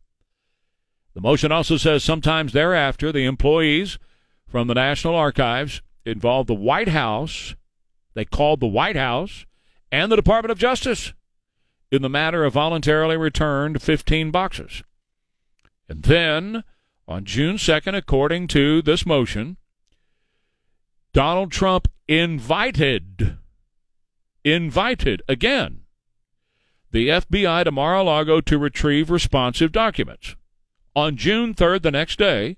The 1.15 1.21
motion 1.21 1.53
also 1.53 1.77
says 1.77 2.03
sometimes 2.03 2.53
thereafter, 2.53 3.13
the 3.13 3.25
employees 3.25 4.01
from 4.49 4.67
the 4.67 4.75
National 4.75 5.15
Archives 5.15 5.81
involved 6.05 6.49
the 6.49 6.55
White 6.55 6.89
House, 6.89 7.55
they 8.15 8.25
called 8.25 8.59
the 8.59 8.67
White 8.67 8.97
House 8.97 9.47
and 9.93 10.11
the 10.11 10.17
Department 10.17 10.51
of 10.51 10.59
Justice 10.59 11.13
in 11.93 12.03
the 12.03 12.09
matter 12.09 12.45
of 12.45 12.55
voluntarily 12.55 13.17
returned 13.17 13.81
15 13.81 14.33
boxes. 14.33 14.83
And 15.89 16.03
then, 16.03 16.65
on 17.07 17.25
June 17.25 17.59
2nd, 17.59 17.97
according 17.97 18.49
to 18.49 18.83
this 18.83 19.07
motion, 19.07 19.57
Donald 21.13 21.53
Trump 21.53 21.87
invited, 22.09 23.39
invited 24.45 25.23
again, 25.29 25.81
the 26.93 27.09
FBI 27.09 27.65
to 27.65 27.73
Mar 27.73 27.97
a 27.97 28.03
Lago 28.03 28.41
to 28.41 28.59
retrieve 28.59 29.11
responsive 29.11 29.73
documents. 29.73 30.37
On 30.95 31.17
June 31.17 31.53
3rd, 31.55 31.83
the 31.83 31.91
next 31.91 32.19
day, 32.19 32.57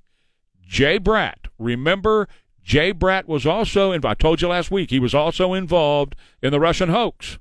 Jay 0.60 0.98
Bratt, 0.98 1.48
remember, 1.58 2.28
Jay 2.62 2.92
Bratt 2.92 3.26
was 3.26 3.46
also, 3.46 3.92
I 3.92 4.14
told 4.14 4.42
you 4.42 4.48
last 4.48 4.70
week, 4.70 4.90
he 4.90 5.00
was 5.00 5.14
also 5.14 5.54
involved 5.54 6.14
in 6.42 6.52
the 6.52 6.60
Russian 6.60 6.90
hoax. 6.90 7.38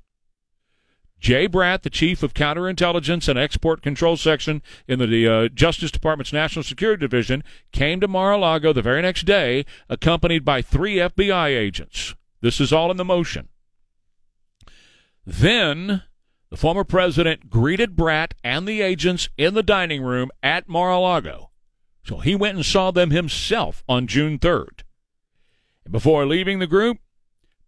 Jay 1.20 1.48
Bratt, 1.48 1.82
the 1.82 1.90
chief 1.90 2.22
of 2.22 2.34
counterintelligence 2.34 3.28
and 3.28 3.38
export 3.38 3.82
control 3.82 4.16
section 4.16 4.62
in 4.86 4.98
the 4.98 5.26
uh, 5.28 5.48
Justice 5.48 5.90
Department's 5.90 6.32
National 6.32 6.62
Security 6.62 7.00
Division, 7.00 7.42
came 7.72 8.00
to 8.00 8.08
Mar-a-Lago 8.08 8.72
the 8.72 8.82
very 8.82 9.02
next 9.02 9.22
day, 9.22 9.64
accompanied 9.88 10.44
by 10.44 10.62
three 10.62 10.96
FBI 10.96 11.48
agents. 11.48 12.14
This 12.40 12.60
is 12.60 12.72
all 12.72 12.90
in 12.90 12.96
the 12.96 13.04
motion. 13.04 13.48
Then 15.26 16.04
the 16.50 16.56
former 16.56 16.84
president 16.84 17.50
greeted 17.50 17.96
Bratt 17.96 18.32
and 18.44 18.66
the 18.66 18.80
agents 18.80 19.28
in 19.36 19.54
the 19.54 19.62
dining 19.62 20.02
room 20.02 20.30
at 20.42 20.68
Mar-a-Lago. 20.68 21.50
So 22.04 22.18
he 22.18 22.34
went 22.34 22.56
and 22.56 22.64
saw 22.64 22.90
them 22.90 23.10
himself 23.10 23.84
on 23.88 24.06
June 24.06 24.38
3rd. 24.38 24.82
And 25.84 25.92
before 25.92 26.24
leaving 26.24 26.58
the 26.58 26.66
group, 26.66 26.98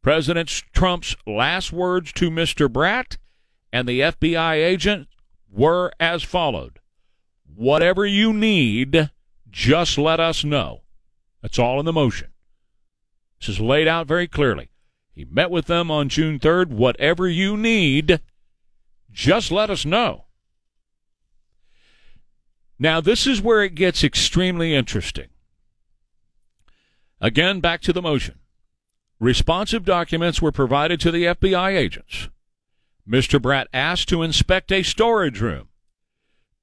President 0.02 0.48
Trump's 0.72 1.14
last 1.26 1.72
words 1.72 2.12
to 2.14 2.30
Mr. 2.30 2.68
Bratt 2.68 3.18
and 3.72 3.88
the 3.88 4.00
FBI 4.00 4.54
agent 4.54 5.08
were 5.50 5.92
as 5.98 6.22
followed 6.22 6.80
Whatever 7.54 8.06
you 8.06 8.32
need, 8.32 9.10
just 9.50 9.98
let 9.98 10.20
us 10.20 10.44
know. 10.44 10.82
That's 11.42 11.58
all 11.58 11.78
in 11.78 11.86
the 11.86 11.92
motion. 11.92 12.28
This 13.38 13.50
is 13.50 13.60
laid 13.60 13.88
out 13.88 14.06
very 14.06 14.28
clearly. 14.28 14.70
He 15.12 15.24
met 15.24 15.50
with 15.50 15.66
them 15.66 15.90
on 15.90 16.08
June 16.08 16.38
3rd. 16.38 16.68
Whatever 16.68 17.28
you 17.28 17.56
need, 17.56 18.20
just 19.10 19.50
let 19.50 19.68
us 19.68 19.84
know. 19.84 20.26
Now, 22.78 23.00
this 23.00 23.26
is 23.26 23.42
where 23.42 23.62
it 23.62 23.74
gets 23.74 24.02
extremely 24.02 24.74
interesting. 24.74 25.28
Again, 27.20 27.60
back 27.60 27.82
to 27.82 27.92
the 27.92 28.00
motion. 28.00 28.38
Responsive 29.18 29.84
documents 29.84 30.40
were 30.40 30.52
provided 30.52 30.98
to 31.00 31.10
the 31.10 31.24
FBI 31.24 31.76
agents. 31.76 32.30
Mr. 33.10 33.40
Bratt 33.40 33.66
asked 33.74 34.08
to 34.08 34.22
inspect 34.22 34.70
a 34.70 34.84
storage 34.84 35.40
room. 35.40 35.68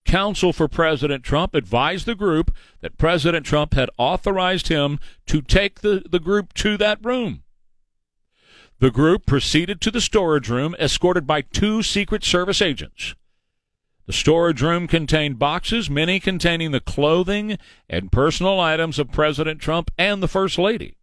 Counsel 0.06 0.54
for 0.54 0.70
President 0.70 1.24
Trump 1.24 1.54
advised 1.54 2.06
the 2.06 2.16
group 2.16 2.56
that 2.80 2.98
President 2.98 3.46
Trump 3.46 3.74
had 3.74 3.90
authorized 3.98 4.70
him 4.70 5.00
to 5.26 5.42
take 5.42 5.82
the, 5.82 6.04
the 6.10 6.20
group 6.20 6.54
to 6.54 6.78
that 6.78 7.04
room. 7.04 7.44
The 8.80 8.92
group 8.92 9.26
proceeded 9.26 9.82
to 9.82 9.92
the 9.92 10.00
storage 10.00 10.50
room, 10.50 10.76
escorted 10.80 11.28
by 11.28 11.42
two 11.42 11.84
Secret 11.84 12.24
Service 12.24 12.62
agents. 12.62 13.16
The 14.06 14.14
storage 14.14 14.62
room 14.62 14.88
contained 14.88 15.38
boxes, 15.38 15.90
many 15.90 16.22
containing 16.22 16.72
the 16.72 16.80
clothing 16.80 17.58
and 17.90 18.12
personal 18.12 18.58
items 18.62 19.00
of 19.00 19.12
President 19.12 19.60
Trump 19.60 19.92
and 19.98 20.24
the 20.24 20.30
First 20.30 20.58
Lady. 20.58 20.96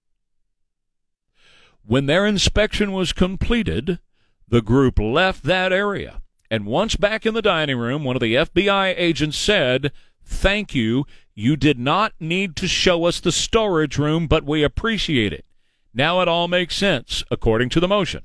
When 1.85 2.07
their 2.07 2.25
inspection 2.25 2.93
was 2.93 3.13
completed, 3.13 3.99
the 4.49 4.63
group 4.63 4.99
left 4.99 5.45
that 5.45 5.73
area. 5.73 6.21
And 6.51 6.67
once 6.67 6.97
back 6.97 7.27
in 7.27 7.35
the 7.35 7.43
dining 7.43 7.79
room, 7.79 8.05
one 8.05 8.17
of 8.17 8.21
the 8.21 8.35
FBI 8.35 8.95
agents 8.97 9.37
said, 9.37 9.93
Thank 10.25 10.75
you. 10.75 11.07
You 11.35 11.57
did 11.57 11.79
not 11.79 12.13
need 12.21 12.55
to 12.57 12.69
show 12.69 13.05
us 13.05 13.21
the 13.21 13.33
storage 13.33 13.99
room, 13.99 14.27
but 14.27 14.45
we 14.45 14.63
appreciate 14.63 15.33
it. 15.33 15.45
Now 15.93 16.21
it 16.21 16.29
all 16.29 16.49
makes 16.49 16.77
sense, 16.77 17.25
according 17.31 17.71
to 17.71 17.81
the 17.81 17.89
motion. 17.89 18.23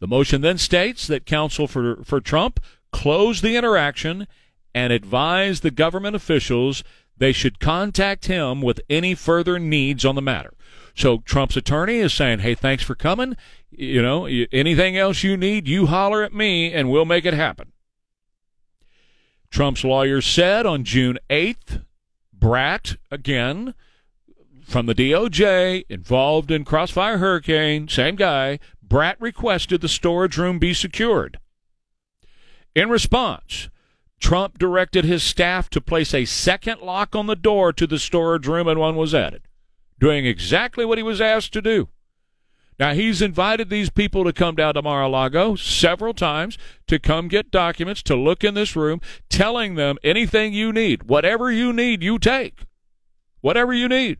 The 0.00 0.08
motion 0.08 0.40
then 0.40 0.58
states 0.58 1.06
that 1.06 1.26
counsel 1.26 1.68
for, 1.68 2.02
for 2.04 2.20
Trump 2.20 2.60
closed 2.92 3.42
the 3.42 3.56
interaction 3.56 4.26
and 4.74 4.92
advised 4.92 5.62
the 5.62 5.70
government 5.70 6.16
officials 6.16 6.82
they 7.16 7.32
should 7.32 7.60
contact 7.60 8.26
him 8.26 8.62
with 8.62 8.80
any 8.88 9.14
further 9.14 9.58
needs 9.58 10.06
on 10.06 10.14
the 10.14 10.22
matter. 10.22 10.54
So 10.94 11.18
Trump's 11.18 11.56
attorney 11.56 11.96
is 11.96 12.14
saying, 12.14 12.40
"Hey, 12.40 12.54
thanks 12.54 12.82
for 12.82 12.94
coming. 12.94 13.36
You 13.70 14.02
know, 14.02 14.26
anything 14.26 14.96
else 14.96 15.22
you 15.22 15.36
need, 15.36 15.68
you 15.68 15.86
holler 15.86 16.22
at 16.22 16.34
me 16.34 16.72
and 16.72 16.90
we'll 16.90 17.04
make 17.04 17.24
it 17.24 17.34
happen." 17.34 17.72
Trump's 19.50 19.84
lawyer 19.84 20.20
said 20.20 20.66
on 20.66 20.84
June 20.84 21.18
8th, 21.28 21.84
Bratt, 22.36 22.96
again 23.10 23.74
from 24.70 24.86
the 24.86 24.94
DOJ 24.94 25.84
involved 25.88 26.50
in 26.50 26.64
Crossfire 26.64 27.18
Hurricane, 27.18 27.88
same 27.88 28.14
guy, 28.14 28.60
Bratt 28.86 29.16
requested 29.18 29.80
the 29.80 29.88
storage 29.88 30.38
room 30.38 30.60
be 30.60 30.72
secured. 30.74 31.40
In 32.76 32.88
response, 32.88 33.68
Trump 34.20 34.58
directed 34.58 35.04
his 35.04 35.24
staff 35.24 35.68
to 35.70 35.80
place 35.80 36.14
a 36.14 36.24
second 36.24 36.82
lock 36.82 37.16
on 37.16 37.26
the 37.26 37.34
door 37.34 37.72
to 37.72 37.86
the 37.86 37.98
storage 37.98 38.46
room 38.46 38.68
and 38.68 38.78
one 38.78 38.94
was 38.94 39.14
added 39.14 39.42
doing 39.98 40.24
exactly 40.24 40.84
what 40.84 40.98
he 40.98 41.04
was 41.04 41.20
asked 41.20 41.52
to 41.52 41.60
do. 41.60 41.88
Now, 42.80 42.94
he's 42.94 43.20
invited 43.20 43.68
these 43.68 43.90
people 43.90 44.24
to 44.24 44.32
come 44.32 44.54
down 44.54 44.72
to 44.72 44.80
Mar 44.80 45.02
a 45.02 45.08
Lago 45.08 45.54
several 45.54 46.14
times 46.14 46.56
to 46.86 46.98
come 46.98 47.28
get 47.28 47.50
documents, 47.50 48.02
to 48.04 48.16
look 48.16 48.42
in 48.42 48.54
this 48.54 48.74
room, 48.74 49.02
telling 49.28 49.74
them 49.74 49.98
anything 50.02 50.54
you 50.54 50.72
need, 50.72 51.02
whatever 51.02 51.52
you 51.52 51.74
need, 51.74 52.02
you 52.02 52.18
take. 52.18 52.62
Whatever 53.42 53.74
you 53.74 53.86
need. 53.86 54.16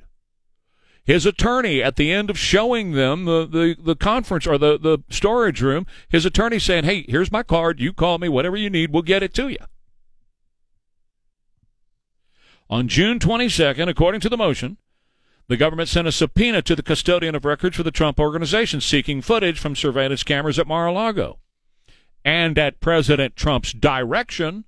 His 1.02 1.24
attorney, 1.24 1.82
at 1.82 1.96
the 1.96 2.12
end 2.12 2.28
of 2.28 2.38
showing 2.38 2.92
them 2.92 3.24
the, 3.24 3.46
the, 3.46 3.76
the 3.82 3.96
conference 3.96 4.46
or 4.46 4.58
the, 4.58 4.78
the 4.78 4.98
storage 5.08 5.62
room, 5.62 5.86
his 6.10 6.26
attorney 6.26 6.58
saying, 6.58 6.84
Hey, 6.84 7.06
here's 7.08 7.32
my 7.32 7.42
card. 7.42 7.80
You 7.80 7.94
call 7.94 8.18
me, 8.18 8.28
whatever 8.28 8.58
you 8.58 8.68
need, 8.68 8.92
we'll 8.92 9.02
get 9.02 9.22
it 9.22 9.32
to 9.34 9.48
you. 9.48 9.56
On 12.68 12.88
June 12.88 13.18
22nd, 13.18 13.88
according 13.88 14.20
to 14.20 14.28
the 14.28 14.36
motion, 14.36 14.76
the 15.50 15.56
government 15.56 15.88
sent 15.88 16.06
a 16.06 16.12
subpoena 16.12 16.62
to 16.62 16.76
the 16.76 16.82
custodian 16.82 17.34
of 17.34 17.44
records 17.44 17.76
for 17.76 17.82
the 17.82 17.90
Trump 17.90 18.20
Organization 18.20 18.80
seeking 18.80 19.20
footage 19.20 19.58
from 19.58 19.74
surveillance 19.74 20.22
cameras 20.22 20.60
at 20.60 20.66
Mar 20.68 20.86
a 20.86 20.92
Lago. 20.92 21.40
And 22.24 22.56
at 22.56 22.78
President 22.78 23.34
Trump's 23.34 23.72
direction, 23.72 24.64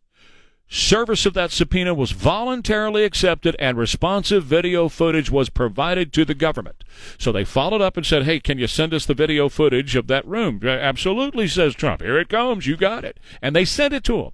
service 0.67 1.25
of 1.25 1.35
that 1.35 1.53
subpoena 1.53 1.95
was 1.95 2.11
voluntarily 2.11 3.05
accepted 3.05 3.55
and 3.61 3.79
responsive 3.79 4.43
video 4.43 4.89
footage 4.89 5.31
was 5.31 5.51
provided 5.51 6.13
to 6.15 6.25
the 6.25 6.35
government. 6.35 6.83
So 7.17 7.31
they 7.31 7.45
followed 7.45 7.81
up 7.81 7.97
and 7.97 8.05
said, 8.05 8.25
Hey, 8.25 8.41
can 8.41 8.59
you 8.59 8.67
send 8.67 8.93
us 8.93 9.07
the 9.07 9.15
video 9.15 9.49
footage 9.49 9.95
of 9.95 10.09
that 10.09 10.27
room? 10.27 10.59
Absolutely, 10.67 11.47
says 11.47 11.77
Trump. 11.77 12.03
Here 12.03 12.19
it 12.19 12.29
comes. 12.29 12.67
You 12.67 12.77
got 12.77 13.05
it. 13.05 13.21
And 13.41 13.55
they 13.55 13.65
sent 13.65 13.95
it 13.95 14.03
to 14.05 14.19
him. 14.19 14.33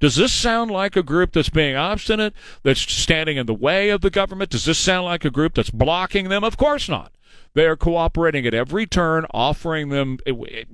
Does 0.00 0.16
this 0.16 0.32
sound 0.32 0.70
like 0.70 0.96
a 0.96 1.02
group 1.02 1.32
that's 1.32 1.48
being 1.48 1.76
obstinate, 1.76 2.34
that's 2.62 2.80
standing 2.80 3.36
in 3.36 3.46
the 3.46 3.54
way 3.54 3.90
of 3.90 4.00
the 4.00 4.10
government? 4.10 4.50
Does 4.50 4.64
this 4.64 4.78
sound 4.78 5.06
like 5.06 5.24
a 5.24 5.30
group 5.30 5.54
that's 5.54 5.70
blocking 5.70 6.28
them? 6.28 6.44
Of 6.44 6.56
course 6.56 6.88
not. 6.88 7.12
They 7.54 7.66
are 7.66 7.76
cooperating 7.76 8.46
at 8.46 8.54
every 8.54 8.84
turn, 8.84 9.26
offering 9.32 9.90
them 9.90 10.18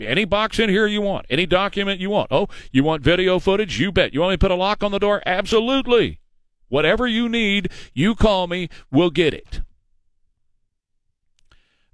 any 0.00 0.24
box 0.24 0.58
in 0.58 0.70
here 0.70 0.86
you 0.86 1.02
want, 1.02 1.26
any 1.28 1.44
document 1.44 2.00
you 2.00 2.08
want. 2.08 2.28
Oh, 2.30 2.48
you 2.72 2.82
want 2.82 3.02
video 3.02 3.38
footage? 3.38 3.78
You 3.78 3.92
bet. 3.92 4.14
You 4.14 4.20
want 4.20 4.32
me 4.32 4.36
to 4.36 4.40
put 4.40 4.50
a 4.50 4.54
lock 4.54 4.82
on 4.82 4.90
the 4.90 4.98
door? 4.98 5.22
Absolutely. 5.26 6.20
Whatever 6.68 7.06
you 7.06 7.28
need, 7.28 7.70
you 7.92 8.14
call 8.14 8.46
me, 8.46 8.70
we'll 8.90 9.10
get 9.10 9.34
it. 9.34 9.60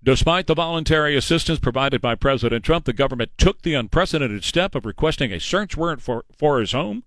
Despite 0.04 0.46
the 0.46 0.54
voluntary 0.54 1.16
assistance 1.16 1.58
provided 1.58 2.00
by 2.00 2.14
President 2.14 2.64
Trump, 2.64 2.84
the 2.84 2.92
government 2.92 3.32
took 3.36 3.62
the 3.62 3.74
unprecedented 3.74 4.44
step 4.44 4.76
of 4.76 4.86
requesting 4.86 5.32
a 5.32 5.40
search 5.40 5.76
warrant 5.76 6.00
for, 6.00 6.24
for 6.38 6.60
his 6.60 6.70
home. 6.70 7.02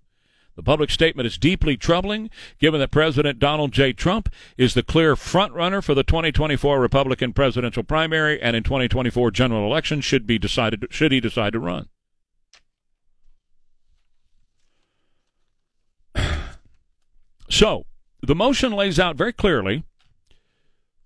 The 0.56 0.62
public 0.62 0.90
statement 0.90 1.26
is 1.26 1.38
deeply 1.38 1.76
troubling, 1.76 2.28
given 2.58 2.80
that 2.80 2.90
President 2.90 3.38
Donald 3.38 3.72
J. 3.72 3.92
Trump 3.92 4.28
is 4.58 4.74
the 4.74 4.82
clear 4.82 5.14
frontrunner 5.14 5.82
for 5.82 5.94
the 5.94 6.02
2024 6.02 6.80
Republican 6.80 7.32
presidential 7.32 7.82
primary, 7.82 8.40
and 8.42 8.56
in 8.56 8.62
2024 8.62 9.30
general 9.30 9.64
election 9.64 10.00
should 10.00 10.26
be 10.26 10.38
decided 10.38 10.86
should 10.90 11.12
he 11.12 11.20
decide 11.20 11.52
to 11.52 11.60
run. 11.60 11.88
So, 17.52 17.84
the 18.22 18.36
motion 18.36 18.70
lays 18.70 19.00
out 19.00 19.16
very 19.16 19.32
clearly 19.32 19.82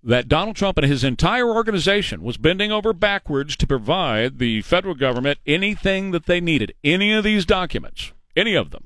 that 0.03 0.27
Donald 0.27 0.55
Trump 0.55 0.77
and 0.77 0.85
his 0.85 1.03
entire 1.03 1.49
organization 1.49 2.21
was 2.21 2.37
bending 2.37 2.71
over 2.71 2.93
backwards 2.93 3.57
to 3.57 3.65
provide 3.65 4.37
the 4.37 4.61
federal 4.61 4.93
government 4.93 5.39
anything 5.47 6.11
that 6.11 6.27
they 6.27 6.39
needed, 6.39 6.71
any 6.83 7.11
of 7.11 7.23
these 7.23 7.45
documents, 7.45 8.13
any 8.35 8.53
of 8.53 8.69
them. 8.69 8.84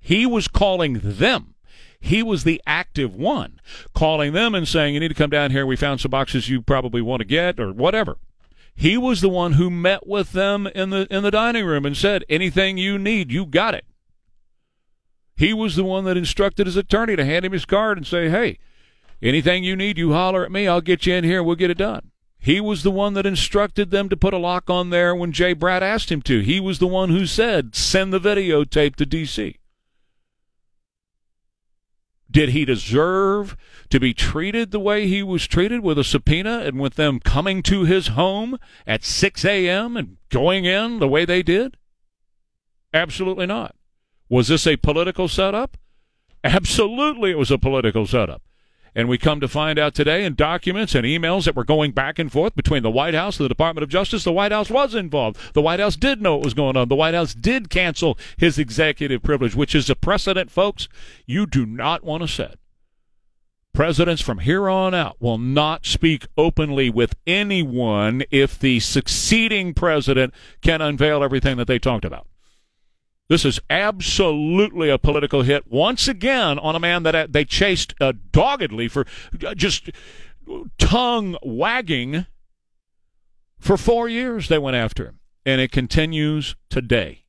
He 0.00 0.26
was 0.26 0.48
calling 0.48 1.00
them. 1.02 1.54
He 2.00 2.22
was 2.22 2.44
the 2.44 2.62
active 2.66 3.14
one, 3.14 3.60
calling 3.94 4.32
them 4.32 4.54
and 4.54 4.66
saying, 4.66 4.94
You 4.94 5.00
need 5.00 5.08
to 5.08 5.14
come 5.14 5.30
down 5.30 5.50
here. 5.50 5.66
We 5.66 5.76
found 5.76 6.00
some 6.00 6.10
boxes 6.10 6.48
you 6.48 6.62
probably 6.62 7.02
want 7.02 7.20
to 7.20 7.26
get, 7.26 7.60
or 7.60 7.72
whatever. 7.72 8.16
He 8.74 8.96
was 8.96 9.20
the 9.20 9.28
one 9.28 9.52
who 9.52 9.68
met 9.68 10.06
with 10.06 10.32
them 10.32 10.66
in 10.68 10.88
the 10.90 11.06
in 11.14 11.22
the 11.22 11.30
dining 11.30 11.66
room 11.66 11.84
and 11.84 11.96
said, 11.96 12.24
Anything 12.30 12.78
you 12.78 12.98
need, 12.98 13.30
you 13.30 13.44
got 13.44 13.74
it. 13.74 13.84
He 15.40 15.54
was 15.54 15.74
the 15.74 15.84
one 15.84 16.04
that 16.04 16.18
instructed 16.18 16.66
his 16.66 16.76
attorney 16.76 17.16
to 17.16 17.24
hand 17.24 17.46
him 17.46 17.52
his 17.52 17.64
card 17.64 17.96
and 17.96 18.06
say, 18.06 18.28
hey, 18.28 18.58
anything 19.22 19.64
you 19.64 19.74
need, 19.74 19.96
you 19.96 20.12
holler 20.12 20.44
at 20.44 20.52
me. 20.52 20.68
I'll 20.68 20.82
get 20.82 21.06
you 21.06 21.14
in 21.14 21.24
here 21.24 21.42
we'll 21.42 21.56
get 21.56 21.70
it 21.70 21.78
done. 21.78 22.10
He 22.38 22.60
was 22.60 22.82
the 22.82 22.90
one 22.90 23.14
that 23.14 23.24
instructed 23.24 23.90
them 23.90 24.10
to 24.10 24.18
put 24.18 24.34
a 24.34 24.38
lock 24.38 24.68
on 24.68 24.90
there 24.90 25.14
when 25.14 25.32
Jay 25.32 25.54
Bratt 25.54 25.80
asked 25.80 26.12
him 26.12 26.20
to. 26.22 26.40
He 26.40 26.60
was 26.60 26.78
the 26.78 26.86
one 26.86 27.08
who 27.08 27.24
said, 27.24 27.74
send 27.74 28.12
the 28.12 28.20
videotape 28.20 28.96
to 28.96 29.06
D.C. 29.06 29.56
Did 32.30 32.50
he 32.50 32.64
deserve 32.64 33.56
to 33.88 33.98
be 33.98 34.14
treated 34.14 34.70
the 34.70 34.78
way 34.78 35.06
he 35.06 35.22
was 35.22 35.46
treated 35.46 35.80
with 35.80 35.98
a 35.98 36.04
subpoena 36.04 36.60
and 36.60 36.78
with 36.78 36.94
them 36.94 37.18
coming 37.18 37.62
to 37.64 37.84
his 37.84 38.08
home 38.08 38.58
at 38.86 39.04
6 39.04 39.44
a.m. 39.44 39.96
and 39.96 40.16
going 40.28 40.64
in 40.64 41.00
the 41.00 41.08
way 41.08 41.24
they 41.24 41.42
did? 41.42 41.76
Absolutely 42.94 43.46
not. 43.46 43.74
Was 44.28 44.48
this 44.48 44.66
a 44.66 44.76
political 44.76 45.26
setup? 45.26 45.76
Absolutely, 46.44 47.32
it 47.32 47.38
was 47.38 47.50
a 47.50 47.58
political 47.58 48.06
setup. 48.06 48.42
And 48.94 49.08
we 49.08 49.18
come 49.18 49.40
to 49.40 49.48
find 49.48 49.78
out 49.78 49.94
today 49.94 50.24
in 50.24 50.34
documents 50.34 50.94
and 50.94 51.04
emails 51.04 51.44
that 51.44 51.54
were 51.54 51.64
going 51.64 51.92
back 51.92 52.18
and 52.18 52.30
forth 52.30 52.56
between 52.56 52.82
the 52.82 52.90
White 52.90 53.14
House 53.14 53.38
and 53.38 53.44
the 53.44 53.48
Department 53.48 53.82
of 53.82 53.88
Justice, 53.88 54.24
the 54.24 54.32
White 54.32 54.52
House 54.52 54.70
was 54.70 54.94
involved. 54.94 55.54
The 55.54 55.62
White 55.62 55.80
House 55.80 55.96
did 55.96 56.20
know 56.20 56.36
what 56.36 56.44
was 56.44 56.54
going 56.54 56.76
on. 56.76 56.88
The 56.88 56.96
White 56.96 57.14
House 57.14 57.34
did 57.34 57.70
cancel 57.70 58.18
his 58.36 58.58
executive 58.58 59.22
privilege, 59.22 59.54
which 59.54 59.74
is 59.74 59.88
a 59.88 59.94
precedent, 59.94 60.50
folks, 60.50 60.88
you 61.26 61.46
do 61.46 61.66
not 61.66 62.02
want 62.02 62.22
to 62.22 62.28
set. 62.28 62.56
Presidents 63.72 64.20
from 64.20 64.38
here 64.38 64.68
on 64.68 64.94
out 64.94 65.16
will 65.20 65.38
not 65.38 65.86
speak 65.86 66.26
openly 66.36 66.90
with 66.90 67.14
anyone 67.26 68.24
if 68.30 68.58
the 68.58 68.80
succeeding 68.80 69.72
president 69.74 70.34
can 70.60 70.80
unveil 70.80 71.22
everything 71.22 71.56
that 71.56 71.68
they 71.68 71.78
talked 71.78 72.04
about. 72.04 72.26
This 73.30 73.44
is 73.44 73.60
absolutely 73.70 74.90
a 74.90 74.98
political 74.98 75.42
hit 75.42 75.70
once 75.70 76.08
again 76.08 76.58
on 76.58 76.74
a 76.74 76.80
man 76.80 77.04
that 77.04 77.14
uh, 77.14 77.26
they 77.30 77.44
chased 77.44 77.94
uh, 78.00 78.12
doggedly 78.32 78.88
for 78.88 79.06
uh, 79.46 79.54
just 79.54 79.88
tongue 80.78 81.36
wagging 81.40 82.26
for 83.60 83.76
four 83.76 84.08
years. 84.08 84.48
They 84.48 84.58
went 84.58 84.74
after 84.74 85.06
him, 85.06 85.20
and 85.46 85.60
it 85.60 85.70
continues 85.70 86.56
today. 86.70 87.22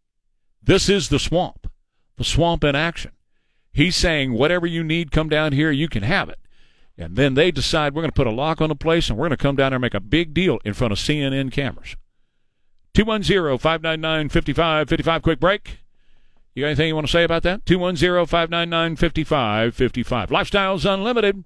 This 0.64 0.90
is 0.90 1.10
the 1.10 1.20
swamp, 1.20 1.70
the 2.18 2.24
swamp 2.24 2.64
in 2.64 2.76
action. 2.76 3.12
He's 3.72 3.96
saying, 3.96 4.34
whatever 4.34 4.66
you 4.66 4.84
need, 4.84 5.12
come 5.12 5.30
down 5.30 5.52
here, 5.52 5.70
you 5.70 5.88
can 5.88 6.02
have 6.02 6.30
it. 6.30 6.40
And 6.98 7.16
then 7.16 7.36
they 7.36 7.52
decide 7.52 7.94
we're 7.94 8.02
going 8.02 8.10
to 8.10 8.16
put 8.16 8.26
a 8.26 8.32
lock 8.32 8.60
on 8.60 8.70
the 8.70 8.76
place 8.76 9.08
and 9.08 9.20
we're 9.20 9.28
going 9.28 9.38
to 9.38 9.44
come 9.44 9.56
down 9.56 9.70
there 9.70 9.76
and 9.76 9.84
make 9.84 9.94
a 9.94 10.00
big 10.00 10.34
deal 10.34 10.58
in 10.66 10.74
front 10.74 10.94
of 10.94 10.98
CNN 10.98 11.52
cameras. 11.52 11.96
210 12.96 13.60
599 13.60 14.30
5555. 14.30 15.22
Quick 15.22 15.40
break. 15.40 15.78
You 16.54 16.64
got 16.64 16.68
anything 16.68 16.88
you 16.90 16.96
want 16.96 17.08
to 17.08 17.12
say 17.12 17.24
about 17.24 17.44
that? 17.44 17.66
210 17.66 18.26
599 18.26 18.96
5555. 18.98 20.30
Lifestyles 20.30 20.92
Unlimited. 20.92 21.46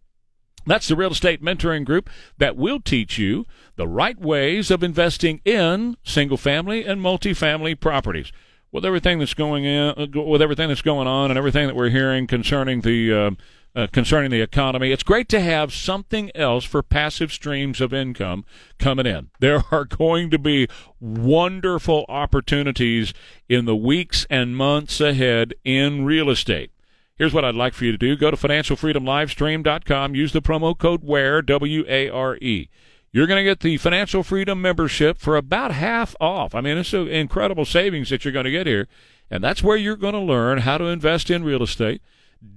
That's 0.65 0.87
the 0.87 0.95
real 0.95 1.11
estate 1.11 1.43
mentoring 1.43 1.85
group 1.85 2.09
that 2.39 2.55
will 2.57 2.79
teach 2.79 3.19
you 3.19 3.45
the 3.75 3.87
right 3.87 4.19
ways 4.19 4.71
of 4.71 4.83
investing 4.83 5.41
in 5.45 5.95
single 6.03 6.37
family 6.37 6.83
and 6.83 6.99
multifamily 6.99 7.79
properties. 7.79 8.31
With 8.71 8.83
everything 8.83 9.19
that's 9.19 9.35
going 9.35 9.63
in, 9.63 10.11
with 10.13 10.41
everything 10.41 10.69
that's 10.69 10.81
going 10.81 11.07
on, 11.07 11.29
and 11.29 11.37
everything 11.37 11.67
that 11.67 11.75
we're 11.75 11.89
hearing 11.89 12.25
concerning 12.25 12.81
the 12.81 13.13
uh, 13.13 13.31
uh, 13.76 13.88
concerning 13.91 14.32
the 14.32 14.41
economy. 14.41 14.91
It's 14.91 15.03
great 15.03 15.28
to 15.30 15.41
have 15.41 15.73
something 15.73 16.32
else 16.36 16.63
for 16.63 16.82
passive 16.82 17.32
streams 17.32 17.82
of 17.82 17.93
income 17.93 18.45
coming 18.80 19.05
in. 19.05 19.30
There 19.39 19.63
are 19.69 19.86
going 19.86 20.32
to 20.32 20.39
be 20.39 20.67
wonderful 20.99 22.05
opportunities 22.09 23.13
in 23.47 23.65
the 23.65 23.76
weeks 23.76 24.26
and 24.30 24.57
months 24.57 24.99
ahead 24.99 25.53
in 25.63 26.03
real 26.03 26.30
estate. 26.32 26.71
Here's 27.15 27.34
what 27.34 27.45
I'd 27.45 27.53
like 27.53 27.73
for 27.73 27.86
you 27.86 27.91
to 27.91 27.97
do. 27.97 28.15
Go 28.15 28.32
to 28.32 28.38
financialfreedomlivestream.com. 28.38 30.15
Use 30.15 30.34
the 30.34 30.41
promo 30.41 30.76
code 30.76 31.03
WARE, 31.03 31.43
W-A-R-E. 31.43 32.69
You're 33.11 33.28
going 33.28 33.39
to 33.39 33.49
get 33.49 33.59
the 33.59 33.78
Financial 33.78 34.23
Freedom 34.23 34.61
membership 34.61 35.19
for 35.19 35.38
about 35.38 35.71
half 35.71 36.15
off. 36.19 36.55
I 36.55 36.61
mean, 36.61 36.78
it's 36.78 36.91
an 36.91 37.07
incredible 37.07 37.65
savings 37.65 38.09
that 38.09 38.26
you're 38.26 38.34
going 38.34 38.45
to 38.45 38.51
get 38.51 38.67
here. 38.67 38.88
And 39.30 39.43
that's 39.43 39.63
where 39.63 39.78
you're 39.78 39.95
going 39.95 40.13
to 40.15 40.19
learn 40.19 40.59
how 40.59 40.78
to 40.78 40.86
invest 40.86 41.30
in 41.30 41.43
real 41.43 41.63
estate 41.63 42.01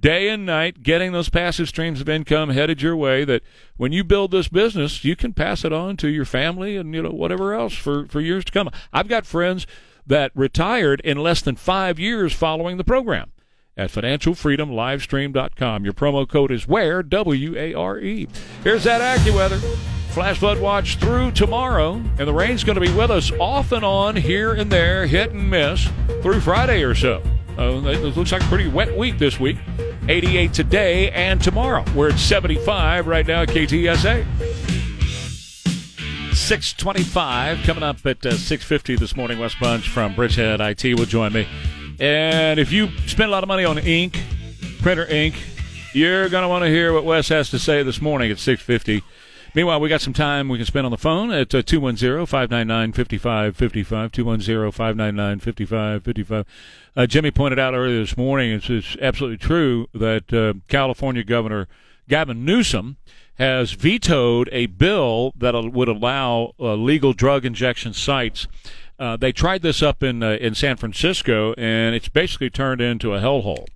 day 0.01 0.29
and 0.29 0.47
night 0.47 0.83
getting 0.83 1.13
those 1.13 1.29
passive 1.29 1.69
streams 1.69 2.01
of 2.01 2.09
income 2.09 2.51
headed 2.51 2.81
your 2.81 2.97
way 2.97 3.25
that 3.25 3.43
when 3.77 3.93
you 3.93 4.05
build 4.05 4.31
this 4.31 4.49
business 4.49 5.05
you 5.05 5.17
can 5.17 5.33
pass 5.33 5.65
it 5.65 5.73
on 5.73 5.97
to 5.97 6.09
your 6.09 6.25
family 6.25 6.77
and 6.77 6.95
you 6.95 7.03
know 7.03 7.11
whatever 7.11 7.55
else 7.55 7.75
for 7.75 8.07
for 8.07 8.21
years 8.21 8.45
to 8.45 8.53
come. 8.53 8.71
I've 8.93 9.09
got 9.09 9.27
friends 9.27 9.67
that 10.07 10.31
retired 10.35 11.01
in 11.01 11.19
less 11.19 11.41
than 11.41 11.57
five 11.57 11.99
years 11.99 12.33
following 12.33 12.77
the 12.77 12.85
program 12.85 13.33
at 13.77 13.91
financialfreedomlivestream.com 13.91 15.85
your 15.85 15.95
promo 15.95 16.29
code 16.29 16.51
is 16.51 16.69
WARE 16.69 17.03
w-a-r-e 17.03 18.29
here's 18.65 18.85
that 18.85 19.19
accuweather. 19.19 19.61
Flash 20.11 20.39
flood 20.39 20.59
watch 20.59 20.97
through 20.97 21.33
tomorrow 21.33 21.95
and 21.95 22.27
the 22.27 22.33
rain's 22.33 22.65
going 22.65 22.75
to 22.75 22.81
be 22.81 22.93
with 22.95 23.11
us 23.11 23.31
off 23.33 23.73
and 23.73 23.85
on 23.85 24.17
here 24.17 24.53
and 24.53 24.71
there 24.71 25.07
hit 25.07 25.33
and 25.33 25.51
miss 25.51 25.89
through 26.23 26.41
friday 26.41 26.83
or 26.83 26.95
so 26.95 27.23
uh, 27.59 27.83
it 27.87 28.17
looks 28.17 28.33
like 28.33 28.43
a 28.43 28.47
pretty 28.47 28.69
wet 28.69 28.97
week 28.97 29.19
this 29.19 29.41
week. 29.41 29.57
88 30.09 30.55
today 30.55 31.11
and 31.11 31.43
tomorrow. 31.43 31.85
We're 31.95 32.11
at 32.11 32.19
75 32.19 33.07
right 33.07 33.27
now 33.27 33.43
at 33.43 33.49
KTSA. 33.49 34.25
625 36.35 37.63
coming 37.65 37.83
up 37.83 38.07
at 38.07 38.25
uh, 38.25 38.31
650 38.31 38.97
this 38.97 39.17
morning. 39.17 39.39
Wes 39.39 39.55
Bunch 39.57 39.89
from 39.89 40.15
Bridgehead 40.15 40.61
IT 40.61 40.99
will 40.99 41.05
join 41.05 41.33
me. 41.33 41.47
And 42.01 42.59
if 42.61 42.73
you 42.73 42.89
spend 43.07 43.29
a 43.29 43.33
lot 43.33 43.43
of 43.43 43.49
money 43.49 43.65
on 43.65 43.77
ink, 43.79 44.23
printer 44.81 45.07
ink, 45.07 45.35
you're 45.93 46.29
going 46.29 46.43
to 46.43 46.49
want 46.49 46.65
to 46.65 46.71
hear 46.71 46.93
what 46.93 47.05
Wes 47.05 47.29
has 47.29 47.51
to 47.51 47.59
say 47.59 47.83
this 47.83 48.01
morning 48.01 48.31
at 48.31 48.39
650. 48.39 49.03
Meanwhile, 49.59 49.81
we 49.81 49.89
got 49.89 50.01
some 50.01 50.13
time 50.13 50.49
we 50.49 50.57
can 50.57 50.67
spend 50.67 50.85
on 50.85 50.93
the 50.93 50.97
phone 50.97 51.33
at 51.33 51.53
uh, 51.53 51.63
210 51.63 52.27
599 52.27 52.93
5555. 52.93 54.13
210 54.13 54.71
599 54.71 55.41
5555. 55.41 56.47
Uh, 56.97 57.07
Jimmy 57.09 57.33
pointed 57.33 57.59
out 57.59 57.75
earlier 57.75 57.99
this 57.99 58.17
morning, 58.17 58.53
it's, 58.53 58.71
it's 58.71 58.97
absolutely 59.03 59.37
true, 59.37 59.89
that 59.93 60.33
uh, 60.33 60.55
California 60.69 61.25
Governor 61.25 61.67
Gavin 62.09 62.45
Newsom 62.45 62.99
has 63.35 63.73
vetoed 63.73 64.49
a 64.53 64.67
bill 64.67 65.33
that 65.37 65.55
would 65.55 65.89
allow 65.89 66.53
uh, 66.61 66.75
legal 66.75 67.13
drug 67.13 67.45
injection 67.45 67.93
sites. 67.93 68.47
Uh, 68.97 69.17
they 69.17 69.33
tried 69.33 69.63
this 69.63 69.83
up 69.83 70.05
in 70.05 70.23
uh, 70.23 70.37
in 70.41 70.55
San 70.55 70.77
Francisco, 70.77 71.53
and 71.55 71.97
it's 71.97 72.09
basically 72.09 72.49
turned 72.49 72.81
into 72.81 73.13
a 73.13 73.19
hellhole. 73.19 73.67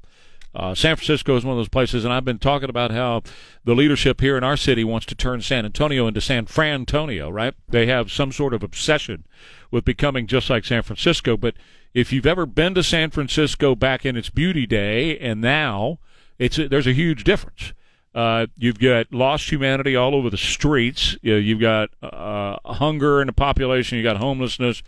Uh, 0.54 0.74
San 0.74 0.96
Francisco 0.96 1.36
is 1.36 1.44
one 1.44 1.52
of 1.52 1.58
those 1.58 1.68
places, 1.68 2.04
and 2.04 2.12
I've 2.12 2.24
been 2.24 2.38
talking 2.38 2.68
about 2.68 2.90
how 2.90 3.22
the 3.64 3.74
leadership 3.74 4.20
here 4.20 4.36
in 4.36 4.44
our 4.44 4.56
city 4.56 4.84
wants 4.84 5.06
to 5.06 5.14
turn 5.14 5.40
San 5.40 5.64
Antonio 5.64 6.06
into 6.06 6.20
San 6.20 6.46
Frantonio, 6.46 7.30
right? 7.30 7.54
They 7.68 7.86
have 7.86 8.12
some 8.12 8.32
sort 8.32 8.52
of 8.52 8.62
obsession 8.62 9.24
with 9.70 9.84
becoming 9.84 10.26
just 10.26 10.50
like 10.50 10.64
San 10.64 10.82
Francisco, 10.82 11.36
but 11.36 11.54
if 11.94 12.12
you've 12.12 12.26
ever 12.26 12.46
been 12.46 12.74
to 12.74 12.82
San 12.82 13.10
Francisco 13.10 13.74
back 13.74 14.04
in 14.04 14.16
its 14.16 14.30
beauty 14.30 14.66
day 14.66 15.18
and 15.18 15.40
now, 15.40 15.98
it's 16.38 16.58
a, 16.58 16.68
there's 16.68 16.86
a 16.86 16.92
huge 16.92 17.24
difference. 17.24 17.72
Uh, 18.14 18.46
you've 18.58 18.78
got 18.78 19.12
lost 19.12 19.50
humanity 19.50 19.96
all 19.96 20.14
over 20.14 20.28
the 20.28 20.36
streets. 20.36 21.16
You 21.22 21.32
know, 21.32 21.38
you've 21.38 21.60
got 21.60 21.90
uh, 22.02 22.56
hunger 22.64 23.20
in 23.20 23.26
the 23.26 23.32
population. 23.32 23.96
You've 23.96 24.04
got 24.04 24.18
homelessness. 24.18 24.82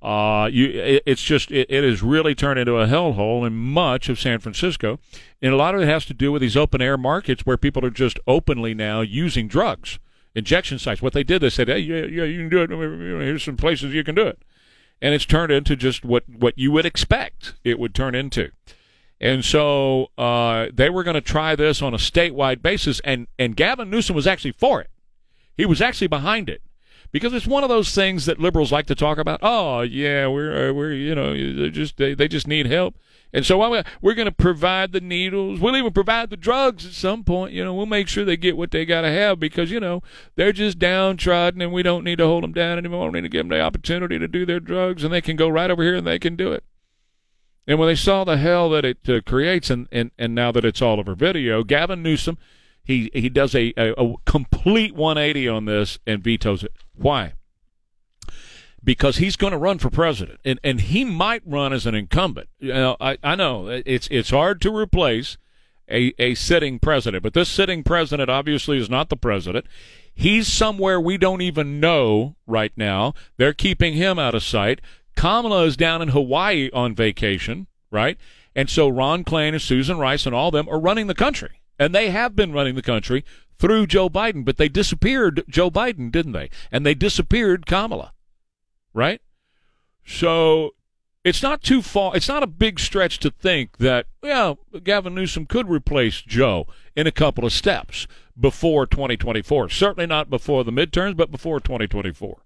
Uh, 0.00 0.48
you, 0.52 0.68
it, 0.68 1.02
it's 1.06 1.22
just 1.22 1.50
it, 1.50 1.66
it 1.70 1.84
has 1.84 2.02
really 2.02 2.34
turned 2.34 2.58
into 2.58 2.76
a 2.76 2.86
hellhole 2.86 3.46
in 3.46 3.54
much 3.54 4.08
of 4.08 4.20
San 4.20 4.38
Francisco, 4.38 4.98
and 5.42 5.52
a 5.52 5.56
lot 5.56 5.74
of 5.74 5.80
it 5.80 5.86
has 5.86 6.04
to 6.06 6.14
do 6.14 6.30
with 6.30 6.42
these 6.42 6.56
open 6.56 6.80
air 6.80 6.96
markets 6.96 7.44
where 7.44 7.56
people 7.56 7.84
are 7.84 7.90
just 7.90 8.18
openly 8.26 8.74
now 8.74 9.00
using 9.00 9.48
drugs, 9.48 9.98
injection 10.34 10.78
sites. 10.78 11.02
What 11.02 11.14
they 11.14 11.24
did, 11.24 11.40
they 11.40 11.50
said, 11.50 11.68
"Hey, 11.68 11.80
yeah, 11.80 12.04
yeah, 12.04 12.24
you 12.24 12.38
can 12.38 12.48
do 12.48 12.62
it. 12.62 12.70
Here's 13.24 13.42
some 13.42 13.56
places 13.56 13.92
you 13.92 14.04
can 14.04 14.14
do 14.14 14.26
it." 14.26 14.40
and 15.00 15.14
it's 15.14 15.24
turned 15.24 15.52
into 15.52 15.76
just 15.76 16.04
what 16.04 16.24
what 16.28 16.54
you 16.56 16.72
would 16.72 16.86
expect 16.86 17.54
it 17.64 17.78
would 17.78 17.94
turn 17.94 18.14
into. 18.14 18.50
And 19.20 19.44
so 19.44 20.08
uh, 20.16 20.68
they 20.72 20.90
were 20.90 21.02
going 21.02 21.14
to 21.14 21.20
try 21.20 21.56
this 21.56 21.82
on 21.82 21.92
a 21.92 21.98
statewide 21.98 22.62
basis, 22.62 23.00
and 23.00 23.26
and 23.38 23.56
Gavin 23.56 23.90
Newsom 23.90 24.14
was 24.14 24.26
actually 24.26 24.52
for 24.52 24.80
it. 24.80 24.90
He 25.56 25.66
was 25.66 25.80
actually 25.80 26.06
behind 26.06 26.48
it 26.48 26.62
because 27.10 27.32
it's 27.32 27.46
one 27.46 27.62
of 27.62 27.68
those 27.68 27.94
things 27.94 28.26
that 28.26 28.38
liberals 28.38 28.72
like 28.72 28.86
to 28.86 28.94
talk 28.94 29.18
about. 29.18 29.40
Oh 29.42 29.80
yeah, 29.82 30.26
we're 30.26 30.70
uh, 30.70 30.72
we're 30.72 30.92
you 30.92 31.14
know 31.14 31.32
they 31.32 31.70
just 31.70 31.96
they, 31.96 32.14
they 32.14 32.28
just 32.28 32.46
need 32.46 32.66
help. 32.66 32.96
And 33.30 33.44
so 33.44 33.58
we're 34.00 34.14
going 34.14 34.26
to 34.26 34.32
provide 34.32 34.92
the 34.92 35.02
needles. 35.02 35.60
We'll 35.60 35.76
even 35.76 35.92
provide 35.92 36.30
the 36.30 36.36
drugs 36.36 36.86
at 36.86 36.92
some 36.92 37.24
point. 37.24 37.52
You 37.52 37.62
know, 37.62 37.74
we'll 37.74 37.84
make 37.84 38.08
sure 38.08 38.24
they 38.24 38.38
get 38.38 38.56
what 38.56 38.70
they 38.70 38.86
got 38.86 39.02
to 39.02 39.10
have 39.10 39.38
because, 39.38 39.70
you 39.70 39.80
know, 39.80 40.02
they're 40.36 40.52
just 40.52 40.78
downtrodden 40.78 41.60
and 41.60 41.70
we 41.70 41.82
don't 41.82 42.04
need 42.04 42.18
to 42.18 42.26
hold 42.26 42.42
them 42.42 42.54
down 42.54 42.78
anymore. 42.78 43.10
We 43.10 43.20
need 43.20 43.28
to 43.28 43.28
give 43.28 43.40
them 43.40 43.48
the 43.48 43.60
opportunity 43.60 44.18
to 44.18 44.28
do 44.28 44.46
their 44.46 44.60
drugs 44.60 45.04
and 45.04 45.12
they 45.12 45.20
can 45.20 45.36
go 45.36 45.48
right 45.48 45.70
over 45.70 45.82
here 45.82 45.96
and 45.96 46.06
they 46.06 46.18
can 46.18 46.36
do 46.36 46.52
it. 46.52 46.64
And 47.66 47.78
when 47.78 47.88
they 47.88 47.94
saw 47.96 48.24
the 48.24 48.38
hell 48.38 48.70
that 48.70 48.86
it 48.86 49.06
uh, 49.06 49.20
creates 49.20 49.68
and, 49.68 49.88
and, 49.92 50.10
and 50.18 50.34
now 50.34 50.50
that 50.52 50.64
it's 50.64 50.80
all 50.80 50.98
over 50.98 51.14
video, 51.14 51.62
Gavin 51.64 52.02
Newsom, 52.02 52.38
he, 52.88 53.10
he 53.12 53.28
does 53.28 53.54
a, 53.54 53.72
a, 53.76 53.92
a 53.92 54.14
complete 54.24 54.94
180 54.96 55.46
on 55.46 55.66
this 55.66 55.98
and 56.06 56.24
vetoes 56.24 56.64
it. 56.64 56.72
Why? 56.96 57.34
because 58.82 59.18
he's 59.18 59.36
going 59.36 59.50
to 59.50 59.58
run 59.58 59.78
for 59.78 59.90
president, 59.90 60.40
and 60.46 60.58
and 60.64 60.80
he 60.80 61.04
might 61.04 61.42
run 61.44 61.74
as 61.74 61.84
an 61.84 61.94
incumbent. 61.94 62.48
You 62.58 62.72
know, 62.72 62.96
I 62.98 63.18
I 63.22 63.34
know 63.34 63.68
it's 63.68 64.08
it's 64.10 64.30
hard 64.30 64.62
to 64.62 64.74
replace 64.74 65.36
a 65.90 66.14
a 66.18 66.34
sitting 66.34 66.78
president, 66.78 67.22
but 67.22 67.34
this 67.34 67.50
sitting 67.50 67.82
president 67.82 68.30
obviously 68.30 68.78
is 68.78 68.88
not 68.88 69.10
the 69.10 69.16
president. 69.16 69.66
He's 70.14 70.48
somewhere 70.48 70.98
we 70.98 71.18
don't 71.18 71.42
even 71.42 71.80
know 71.80 72.36
right 72.46 72.72
now. 72.76 73.12
They're 73.36 73.52
keeping 73.52 73.92
him 73.92 74.18
out 74.18 74.34
of 74.34 74.42
sight. 74.42 74.80
Kamala 75.14 75.64
is 75.64 75.76
down 75.76 76.00
in 76.00 76.08
Hawaii 76.08 76.70
on 76.72 76.94
vacation, 76.94 77.66
right? 77.90 78.16
And 78.54 78.70
so 78.70 78.88
Ron 78.88 79.22
Klain 79.22 79.52
and 79.52 79.60
Susan 79.62 79.98
Rice 79.98 80.24
and 80.24 80.34
all 80.34 80.50
them 80.50 80.68
are 80.68 80.80
running 80.80 81.08
the 81.08 81.14
country. 81.14 81.60
And 81.78 81.94
they 81.94 82.10
have 82.10 82.34
been 82.34 82.52
running 82.52 82.74
the 82.74 82.82
country 82.82 83.24
through 83.58 83.86
Joe 83.86 84.08
Biden, 84.08 84.44
but 84.44 84.56
they 84.56 84.68
disappeared 84.68 85.44
Joe 85.48 85.70
Biden, 85.70 86.10
didn't 86.10 86.32
they? 86.32 86.50
And 86.72 86.84
they 86.84 86.94
disappeared 86.94 87.66
Kamala 87.66 88.12
right? 88.98 89.20
So 90.04 90.74
it's 91.24 91.42
not 91.42 91.62
too 91.62 91.82
far. 91.82 92.16
It's 92.16 92.28
not 92.28 92.42
a 92.42 92.48
big 92.48 92.80
stretch 92.80 93.18
to 93.20 93.30
think 93.30 93.78
that, 93.78 94.06
well, 94.22 94.58
Gavin 94.82 95.14
Newsom 95.14 95.46
could 95.46 95.68
replace 95.68 96.20
Joe 96.22 96.66
in 96.96 97.06
a 97.06 97.12
couple 97.12 97.44
of 97.44 97.52
steps 97.52 98.06
before 98.38 98.86
2024. 98.86 99.68
Certainly 99.68 100.06
not 100.06 100.30
before 100.30 100.64
the 100.64 100.72
midterms, 100.72 101.16
but 101.16 101.30
before 101.30 101.60
2024. 101.60 102.42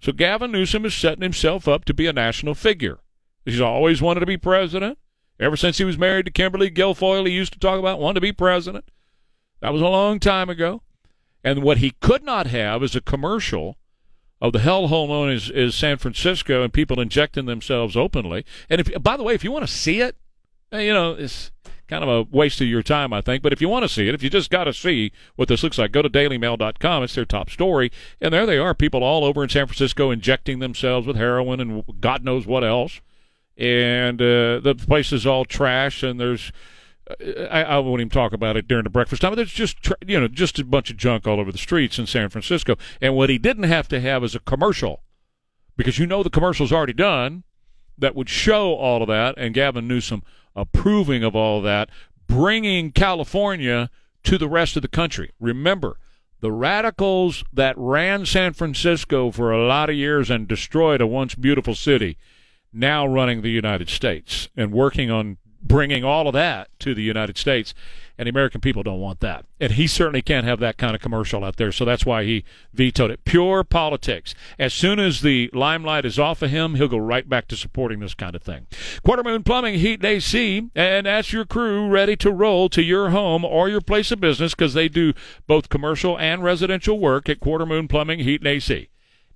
So 0.00 0.12
Gavin 0.12 0.52
Newsom 0.52 0.84
is 0.84 0.94
setting 0.94 1.22
himself 1.22 1.66
up 1.66 1.84
to 1.86 1.94
be 1.94 2.06
a 2.06 2.12
national 2.12 2.54
figure. 2.54 2.98
He's 3.44 3.60
always 3.60 4.02
wanted 4.02 4.20
to 4.20 4.26
be 4.26 4.36
president. 4.36 4.98
Ever 5.40 5.56
since 5.56 5.78
he 5.78 5.84
was 5.84 5.96
married 5.96 6.26
to 6.26 6.32
Kimberly 6.32 6.70
Guilfoyle, 6.70 7.26
he 7.26 7.32
used 7.32 7.54
to 7.54 7.58
talk 7.58 7.78
about 7.78 7.98
wanting 7.98 8.16
to 8.16 8.20
be 8.20 8.32
president. 8.32 8.84
That 9.60 9.72
was 9.72 9.80
a 9.80 9.86
long 9.86 10.20
time 10.20 10.50
ago. 10.50 10.82
And 11.42 11.62
what 11.62 11.78
he 11.78 11.92
could 12.00 12.22
not 12.22 12.46
have 12.48 12.82
is 12.82 12.94
a 12.94 13.00
commercial 13.00 13.78
of 14.42 14.52
the 14.52 14.58
hellhole 14.58 15.08
known 15.08 15.30
as, 15.30 15.50
as 15.50 15.74
San 15.74 15.96
Francisco 15.96 16.62
and 16.62 16.72
people 16.72 17.00
injecting 17.00 17.46
themselves 17.46 17.96
openly. 17.96 18.44
And 18.68 18.80
if, 18.80 19.02
by 19.02 19.16
the 19.16 19.22
way, 19.22 19.34
if 19.34 19.42
you 19.42 19.50
want 19.50 19.66
to 19.66 19.72
see 19.72 20.00
it, 20.00 20.16
eh, 20.72 20.80
you 20.80 20.92
know, 20.92 21.12
it's 21.12 21.50
kind 21.88 22.04
of 22.04 22.08
a 22.08 22.22
waste 22.30 22.60
of 22.60 22.66
your 22.66 22.82
time, 22.82 23.12
I 23.12 23.22
think. 23.22 23.42
But 23.42 23.54
if 23.54 23.62
you 23.62 23.68
want 23.68 23.84
to 23.84 23.88
see 23.88 24.08
it, 24.08 24.14
if 24.14 24.22
you 24.22 24.28
just 24.28 24.50
got 24.50 24.64
to 24.64 24.74
see 24.74 25.10
what 25.36 25.48
this 25.48 25.62
looks 25.62 25.78
like, 25.78 25.92
go 25.92 26.02
to 26.02 26.10
dailymail.com. 26.10 27.02
It's 27.02 27.14
their 27.14 27.24
top 27.24 27.48
story. 27.48 27.90
And 28.20 28.34
there 28.34 28.46
they 28.46 28.58
are, 28.58 28.74
people 28.74 29.02
all 29.02 29.24
over 29.24 29.42
in 29.42 29.48
San 29.48 29.66
Francisco 29.66 30.10
injecting 30.10 30.58
themselves 30.58 31.06
with 31.06 31.16
heroin 31.16 31.60
and 31.60 31.82
God 32.00 32.24
knows 32.24 32.46
what 32.46 32.62
else. 32.62 33.00
And 33.60 34.20
uh, 34.22 34.60
the 34.60 34.74
place 34.74 35.12
is 35.12 35.26
all 35.26 35.44
trash, 35.44 36.02
and 36.02 36.18
there's 36.18 36.50
I, 37.50 37.64
I, 37.64 37.78
won't 37.78 38.00
even 38.00 38.10
talk 38.10 38.32
about 38.32 38.56
it 38.56 38.68
during 38.68 38.84
the 38.84 38.90
breakfast 38.90 39.22
time. 39.22 39.34
There's 39.34 39.52
just 39.52 39.76
you 40.06 40.18
know 40.18 40.28
just 40.28 40.58
a 40.58 40.64
bunch 40.64 40.90
of 40.90 40.96
junk 40.96 41.26
all 41.26 41.40
over 41.40 41.52
the 41.52 41.58
streets 41.58 41.98
in 41.98 42.06
San 42.06 42.28
Francisco. 42.28 42.76
And 43.00 43.14
what 43.14 43.30
he 43.30 43.38
didn't 43.38 43.64
have 43.64 43.88
to 43.88 44.00
have 44.00 44.24
is 44.24 44.34
a 44.34 44.40
commercial, 44.40 45.02
because 45.76 45.98
you 45.98 46.06
know 46.06 46.22
the 46.22 46.30
commercial's 46.30 46.72
already 46.72 46.92
done 46.92 47.44
that 47.98 48.14
would 48.14 48.28
show 48.28 48.74
all 48.74 49.02
of 49.02 49.08
that, 49.08 49.34
and 49.36 49.54
Gavin 49.54 49.86
Newsom 49.86 50.22
approving 50.56 51.22
of 51.22 51.36
all 51.36 51.58
of 51.58 51.64
that, 51.64 51.90
bringing 52.26 52.92
California 52.92 53.90
to 54.24 54.38
the 54.38 54.48
rest 54.48 54.76
of 54.76 54.82
the 54.82 54.88
country. 54.88 55.32
Remember, 55.38 55.98
the 56.40 56.52
radicals 56.52 57.44
that 57.52 57.74
ran 57.76 58.24
San 58.24 58.52
Francisco 58.52 59.30
for 59.30 59.52
a 59.52 59.66
lot 59.66 59.90
of 59.90 59.96
years 59.96 60.30
and 60.30 60.48
destroyed 60.48 61.00
a 61.00 61.06
once 61.06 61.34
beautiful 61.34 61.74
city, 61.74 62.16
now 62.72 63.06
running 63.06 63.42
the 63.42 63.50
United 63.50 63.88
States 63.88 64.48
and 64.56 64.72
working 64.72 65.10
on 65.10 65.38
bringing 65.62 66.04
all 66.04 66.26
of 66.26 66.32
that 66.32 66.68
to 66.80 66.94
the 66.94 67.02
United 67.02 67.36
States. 67.36 67.74
And 68.18 68.26
the 68.26 68.30
American 68.30 68.60
people 68.60 68.82
don't 68.82 69.00
want 69.00 69.20
that. 69.20 69.46
And 69.58 69.72
he 69.72 69.86
certainly 69.86 70.20
can't 70.20 70.44
have 70.44 70.60
that 70.60 70.76
kind 70.76 70.94
of 70.94 71.00
commercial 71.00 71.42
out 71.42 71.56
there. 71.56 71.72
So 71.72 71.86
that's 71.86 72.04
why 72.04 72.24
he 72.24 72.44
vetoed 72.74 73.10
it. 73.10 73.24
Pure 73.24 73.64
politics. 73.64 74.34
As 74.58 74.74
soon 74.74 74.98
as 74.98 75.22
the 75.22 75.48
limelight 75.54 76.04
is 76.04 76.18
off 76.18 76.42
of 76.42 76.50
him, 76.50 76.74
he'll 76.74 76.86
go 76.86 76.98
right 76.98 77.26
back 77.26 77.48
to 77.48 77.56
supporting 77.56 78.00
this 78.00 78.12
kind 78.12 78.36
of 78.36 78.42
thing. 78.42 78.66
Quarter 79.02 79.22
Moon 79.22 79.42
Plumbing, 79.42 79.78
Heat 79.78 80.00
and 80.00 80.04
AC. 80.04 80.68
And 80.74 81.06
that's 81.06 81.32
your 81.32 81.46
crew 81.46 81.88
ready 81.88 82.14
to 82.16 82.30
roll 82.30 82.68
to 82.68 82.82
your 82.82 83.08
home 83.08 83.42
or 83.42 83.70
your 83.70 83.80
place 83.80 84.10
of 84.10 84.20
business 84.20 84.54
because 84.54 84.74
they 84.74 84.88
do 84.90 85.14
both 85.46 85.70
commercial 85.70 86.18
and 86.18 86.44
residential 86.44 86.98
work 86.98 87.30
at 87.30 87.40
Quarter 87.40 87.64
Moon 87.64 87.88
Plumbing, 87.88 88.18
Heat 88.18 88.42
and 88.42 88.48
AC. 88.48 88.89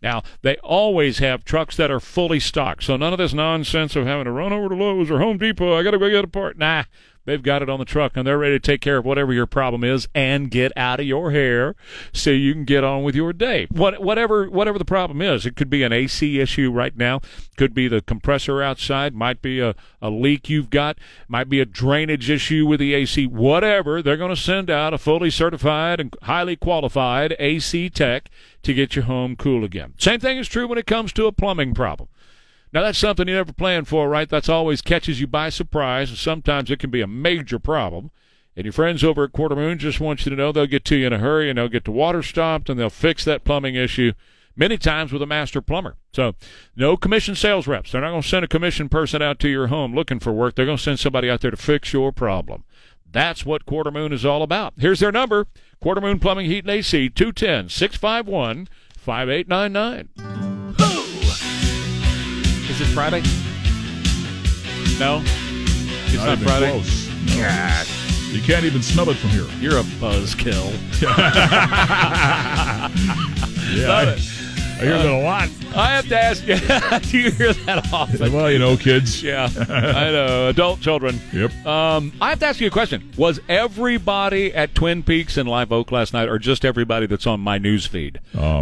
Now, 0.04 0.22
they 0.42 0.56
always 0.56 1.18
have 1.20 1.46
trucks 1.46 1.78
that 1.78 1.90
are 1.90 1.98
fully 1.98 2.38
stocked, 2.38 2.84
so 2.84 2.98
none 2.98 3.14
of 3.14 3.18
this 3.18 3.32
nonsense 3.32 3.96
of 3.96 4.04
having 4.04 4.26
to 4.26 4.30
run 4.32 4.52
over 4.52 4.68
to 4.68 4.74
Lowe's 4.74 5.10
or 5.10 5.18
Home 5.18 5.38
Depot. 5.38 5.74
I 5.74 5.82
got 5.82 5.92
to 5.92 5.98
go 5.98 6.10
get 6.10 6.26
a 6.26 6.28
part. 6.28 6.58
Nah, 6.58 6.84
They've 7.24 7.42
got 7.42 7.62
it 7.62 7.70
on 7.70 7.78
the 7.78 7.84
truck 7.84 8.16
and 8.16 8.26
they're 8.26 8.38
ready 8.38 8.54
to 8.54 8.60
take 8.60 8.80
care 8.80 8.98
of 8.98 9.04
whatever 9.04 9.32
your 9.32 9.46
problem 9.46 9.82
is 9.82 10.08
and 10.14 10.50
get 10.50 10.72
out 10.76 11.00
of 11.00 11.06
your 11.06 11.30
hair 11.30 11.74
so 12.12 12.30
you 12.30 12.52
can 12.52 12.64
get 12.64 12.84
on 12.84 13.02
with 13.02 13.14
your 13.14 13.32
day. 13.32 13.66
What, 13.70 14.02
whatever 14.02 14.48
whatever 14.50 14.78
the 14.78 14.84
problem 14.84 15.22
is, 15.22 15.46
it 15.46 15.56
could 15.56 15.70
be 15.70 15.82
an 15.82 15.92
AC 15.92 16.40
issue 16.40 16.70
right 16.70 16.96
now, 16.96 17.20
could 17.56 17.74
be 17.74 17.88
the 17.88 18.02
compressor 18.02 18.62
outside, 18.62 19.14
might 19.14 19.40
be 19.40 19.60
a, 19.60 19.74
a 20.02 20.10
leak 20.10 20.48
you've 20.48 20.70
got, 20.70 20.98
might 21.28 21.48
be 21.48 21.60
a 21.60 21.66
drainage 21.66 22.28
issue 22.28 22.66
with 22.66 22.80
the 22.80 22.94
AC, 22.94 23.26
whatever. 23.26 24.02
They're 24.02 24.16
going 24.16 24.34
to 24.34 24.40
send 24.40 24.70
out 24.70 24.94
a 24.94 24.98
fully 24.98 25.30
certified 25.30 26.00
and 26.00 26.14
highly 26.22 26.56
qualified 26.56 27.34
AC 27.38 27.90
tech 27.90 28.28
to 28.62 28.74
get 28.74 28.96
your 28.96 29.04
home 29.04 29.36
cool 29.36 29.64
again. 29.64 29.94
Same 29.98 30.20
thing 30.20 30.38
is 30.38 30.48
true 30.48 30.66
when 30.66 30.78
it 30.78 30.86
comes 30.86 31.12
to 31.14 31.26
a 31.26 31.32
plumbing 31.32 31.74
problem. 31.74 32.08
Now, 32.74 32.82
that's 32.82 32.98
something 32.98 33.28
you 33.28 33.34
never 33.34 33.52
planned 33.52 33.86
for, 33.86 34.08
right? 34.08 34.28
That's 34.28 34.48
always 34.48 34.82
catches 34.82 35.20
you 35.20 35.28
by 35.28 35.48
surprise, 35.48 36.10
and 36.10 36.18
sometimes 36.18 36.72
it 36.72 36.80
can 36.80 36.90
be 36.90 37.02
a 37.02 37.06
major 37.06 37.60
problem. 37.60 38.10
And 38.56 38.64
your 38.64 38.72
friends 38.72 39.04
over 39.04 39.22
at 39.22 39.32
Quarter 39.32 39.54
Moon 39.54 39.78
just 39.78 40.00
want 40.00 40.26
you 40.26 40.30
to 40.30 40.36
know 40.36 40.50
they'll 40.50 40.66
get 40.66 40.84
to 40.86 40.96
you 40.96 41.06
in 41.06 41.12
a 41.12 41.18
hurry 41.18 41.48
and 41.48 41.56
they'll 41.56 41.68
get 41.68 41.84
the 41.84 41.92
water 41.92 42.20
stopped 42.22 42.68
and 42.68 42.78
they'll 42.78 42.90
fix 42.90 43.24
that 43.24 43.44
plumbing 43.44 43.76
issue 43.76 44.12
many 44.56 44.76
times 44.76 45.12
with 45.12 45.22
a 45.22 45.26
master 45.26 45.60
plumber. 45.60 45.96
So, 46.12 46.34
no 46.74 46.96
commission 46.96 47.36
sales 47.36 47.68
reps. 47.68 47.92
They're 47.92 48.00
not 48.00 48.10
going 48.10 48.22
to 48.22 48.28
send 48.28 48.44
a 48.44 48.48
commission 48.48 48.88
person 48.88 49.22
out 49.22 49.38
to 49.40 49.48
your 49.48 49.68
home 49.68 49.94
looking 49.94 50.18
for 50.18 50.32
work. 50.32 50.56
They're 50.56 50.66
going 50.66 50.78
to 50.78 50.82
send 50.82 50.98
somebody 50.98 51.30
out 51.30 51.42
there 51.42 51.52
to 51.52 51.56
fix 51.56 51.92
your 51.92 52.10
problem. 52.10 52.64
That's 53.10 53.46
what 53.46 53.66
Quarter 53.66 53.92
Moon 53.92 54.12
is 54.12 54.24
all 54.24 54.42
about. 54.42 54.74
Here's 54.78 54.98
their 54.98 55.12
number 55.12 55.46
Quarter 55.80 56.00
Moon 56.00 56.18
Plumbing, 56.18 56.46
Heat 56.46 56.64
and 56.64 56.70
AC, 56.70 57.08
210 57.08 57.68
651 57.68 58.68
5899. 58.96 60.43
Is 62.74 62.80
it 62.80 62.86
Friday? 62.92 63.22
No, 64.98 65.22
it's 65.24 66.14
not, 66.16 66.26
not 66.26 66.38
Friday. 66.38 66.70
Close. 66.72 67.08
No. 67.36 67.42
God, 67.42 67.86
You 68.32 68.42
can't 68.42 68.64
even 68.64 68.82
smell 68.82 69.08
it 69.10 69.14
from 69.16 69.30
here. 69.30 69.46
you're 69.60 69.78
a 69.78 69.82
buzzkill. 69.82 70.72
Yeah, 73.74 73.88
Love 73.88 74.08
I, 74.08 74.12
it. 74.12 74.18
I 74.76 74.84
hear 74.84 74.98
that 74.98 75.06
a 75.06 75.18
lot. 75.18 75.48
I 75.74 75.86
have 75.96 76.06
to 76.08 76.20
ask 76.20 76.46
you. 76.46 76.56
do 77.10 77.18
you 77.18 77.30
hear 77.32 77.52
that 77.52 77.92
often? 77.92 78.32
Well, 78.32 78.48
you 78.50 78.58
know, 78.60 78.76
kids. 78.76 79.20
Yeah, 79.22 79.48
I 79.68 80.10
know. 80.12 80.48
Adult 80.48 80.80
children. 80.80 81.20
Yep. 81.32 81.66
Um, 81.66 82.12
I 82.20 82.30
have 82.30 82.38
to 82.40 82.46
ask 82.46 82.60
you 82.60 82.68
a 82.68 82.70
question. 82.70 83.10
Was 83.16 83.40
everybody 83.48 84.54
at 84.54 84.74
Twin 84.76 85.02
Peaks 85.02 85.36
and 85.36 85.48
Live 85.48 85.72
Oak 85.72 85.90
last 85.90 86.12
night, 86.12 86.28
or 86.28 86.38
just 86.38 86.64
everybody 86.64 87.06
that's 87.06 87.26
on 87.26 87.40
my 87.40 87.58
news 87.58 87.84
feed? 87.86 88.20
Um, 88.34 88.60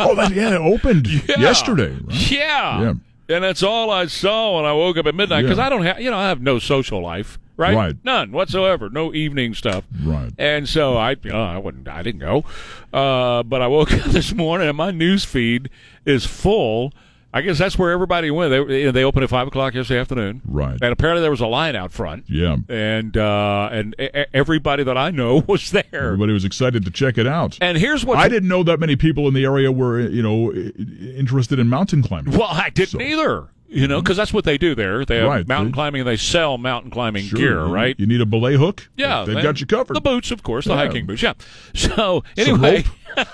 oh, 0.00 0.14
that, 0.14 0.30
yeah, 0.32 0.54
it 0.54 0.60
opened 0.60 1.06
Yeah. 1.28 1.38
yesterday. 1.40 1.90
Right? 1.92 2.30
Yeah. 2.30 2.80
Yeah. 2.80 2.94
And 3.28 3.42
that's 3.42 3.62
all 3.62 3.90
I 3.90 4.06
saw 4.06 4.56
when 4.56 4.64
I 4.64 4.72
woke 4.72 4.96
up 4.96 5.06
at 5.06 5.14
midnight 5.14 5.42
because 5.42 5.58
Yeah. 5.58 5.66
I 5.66 5.68
don't 5.68 5.82
have, 5.84 6.00
you 6.00 6.10
know, 6.10 6.18
I 6.18 6.28
have 6.28 6.40
no 6.40 6.58
social 6.58 7.02
life, 7.02 7.38
right? 7.56 7.74
Right. 7.74 7.96
None 8.04 8.30
whatsoever. 8.32 8.88
No 8.88 9.12
evening 9.12 9.54
stuff. 9.54 9.84
Right. 10.02 10.30
And 10.38 10.68
so 10.68 10.96
I, 10.96 11.16
uh, 11.28 11.36
I 11.36 11.58
wouldn't, 11.58 11.88
I 11.88 12.02
didn't 12.02 12.20
go. 12.20 12.44
Uh, 12.92 13.42
but 13.42 13.62
I 13.62 13.66
woke 13.66 13.92
up 13.94 14.04
this 14.06 14.32
morning 14.32 14.68
and 14.68 14.76
my 14.76 14.90
news 14.92 15.24
feed 15.24 15.70
is 16.04 16.24
full. 16.24 16.92
I 17.36 17.42
guess 17.42 17.58
that's 17.58 17.78
where 17.78 17.90
everybody 17.90 18.30
went. 18.30 18.50
They, 18.50 18.78
you 18.80 18.86
know, 18.86 18.92
they 18.92 19.04
opened 19.04 19.24
at 19.24 19.30
five 19.30 19.46
o'clock 19.46 19.74
yesterday 19.74 20.00
afternoon. 20.00 20.40
Right. 20.46 20.78
And 20.80 20.92
apparently 20.92 21.20
there 21.20 21.30
was 21.30 21.40
a 21.42 21.46
line 21.46 21.76
out 21.76 21.92
front. 21.92 22.24
Yeah. 22.28 22.56
And 22.68 23.16
uh, 23.16 23.68
and 23.70 23.94
everybody 24.32 24.84
that 24.84 24.96
I 24.96 25.10
know 25.10 25.40
was 25.46 25.70
there. 25.70 25.84
Everybody 25.92 26.32
was 26.32 26.44
excited 26.44 26.84
to 26.86 26.90
check 26.90 27.18
it 27.18 27.26
out. 27.26 27.58
And 27.60 27.76
here's 27.76 28.04
what 28.04 28.18
I 28.18 28.28
didn't 28.28 28.48
know 28.48 28.62
that 28.62 28.80
many 28.80 28.96
people 28.96 29.28
in 29.28 29.34
the 29.34 29.44
area 29.44 29.70
were, 29.70 30.00
you 30.00 30.22
know, 30.22 30.50
interested 30.52 31.58
in 31.58 31.68
mountain 31.68 32.02
climbing. 32.02 32.32
Well, 32.36 32.48
I 32.50 32.70
didn't 32.70 32.90
So- 32.90 33.00
either. 33.00 33.48
You 33.68 33.88
know, 33.88 34.00
because 34.00 34.16
that's 34.16 34.32
what 34.32 34.44
they 34.44 34.58
do 34.58 34.76
there. 34.76 35.04
They 35.04 35.16
have 35.16 35.26
Right. 35.28 35.46
mountain 35.48 35.72
climbing 35.72 36.00
and 36.02 36.08
they 36.08 36.16
sell 36.16 36.56
mountain 36.56 36.88
climbing 36.88 37.24
Sure, 37.24 37.36
gear, 37.36 37.64
right? 37.64 37.96
You 37.98 38.06
need 38.06 38.20
a 38.20 38.24
belay 38.26 38.54
hook. 38.54 38.88
Yeah, 38.96 39.24
they've 39.24 39.34
they- 39.34 39.42
got 39.42 39.60
you 39.60 39.66
covered. 39.66 39.96
The 39.96 40.00
boots, 40.00 40.30
of 40.30 40.44
course, 40.44 40.66
the 40.66 40.70
Yeah. 40.70 40.76
hiking 40.86 41.04
boots. 41.04 41.20
Yeah. 41.20 41.32
So 41.74 42.22
anyway, 42.36 42.84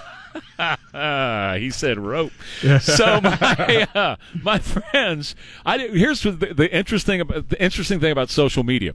he 1.60 1.70
said 1.70 1.98
rope. 1.98 2.32
so 2.80 3.20
my 3.20 3.88
uh, 3.94 4.16
my 4.42 4.58
friends, 4.58 5.34
I 5.64 5.78
here's 5.78 6.22
the, 6.22 6.30
the 6.32 6.74
interesting 6.74 7.20
about 7.20 7.48
the 7.48 7.62
interesting 7.62 8.00
thing 8.00 8.12
about 8.12 8.30
social 8.30 8.64
media. 8.64 8.94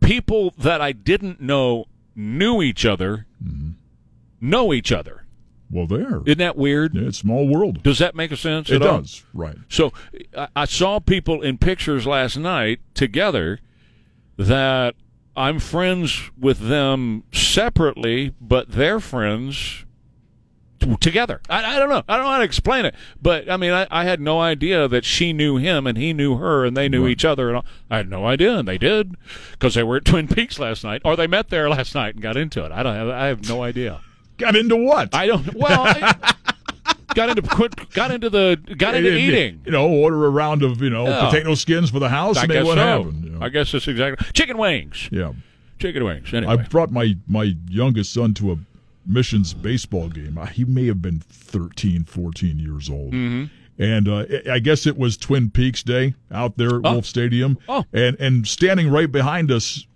People 0.00 0.52
that 0.58 0.80
I 0.80 0.92
didn't 0.92 1.40
know 1.40 1.86
knew 2.14 2.62
each 2.62 2.84
other, 2.84 3.26
know 4.40 4.72
each 4.72 4.92
other. 4.92 5.24
Well, 5.70 5.86
there. 5.86 6.20
Isn't 6.26 6.38
that 6.38 6.56
weird? 6.56 6.94
Yeah, 6.94 7.08
it's 7.08 7.18
small 7.18 7.48
world. 7.48 7.82
Does 7.82 7.98
that 7.98 8.14
make 8.14 8.30
a 8.30 8.36
sense? 8.36 8.68
It 8.68 8.80
does. 8.80 9.24
Right. 9.32 9.56
So 9.70 9.92
I, 10.36 10.48
I 10.54 10.64
saw 10.66 11.00
people 11.00 11.40
in 11.40 11.56
pictures 11.56 12.06
last 12.06 12.36
night 12.36 12.80
together 12.92 13.58
that 14.36 14.94
I'm 15.34 15.58
friends 15.58 16.30
with 16.38 16.68
them 16.68 17.24
separately, 17.32 18.34
but 18.38 18.72
they're 18.72 19.00
friends 19.00 19.86
together. 21.00 21.40
I, 21.48 21.76
I, 21.76 21.78
don't 21.78 21.88
know. 21.88 22.02
I 22.08 22.16
don't 22.16 22.26
know 22.26 22.32
how 22.32 22.38
to 22.38 22.44
explain 22.44 22.84
it. 22.84 22.94
But 23.20 23.50
I 23.50 23.56
mean, 23.56 23.72
I, 23.72 23.86
I, 23.90 24.04
had 24.04 24.20
no 24.20 24.40
idea 24.40 24.88
that 24.88 25.04
she 25.04 25.32
knew 25.32 25.56
him 25.56 25.86
and 25.86 25.96
he 25.96 26.12
knew 26.12 26.36
her 26.36 26.64
and 26.64 26.76
they 26.76 26.88
knew 26.88 27.04
right. 27.04 27.12
each 27.12 27.24
other. 27.24 27.48
And 27.48 27.58
all. 27.58 27.64
I 27.90 27.98
had 27.98 28.10
no 28.10 28.26
idea, 28.26 28.58
and 28.58 28.68
they 28.68 28.78
did 28.78 29.16
because 29.52 29.74
they 29.74 29.82
were 29.82 29.96
at 29.96 30.04
Twin 30.06 30.28
Peaks 30.28 30.58
last 30.58 30.84
night, 30.84 31.02
or 31.04 31.16
they 31.16 31.26
met 31.26 31.48
there 31.48 31.68
last 31.70 31.94
night 31.94 32.14
and 32.14 32.22
got 32.22 32.36
into 32.36 32.64
it. 32.64 32.72
I 32.72 32.82
don't 32.82 32.94
have. 32.94 33.08
I 33.08 33.26
have 33.26 33.48
no 33.48 33.62
idea. 33.62 34.00
Got 34.38 34.56
into 34.56 34.76
what? 34.76 35.14
I 35.14 35.26
don't. 35.26 35.54
Well. 35.54 35.84
got 37.14 37.28
into 37.28 37.42
got 37.92 38.10
into 38.10 38.30
the 38.30 38.60
got 38.76 38.94
into 38.94 39.14
eating. 39.16 39.60
You 39.64 39.72
know, 39.72 39.88
order 39.88 40.24
a 40.24 40.30
round 40.30 40.62
of 40.62 40.80
you 40.80 40.90
know 40.90 41.06
yeah. 41.06 41.26
potato 41.26 41.54
skins 41.54 41.90
for 41.90 41.98
the 41.98 42.08
house, 42.08 42.36
I 42.36 42.42
and 42.42 42.52
guess 42.52 42.64
what 42.64 42.78
so. 42.78 42.84
happened. 42.84 43.24
You 43.24 43.30
know. 43.30 43.44
I 43.44 43.48
guess 43.48 43.72
that's 43.72 43.88
exactly 43.88 44.26
chicken 44.32 44.58
wings. 44.58 45.08
Yeah, 45.12 45.32
chicken 45.78 46.04
wings. 46.04 46.32
Anyway. 46.32 46.52
I 46.52 46.56
brought 46.56 46.90
my 46.90 47.16
my 47.26 47.54
youngest 47.68 48.12
son 48.12 48.34
to 48.34 48.52
a 48.52 48.58
missions 49.06 49.54
baseball 49.54 50.08
game. 50.08 50.38
He 50.52 50.64
may 50.64 50.86
have 50.86 51.02
been 51.02 51.20
13, 51.20 52.04
14 52.04 52.58
years 52.58 52.88
old. 52.88 53.12
Mm-hmm. 53.12 53.44
And 53.78 54.08
uh, 54.08 54.26
I 54.50 54.58
guess 54.58 54.86
it 54.86 54.96
was 54.98 55.16
Twin 55.16 55.50
Peaks 55.50 55.82
Day 55.82 56.14
out 56.30 56.56
there 56.56 56.76
at 56.76 56.82
oh. 56.84 56.92
Wolff 56.92 57.06
Stadium. 57.06 57.58
Oh. 57.68 57.84
And, 57.92 58.16
and 58.20 58.46
standing 58.46 58.90
right 58.90 59.10
behind 59.10 59.50
us, 59.50 59.86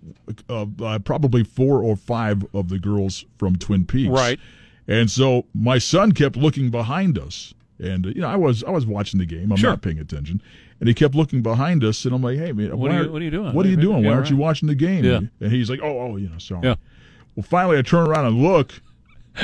uh, 0.49 0.65
uh, 0.81 0.99
probably 0.99 1.43
four 1.43 1.83
or 1.83 1.95
five 1.95 2.43
of 2.53 2.69
the 2.69 2.79
girls 2.79 3.23
from 3.37 3.55
Twin 3.55 3.85
Peaks. 3.85 4.09
Right. 4.09 4.39
And 4.87 5.11
so 5.11 5.45
my 5.53 5.77
son 5.77 6.11
kept 6.11 6.35
looking 6.35 6.71
behind 6.71 7.19
us. 7.19 7.53
And, 7.79 8.05
you 8.07 8.21
know, 8.21 8.27
I 8.27 8.35
was 8.35 8.63
I 8.63 8.71
was 8.71 8.87
watching 8.87 9.19
the 9.19 9.25
game. 9.25 9.51
I'm 9.51 9.57
sure. 9.57 9.69
not 9.69 9.81
paying 9.81 9.99
attention. 9.99 10.41
And 10.79 10.87
he 10.87 10.93
kept 10.93 11.15
looking 11.15 11.41
behind 11.41 11.83
us, 11.83 12.05
and 12.05 12.13
I'm 12.13 12.21
like, 12.21 12.37
"Hey, 12.37 12.51
man, 12.51 12.77
what, 12.77 12.91
are, 12.91 13.03
you, 13.03 13.11
what 13.11 13.21
are 13.21 13.25
you 13.25 13.31
doing? 13.31 13.53
What 13.53 13.65
are 13.65 13.69
you 13.69 13.77
doing? 13.77 14.03
Yeah, 14.03 14.09
why 14.09 14.15
aren't 14.15 14.25
right. 14.25 14.31
you 14.31 14.37
watching 14.37 14.67
the 14.67 14.75
game?" 14.75 15.03
Yeah. 15.03 15.21
And 15.39 15.51
he's 15.51 15.71
like, 15.71 15.79
"Oh, 15.81 16.01
oh, 16.01 16.17
you 16.17 16.29
know, 16.29 16.37
sorry." 16.37 16.61
Yeah. 16.63 16.75
Well, 17.35 17.43
finally, 17.43 17.79
I 17.79 17.81
turn 17.81 18.07
around 18.07 18.25
and 18.25 18.41
look, 18.41 18.79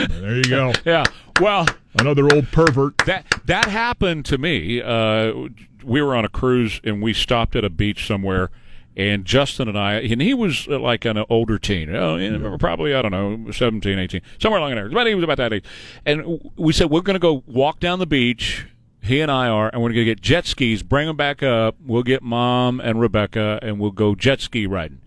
there 0.09 0.35
you 0.35 0.43
go. 0.43 0.73
yeah. 0.85 1.03
Well, 1.39 1.67
another 1.95 2.23
old 2.33 2.51
pervert. 2.51 2.97
That 3.05 3.25
that 3.45 3.65
happened 3.65 4.25
to 4.25 4.37
me. 4.37 4.81
Uh, 4.81 5.49
we 5.83 6.01
were 6.01 6.15
on 6.15 6.25
a 6.25 6.29
cruise 6.29 6.79
and 6.83 7.01
we 7.01 7.13
stopped 7.13 7.55
at 7.55 7.65
a 7.65 7.69
beach 7.69 8.07
somewhere, 8.07 8.51
and 8.95 9.25
Justin 9.25 9.67
and 9.67 9.77
I, 9.77 9.95
and 9.95 10.21
he 10.21 10.33
was 10.33 10.67
uh, 10.69 10.79
like 10.79 11.05
an 11.05 11.23
older 11.29 11.57
teen, 11.57 11.93
oh, 11.95 12.15
yeah. 12.15 12.57
probably 12.59 12.93
I 12.93 13.01
don't 13.01 13.11
know, 13.11 13.51
17, 13.51 13.99
18, 13.99 14.21
somewhere 14.39 14.59
along 14.59 14.75
there. 14.75 14.89
But 14.89 15.07
he 15.07 15.15
was 15.15 15.23
about 15.23 15.37
that 15.37 15.53
age, 15.53 15.65
and 16.05 16.51
we 16.55 16.73
said 16.73 16.89
we're 16.89 17.01
going 17.01 17.15
to 17.15 17.19
go 17.19 17.43
walk 17.47 17.79
down 17.79 17.99
the 17.99 18.07
beach. 18.07 18.67
He 19.01 19.19
and 19.19 19.29
I 19.29 19.49
are, 19.49 19.69
and 19.73 19.81
we're 19.81 19.89
going 19.89 20.05
to 20.05 20.05
get 20.05 20.21
jet 20.21 20.45
skis, 20.45 20.81
bring 20.81 21.07
them 21.07 21.17
back 21.17 21.43
up. 21.43 21.75
We'll 21.85 22.03
get 22.03 22.23
mom 22.23 22.79
and 22.79 23.01
Rebecca, 23.01 23.59
and 23.61 23.77
we'll 23.77 23.91
go 23.91 24.15
jet 24.15 24.39
ski 24.39 24.65
riding. 24.65 25.01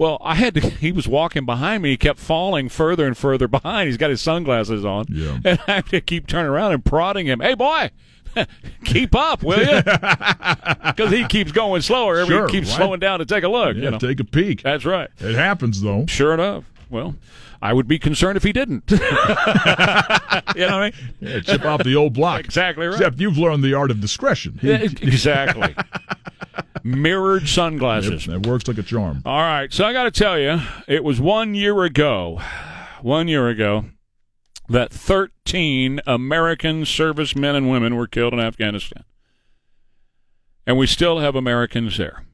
Well, 0.00 0.16
I 0.22 0.34
had 0.34 0.54
to. 0.54 0.70
He 0.80 0.92
was 0.92 1.06
walking 1.06 1.44
behind 1.44 1.82
me. 1.82 1.90
He 1.90 1.96
kept 1.98 2.18
falling 2.18 2.70
further 2.70 3.06
and 3.06 3.14
further 3.14 3.46
behind. 3.46 3.88
He's 3.88 3.98
got 3.98 4.08
his 4.08 4.22
sunglasses 4.22 4.82
on, 4.82 5.04
yeah. 5.10 5.38
and 5.44 5.60
I 5.66 5.72
have 5.72 5.90
to 5.90 6.00
keep 6.00 6.26
turning 6.26 6.50
around 6.50 6.72
and 6.72 6.82
prodding 6.82 7.26
him. 7.26 7.40
Hey, 7.40 7.52
boy, 7.52 7.90
keep 8.84 9.14
up, 9.14 9.42
will 9.42 9.60
you? 9.60 9.82
Because 10.90 11.12
he 11.12 11.26
keeps 11.26 11.52
going 11.52 11.82
slower. 11.82 12.18
Every 12.18 12.34
sure, 12.34 12.46
he 12.46 12.52
keeps 12.52 12.68
right? 12.70 12.76
slowing 12.78 13.00
down 13.00 13.18
to 13.18 13.26
take 13.26 13.44
a 13.44 13.48
look. 13.48 13.76
Yeah, 13.76 13.82
you 13.82 13.90
know? 13.90 13.98
take 13.98 14.20
a 14.20 14.24
peek. 14.24 14.62
That's 14.62 14.86
right. 14.86 15.10
It 15.18 15.34
happens 15.34 15.82
though. 15.82 16.06
Sure 16.06 16.32
enough. 16.32 16.64
Well, 16.88 17.14
I 17.60 17.74
would 17.74 17.86
be 17.86 17.98
concerned 17.98 18.38
if 18.38 18.42
he 18.42 18.52
didn't. 18.52 18.90
you 18.90 18.96
know 18.96 19.04
what 19.06 20.56
I 20.56 20.80
mean? 20.80 20.92
Yeah, 21.20 21.40
chip 21.40 21.64
off 21.64 21.84
the 21.84 21.94
old 21.94 22.14
block. 22.14 22.40
exactly 22.40 22.86
right. 22.86 22.94
Except 22.94 23.20
you've 23.20 23.36
learned 23.38 23.62
the 23.62 23.74
art 23.74 23.90
of 23.90 24.00
discretion. 24.00 24.58
Exactly. 24.62 25.74
Mirrored 26.82 27.48
sunglasses. 27.48 28.26
It, 28.28 28.34
it 28.34 28.46
works 28.46 28.68
like 28.68 28.78
a 28.78 28.82
charm. 28.82 29.22
All 29.24 29.40
right. 29.40 29.72
So 29.72 29.84
I 29.84 29.92
got 29.92 30.04
to 30.04 30.10
tell 30.10 30.38
you, 30.38 30.60
it 30.88 31.04
was 31.04 31.20
one 31.20 31.54
year 31.54 31.82
ago, 31.82 32.40
one 33.02 33.28
year 33.28 33.48
ago, 33.48 33.86
that 34.68 34.92
13 34.92 36.00
American 36.06 36.84
servicemen 36.84 37.56
and 37.56 37.70
women 37.70 37.96
were 37.96 38.06
killed 38.06 38.32
in 38.32 38.40
Afghanistan. 38.40 39.04
And 40.66 40.78
we 40.78 40.86
still 40.86 41.18
have 41.18 41.34
Americans 41.34 41.98
there. 41.98 42.24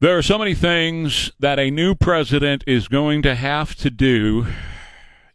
There 0.00 0.16
are 0.16 0.22
so 0.22 0.38
many 0.38 0.54
things 0.54 1.32
that 1.40 1.58
a 1.58 1.70
new 1.70 1.94
president 1.94 2.64
is 2.66 2.86
going 2.88 3.22
to 3.22 3.34
have 3.34 3.74
to 3.76 3.90
do 3.90 4.46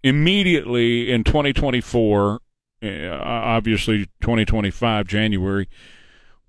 immediately 0.03 1.11
in 1.11 1.23
2024, 1.23 2.39
uh, 2.83 2.87
obviously 3.21 4.05
2025, 4.21 5.07
January, 5.07 5.67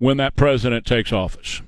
when 0.03 0.17
that 0.17 0.35
president 0.35 0.85
takes 0.85 1.13
office. 1.13 1.61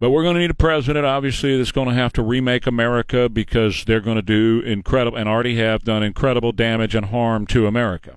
But 0.00 0.08
we're 0.08 0.22
going 0.22 0.36
to 0.36 0.40
need 0.40 0.50
a 0.50 0.54
president, 0.54 1.04
obviously, 1.04 1.54
that's 1.58 1.70
going 1.70 1.88
to 1.88 1.94
have 1.94 2.14
to 2.14 2.22
remake 2.22 2.66
America 2.66 3.28
because 3.28 3.84
they're 3.84 4.00
going 4.00 4.16
to 4.16 4.22
do 4.22 4.62
incredible, 4.64 5.18
and 5.18 5.28
already 5.28 5.56
have 5.58 5.84
done 5.84 6.02
incredible 6.02 6.52
damage 6.52 6.94
and 6.94 7.06
harm 7.06 7.46
to 7.48 7.66
America. 7.66 8.16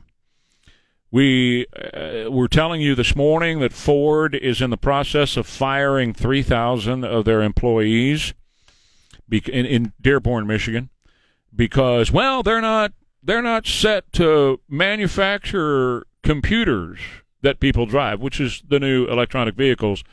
We 1.12 1.66
uh, 1.76 2.32
were 2.32 2.48
telling 2.48 2.80
you 2.80 2.96
this 2.96 3.14
morning 3.14 3.60
that 3.60 3.74
Ford 3.74 4.36
is 4.36 4.62
in 4.62 4.70
the 4.70 4.78
process 4.78 5.36
of 5.36 5.46
firing 5.46 6.14
3,000 6.14 7.04
of 7.04 7.26
their 7.26 7.42
employees 7.42 8.34
in, 9.30 9.66
in 9.66 9.92
Dearborn, 10.00 10.48
Michigan, 10.48 10.92
because 11.54 12.10
well, 12.10 12.42
they're 12.42 12.62
not 12.62 12.94
they're 13.22 13.42
not 13.42 13.68
set 13.68 14.14
to 14.14 14.62
manufacture 14.70 16.06
computers 16.24 17.00
that 17.42 17.60
people 17.60 17.86
drive, 17.86 18.20
which 18.20 18.40
is 18.40 18.64
the 18.68 18.80
new 18.80 19.06
electronic 19.06 19.56
vehicles 19.56 20.04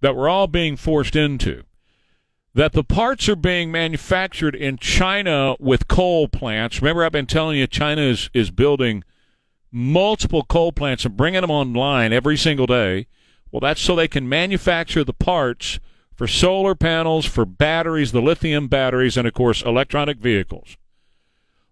that 0.00 0.14
we're 0.14 0.28
all 0.28 0.46
being 0.46 0.76
forced 0.76 1.16
into. 1.16 1.64
That 2.54 2.72
the 2.72 2.84
parts 2.84 3.28
are 3.28 3.36
being 3.36 3.70
manufactured 3.70 4.54
in 4.54 4.78
China 4.78 5.56
with 5.58 5.88
coal 5.88 6.28
plants. 6.28 6.80
Remember, 6.80 7.04
I've 7.04 7.12
been 7.12 7.26
telling 7.26 7.58
you 7.58 7.66
China 7.66 8.02
is, 8.02 8.30
is 8.32 8.50
building 8.50 9.04
multiple 9.70 10.44
coal 10.44 10.72
plants 10.72 11.04
and 11.04 11.16
bringing 11.16 11.42
them 11.42 11.50
online 11.50 12.12
every 12.12 12.36
single 12.36 12.66
day. 12.66 13.06
Well, 13.50 13.60
that's 13.60 13.80
so 13.80 13.94
they 13.94 14.08
can 14.08 14.28
manufacture 14.28 15.04
the 15.04 15.12
parts 15.12 15.78
for 16.14 16.26
solar 16.26 16.74
panels, 16.74 17.26
for 17.26 17.44
batteries, 17.44 18.12
the 18.12 18.22
lithium 18.22 18.66
batteries, 18.66 19.16
and 19.16 19.28
of 19.28 19.34
course, 19.34 19.62
electronic 19.62 20.18
vehicles. 20.18 20.76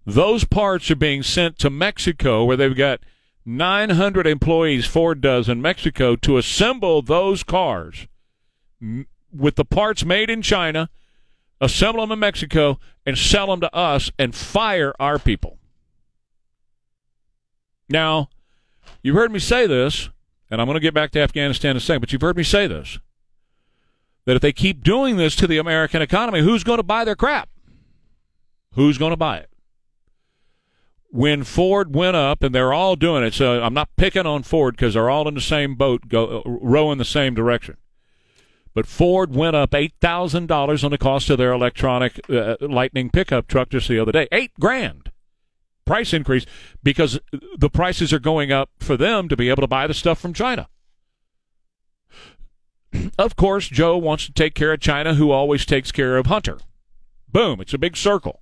Those 0.05 0.45
parts 0.45 0.89
are 0.91 0.97
being 0.97 1.25
sent 1.25 1.59
to 1.59 1.71
Mexico 1.71 2.45
where 2.45 2.57
they've 2.57 2.77
got 2.77 3.01
900 3.47 4.27
employees, 4.27 4.87
Ford 4.87 5.21
does 5.21 5.49
in 5.49 5.63
Mexico, 5.63 6.17
to 6.17 6.37
assemble 6.37 7.01
those 7.01 7.45
cars 7.45 8.09
with 9.33 9.55
the 9.55 9.65
parts 9.65 10.05
made 10.05 10.29
in 10.29 10.43
China, 10.43 10.91
assemble 11.61 12.03
them 12.03 12.13
in 12.13 12.19
Mexico, 12.19 12.81
and 13.07 13.17
sell 13.17 13.47
them 13.47 13.61
to 13.61 13.75
us 13.75 14.11
and 14.19 14.35
fire 14.35 14.93
our 14.99 15.19
people. 15.21 15.59
Now, 17.89 18.29
you've 19.01 19.15
heard 19.15 19.31
me 19.31 19.39
say 19.39 19.69
this, 19.69 20.11
and 20.51 20.61
I'm 20.61 20.67
going 20.67 20.75
to 20.75 20.81
get 20.81 20.93
back 20.95 21.13
to 21.13 21.21
Afghanistan 21.21 21.73
in 21.73 21.77
a 21.77 21.81
second, 21.81 22.01
but 22.01 22.13
you've 22.13 22.23
heard 22.23 22.37
me 22.37 22.43
say 22.43 22.67
this 22.67 22.99
that 24.25 24.35
if 24.35 24.43
they 24.43 24.53
keep 24.53 24.83
doing 24.83 25.19
this 25.19 25.37
to 25.37 25.47
the 25.47 25.57
American 25.57 26.03
economy, 26.03 26.41
who's 26.41 26.65
going 26.65 26.79
to 26.79 26.83
buy 26.83 27.05
their 27.05 27.15
crap? 27.15 27.49
Who's 28.73 28.99
going 28.99 29.13
to 29.13 29.17
buy 29.17 29.39
it? 29.39 29.51
When 31.11 31.45
Ford 31.45 31.95
went 31.95 32.17
up, 32.17 32.43
and 32.43 32.55
they're 32.55 32.73
all 32.73 32.97
doing 32.97 33.23
it, 33.23 33.33
so 33.33 33.63
I'm 33.63 33.75
not 33.75 33.89
picking 33.97 34.27
on 34.27 34.43
Ford 34.43 34.77
because 34.77 34.95
they're 34.95 35.09
all 35.09 35.29
in 35.29 35.35
the 35.35 35.41
same 35.41 35.75
boat, 35.75 36.09
go, 36.09 36.43
row 36.45 36.91
in 36.93 36.99
the 36.99 37.05
same 37.05 37.35
direction. 37.35 37.77
But 38.75 38.87
Ford 38.87 39.35
went 39.35 39.57
up 39.57 39.75
eight 39.75 39.95
thousand 40.01 40.49
dollars 40.49 40.85
on 40.85 40.91
the 40.91 40.99
cost 40.99 41.31
of 41.31 41.39
their 41.39 41.53
electronic 41.53 42.21
uh, 42.29 42.57
Lightning 42.61 43.09
pickup 43.09 43.47
truck 43.47 43.71
just 43.71 43.89
the 43.89 43.99
other 43.99 44.13
day. 44.13 44.29
Eight 44.31 44.53
grand 44.61 45.11
price 45.87 46.13
increase 46.13 46.45
because 46.83 47.19
the 47.57 47.71
prices 47.71 48.13
are 48.13 48.19
going 48.19 48.53
up 48.53 48.69
for 48.79 48.99
them 48.99 49.29
to 49.31 49.37
be 49.37 49.49
able 49.49 49.63
to 49.63 49.67
buy 49.67 49.87
the 49.87 49.95
stuff 49.95 50.21
from 50.21 50.35
China. 50.35 50.69
Of 53.19 53.37
course, 53.37 53.69
Joe 53.69 53.97
wants 53.97 54.27
to 54.27 54.33
take 54.33 54.55
care 54.55 54.73
of 54.73 54.81
China, 54.81 55.15
who 55.15 55.31
always 55.31 55.65
takes 55.67 55.93
care 55.93 56.17
of 56.17 56.27
Hunter. 56.27 56.59
Boom, 57.29 57.61
it's 57.61 57.75
a 57.75 57.79
big 57.79 57.97
circle. 57.97 58.41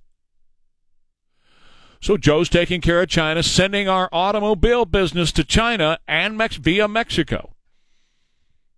So 2.05 2.17
Joe's 2.17 2.49
taking 2.49 2.81
care 2.81 3.01
of 3.01 3.09
China, 3.09 3.41
sending 3.41 3.89
our 3.89 4.07
automobile 4.11 4.85
business 4.85 5.31
to 5.31 5.43
China 5.43 5.97
and 6.07 6.37
Mex- 6.37 6.57
via 6.57 6.87
Mexico. 6.87 7.55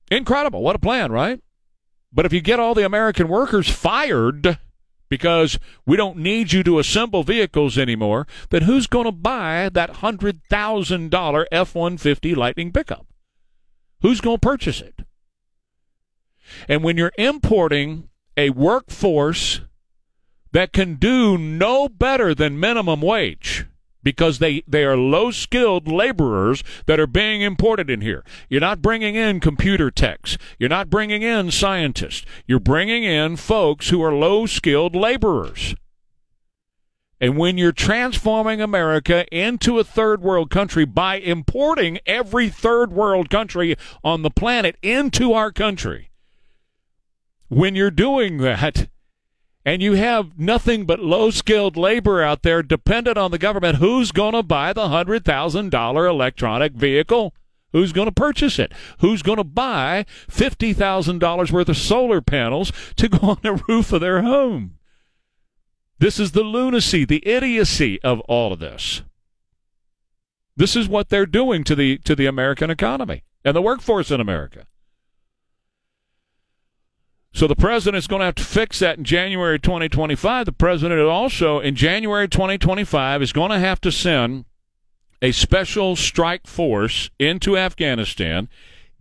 Incredible. 0.09 0.61
What 0.61 0.77
a 0.77 0.79
plan, 0.79 1.11
right? 1.11 1.41
But 2.09 2.25
if 2.25 2.31
you 2.31 2.39
get 2.39 2.61
all 2.61 2.73
the 2.73 2.85
American 2.85 3.27
workers 3.27 3.69
fired, 3.69 4.59
because 5.09 5.59
we 5.85 5.97
don't 5.97 6.15
need 6.15 6.53
you 6.53 6.63
to 6.63 6.79
assemble 6.79 7.23
vehicles 7.23 7.77
anymore, 7.77 8.27
then 8.49 8.61
who's 8.61 8.87
going 8.87 9.03
to 9.03 9.11
buy 9.11 9.67
that 9.73 9.95
$100,000 9.95 11.45
F 11.51 11.75
150 11.75 12.33
Lightning 12.33 12.71
pickup? 12.71 13.07
Who's 14.03 14.21
going 14.21 14.37
to 14.37 14.47
purchase 14.47 14.79
it? 14.79 15.01
And 16.69 16.81
when 16.81 16.95
you're 16.95 17.11
importing 17.17 18.07
a 18.37 18.51
workforce 18.51 19.59
that 20.57 20.73
can 20.73 20.95
do 20.95 21.37
no 21.37 21.87
better 21.87 22.33
than 22.33 22.59
minimum 22.59 22.99
wage, 22.99 23.67
because 24.01 24.39
they, 24.39 24.63
they 24.67 24.83
are 24.83 24.97
low 24.97 25.29
skilled 25.29 25.87
laborers 25.87 26.63
that 26.87 26.99
are 26.99 27.05
being 27.05 27.41
imported 27.41 27.91
in 27.91 28.01
here. 28.01 28.25
You're 28.49 28.59
not 28.59 28.81
bringing 28.81 29.13
in 29.13 29.39
computer 29.39 29.91
techs. 29.91 30.35
You're 30.57 30.67
not 30.67 30.89
bringing 30.89 31.21
in 31.21 31.51
scientists. 31.51 32.25
You're 32.47 32.59
bringing 32.59 33.03
in 33.03 33.35
folks 33.35 33.89
who 33.89 34.01
are 34.01 34.11
low 34.11 34.47
skilled 34.47 34.95
laborers. 34.95 35.75
And 37.21 37.37
when 37.37 37.59
you're 37.59 37.71
transforming 37.71 38.59
America 38.59 39.27
into 39.31 39.77
a 39.77 39.83
third 39.83 40.23
world 40.23 40.49
country 40.49 40.85
by 40.85 41.17
importing 41.17 41.99
every 42.07 42.49
third 42.49 42.91
world 42.91 43.29
country 43.29 43.75
on 44.03 44.23
the 44.23 44.31
planet 44.31 44.75
into 44.81 45.33
our 45.33 45.51
country, 45.51 46.09
when 47.47 47.75
you're 47.75 47.91
doing 47.91 48.39
that, 48.39 48.89
and 49.67 49.81
you 49.81 49.95
have 49.95 50.39
nothing 50.39 50.85
but 50.85 51.01
low 51.01 51.29
skilled 51.29 51.75
labor 51.75 52.23
out 52.23 52.41
there 52.41 52.63
dependent 52.63 53.17
on 53.17 53.31
the 53.31 53.37
government, 53.37 53.79
who's 53.79 54.13
going 54.13 54.31
to 54.31 54.41
buy 54.41 54.71
the 54.71 54.87
$100,000 54.87 56.09
electronic 56.09 56.71
vehicle? 56.71 57.33
Who's 57.73 57.91
going 57.91 58.05
to 58.07 58.13
purchase 58.13 58.59
it? 58.59 58.71
Who's 58.99 59.21
going 59.21 59.39
to 59.39 59.43
buy 59.43 60.05
$50,000 60.31 61.51
worth 61.51 61.67
of 61.67 61.75
solar 61.75 62.21
panels 62.21 62.71
to 62.95 63.09
go 63.09 63.17
on 63.27 63.39
the 63.43 63.61
roof 63.67 63.91
of 63.91 63.99
their 63.99 64.21
home? 64.21 64.77
This 65.99 66.17
is 66.17 66.31
the 66.31 66.43
lunacy, 66.43 67.03
the 67.03 67.27
idiocy 67.27 68.01
of 68.03 68.21
all 68.21 68.53
of 68.53 68.59
this. 68.59 69.01
This 70.55 70.77
is 70.77 70.87
what 70.87 71.09
they're 71.09 71.25
doing 71.25 71.65
to 71.65 71.75
the 71.75 71.97
to 71.99 72.15
the 72.15 72.25
American 72.25 72.69
economy 72.69 73.23
and 73.43 73.53
the 73.53 73.61
workforce 73.61 74.11
in 74.11 74.21
America. 74.21 74.65
So 77.37 77.45
the 77.45 77.55
president 77.55 77.97
is 77.97 78.07
going 78.07 78.21
to 78.21 78.25
have 78.25 78.35
to 78.35 78.43
fix 78.43 78.79
that 78.79 78.97
in 78.97 79.03
January 79.03 79.59
2025. 79.59 80.47
The 80.47 80.51
president 80.51 80.99
also 81.01 81.59
in 81.59 81.75
January 81.75 82.27
2025 82.27 83.21
is 83.21 83.31
going 83.31 83.51
to 83.51 83.59
have 83.59 83.79
to 83.81 83.91
send 83.91 84.45
a 85.21 85.31
special 85.31 85.95
strike 85.95 86.47
force 86.47 87.11
into 87.19 87.55
Afghanistan 87.55 88.49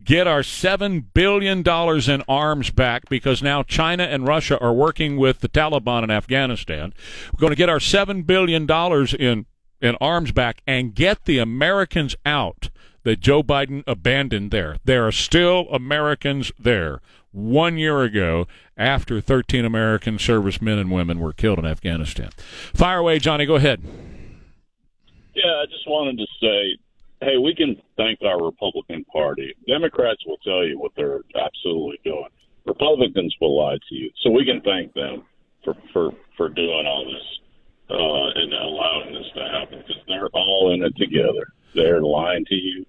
get 0.05 0.27
our 0.27 0.43
$7 0.43 1.05
billion 1.15 1.61
in 1.67 2.23
arms 2.29 2.71
back 2.71 3.09
because 3.09 3.43
now 3.43 3.63
China 3.63 4.03
and 4.03 4.27
Russia 4.27 4.61
are 4.61 4.75
working 4.75 5.17
with 5.17 5.41
the 5.41 5.49
Taliban 5.49 6.05
in 6.05 6.11
Afghanistan. 6.11 6.93
We're 7.33 7.41
going 7.41 7.53
to 7.53 7.57
get 7.57 7.71
our 7.71 7.79
$7 7.79 8.27
billion 8.27 8.71
in, 9.19 9.47
in 9.81 9.97
arms 9.99 10.33
back 10.33 10.61
and 10.67 10.95
get 10.95 11.25
the 11.25 11.39
Americans 11.39 12.15
out 12.27 12.69
that 13.05 13.21
Joe 13.21 13.43
Biden 13.43 13.83
abandoned 13.87 14.51
there. 14.51 14.77
There 14.85 15.07
are 15.07 15.13
still 15.13 15.69
Americans 15.71 16.53
there 16.59 17.01
one 17.37 17.77
year 17.77 18.03
ago 18.03 18.47
after 18.77 19.21
13 19.21 19.65
American 19.65 20.19
servicemen 20.19 20.79
and 20.79 20.91
women 20.91 21.21
were 21.21 21.33
killed 21.33 21.59
in 21.59 21.67
Afghanistan. 21.67 22.31
Fire 22.75 22.99
away, 22.99 23.19
Johnny. 23.19 23.45
Go 23.47 23.57
ahead. 23.57 23.83
Yeah, 25.35 25.63
I 25.63 25.67
just 25.67 25.87
wanted 25.87 26.17
to 26.19 26.27
say 26.41 26.79
hey, 27.21 27.39
we 27.39 27.55
can 27.55 27.77
thank 27.97 28.21
our 28.23 28.43
Republican 28.43 29.05
Party. 29.05 29.55
Democrats 29.67 30.25
will 30.27 30.37
tell 30.39 30.65
you 30.65 30.79
what 30.79 30.93
they're 30.97 31.21
absolutely 31.35 31.99
doing. 32.05 32.29
Republicans 32.67 33.35
will 33.41 33.57
lie 33.57 33.79
to 33.89 33.95
you. 33.95 34.11
So 34.23 34.31
we 34.31 34.45
can 34.45 34.61
thank 34.63 34.93
them 34.95 35.25
for 35.65 35.75
for 35.93 36.11
for 36.37 36.49
doing 36.49 36.87
all 36.87 37.05
this 37.05 37.39
uh, 37.91 38.41
and 38.41 38.53
allowing 38.53 39.15
this 39.15 39.31
to 39.35 39.43
happen 39.43 39.79
because 39.87 40.03
they're 40.09 40.29
all 40.29 40.75
in 40.75 40.83
it 40.83 40.97
together. 40.97 41.47
They're 41.75 42.03
lying 42.03 42.45
to 42.47 42.55
you 42.55 42.87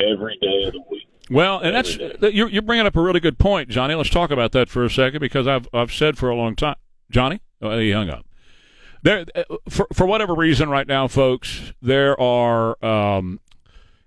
every 0.00 0.36
day 0.40 0.64
of 0.64 0.72
the 0.72 0.82
week. 0.90 1.08
Well, 1.30 1.58
and 1.60 1.74
that's 1.74 1.96
you're, 1.96 2.48
you're 2.48 2.62
bringing 2.62 2.86
up 2.86 2.96
a 2.96 3.00
really 3.00 3.20
good 3.20 3.38
point, 3.38 3.68
Johnny. 3.68 3.94
Let's 3.94 4.10
talk 4.10 4.30
about 4.30 4.52
that 4.52 4.68
for 4.68 4.84
a 4.84 4.90
second 4.90 5.20
because 5.20 5.46
I've 5.46 5.68
I've 5.72 5.92
said 5.92 6.18
for 6.18 6.30
a 6.30 6.36
long 6.36 6.56
time, 6.56 6.76
Johnny. 7.10 7.40
Oh, 7.60 7.78
he 7.78 7.92
hung 7.92 8.10
up. 8.10 8.26
There, 9.02 9.24
uh, 9.34 9.44
for 9.68 9.86
for 9.92 10.06
whatever 10.06 10.34
reason, 10.34 10.68
right 10.68 10.86
now, 10.86 11.08
folks, 11.08 11.72
there 11.80 12.20
are 12.20 12.84
um, 12.84 13.40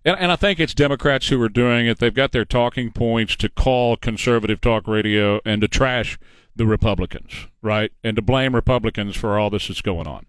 and, 0.06 0.18
and 0.20 0.32
I 0.32 0.36
think 0.36 0.60
it's 0.60 0.74
Democrats 0.74 1.30
who 1.30 1.42
are 1.42 1.50
doing 1.50 1.88
it. 1.88 2.00
They've 2.00 2.14
got 2.14 2.32
their 2.32 2.46
talking 2.46 2.92
points 2.92 3.36
to 3.38 3.50
call 3.50 3.98
conservative 3.98 4.62
talk 4.62 4.88
radio 4.88 5.42
and 5.44 5.62
to 5.62 5.68
trash 5.68 6.20
the 6.56 6.66
Republicans, 6.66 7.48
right? 7.62 7.92
And 8.04 8.16
to 8.16 8.22
blame 8.22 8.56
Republicans 8.56 9.16
for 9.16 9.38
all 9.38 9.50
this 9.50 9.68
that's 9.68 9.82
going 9.82 10.08
on. 10.08 10.28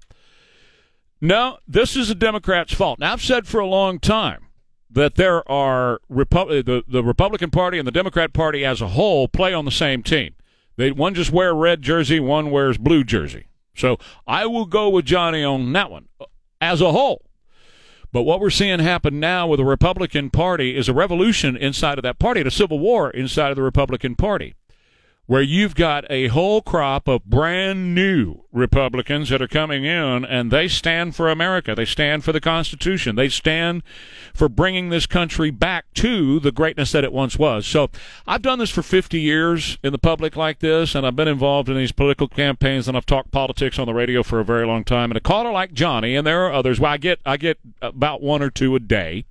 No, 1.21 1.59
this 1.69 1.95
is 1.95 2.11
a 2.11 2.15
Democrat's 2.15 2.75
fault. 2.75 2.99
Now, 2.99 3.13
I've 3.13 3.23
said 3.23 3.47
for 3.47 3.61
a 3.61 3.67
long 3.67 3.99
time 3.99 4.46
that 4.91 5.17
there 5.17 5.49
are 5.51 6.01
Repu- 6.11 6.65
the, 6.65 6.85
the 6.87 7.03
Republican 7.03 7.51
Party 7.51 7.79
and 7.79 7.87
the 7.87 7.93
Democrat 7.93 8.33
Party 8.33 8.65
as 8.65 8.81
a 8.81 8.89
whole 8.89 9.29
play 9.29 9.53
on 9.53 9.65
the 9.65 9.71
same 9.71 10.03
team. 10.03 10.35
They 10.77 10.91
one 10.91 11.15
just 11.15 11.33
wear 11.33 11.55
red 11.55 11.83
jersey, 11.83 12.21
one 12.21 12.51
wears 12.51 12.79
blue 12.79 13.05
jersey. 13.05 13.47
So 13.75 13.99
I 14.27 14.47
will 14.47 14.67
go 14.67 14.89
with 14.89 15.05
Johnny 15.05 15.43
on 15.43 15.73
that 15.73 15.91
one 15.91 16.09
uh, 16.21 16.27
as 16.61 16.81
a 16.81 16.93
whole. 16.93 17.23
But 18.13 18.23
what 18.23 18.41
we're 18.41 18.51
seeing 18.51 18.79
happen 18.79 19.21
now 19.21 19.47
with 19.47 19.59
the 19.59 19.65
Republican 19.65 20.31
Party 20.31 20.77
is 20.77 20.89
a 20.89 20.95
revolution 20.95 21.57
inside 21.57 21.99
of 21.99 22.03
that 22.03 22.19
party, 22.19 22.41
and 22.41 22.49
a 22.49 22.53
civil 22.53 22.79
war 22.79 23.11
inside 23.11 23.51
of 23.51 23.57
the 23.57 23.63
Republican 23.63 24.15
Party 24.15 24.55
where 25.27 25.43
you've 25.43 25.75
got 25.75 26.05
a 26.09 26.29
whole 26.29 26.63
crop 26.63 27.09
of 27.09 27.25
brand 27.25 27.95
new 27.95 28.43
Republicans 28.53 29.29
that 29.29 29.43
are 29.43 29.49
coming 29.49 29.85
in 29.85 30.25
and 30.25 30.51
they 30.51 30.69
stand 30.69 31.17
for 31.17 31.29
America. 31.29 31.75
They 31.75 31.85
stand 31.85 32.25
for 32.25 32.33
the 32.33 32.41
Constitution. 32.41 33.17
They 33.17 33.29
stand 33.29 33.83
for 34.33 34.49
bringing 34.49 34.89
this 34.89 35.05
country 35.05 35.51
back 35.51 35.93
to 35.95 36.39
the 36.39 36.53
greatness 36.53 36.93
that 36.93 37.03
it 37.03 37.13
once 37.13 37.39
was. 37.39 37.67
So 37.67 37.91
I've 38.27 38.43
done 38.43 38.61
this 38.61 38.71
for 38.71 38.83
50 38.83 39.21
years 39.21 39.79
in 39.83 39.93
the 39.93 39.99
public 39.99 40.37
like 40.37 40.61
this, 40.61 40.95
and 40.95 41.05
I've 41.05 41.17
been 41.17 41.29
involved 41.29 41.69
in 41.69 41.77
these 41.77 41.93
political 41.93 42.29
campaigns, 42.29 42.87
and 42.87 42.97
I've 42.97 43.07
talked 43.07 43.33
politics 43.33 43.79
on 43.79 43.87
the 43.87 43.95
radio 43.95 44.23
for 44.23 44.39
a 44.39 44.45
very 44.45 44.67
long 44.67 44.85
time. 44.85 45.11
And 45.11 45.19
a 45.19 45.21
caller 45.21 45.51
like 45.51 45.73
Johnny, 45.73 46.15
and 46.15 46.27
there 46.27 46.47
are 46.47 46.53
others, 46.53 46.79
well, 46.79 46.93
I 46.93 46.99
get, 46.99 47.19
I 47.27 47.37
get 47.37 47.59
about 47.83 48.23
one 48.23 48.43
or 48.43 48.51
two 48.51 48.77
a 48.77 48.81
day 48.81 49.25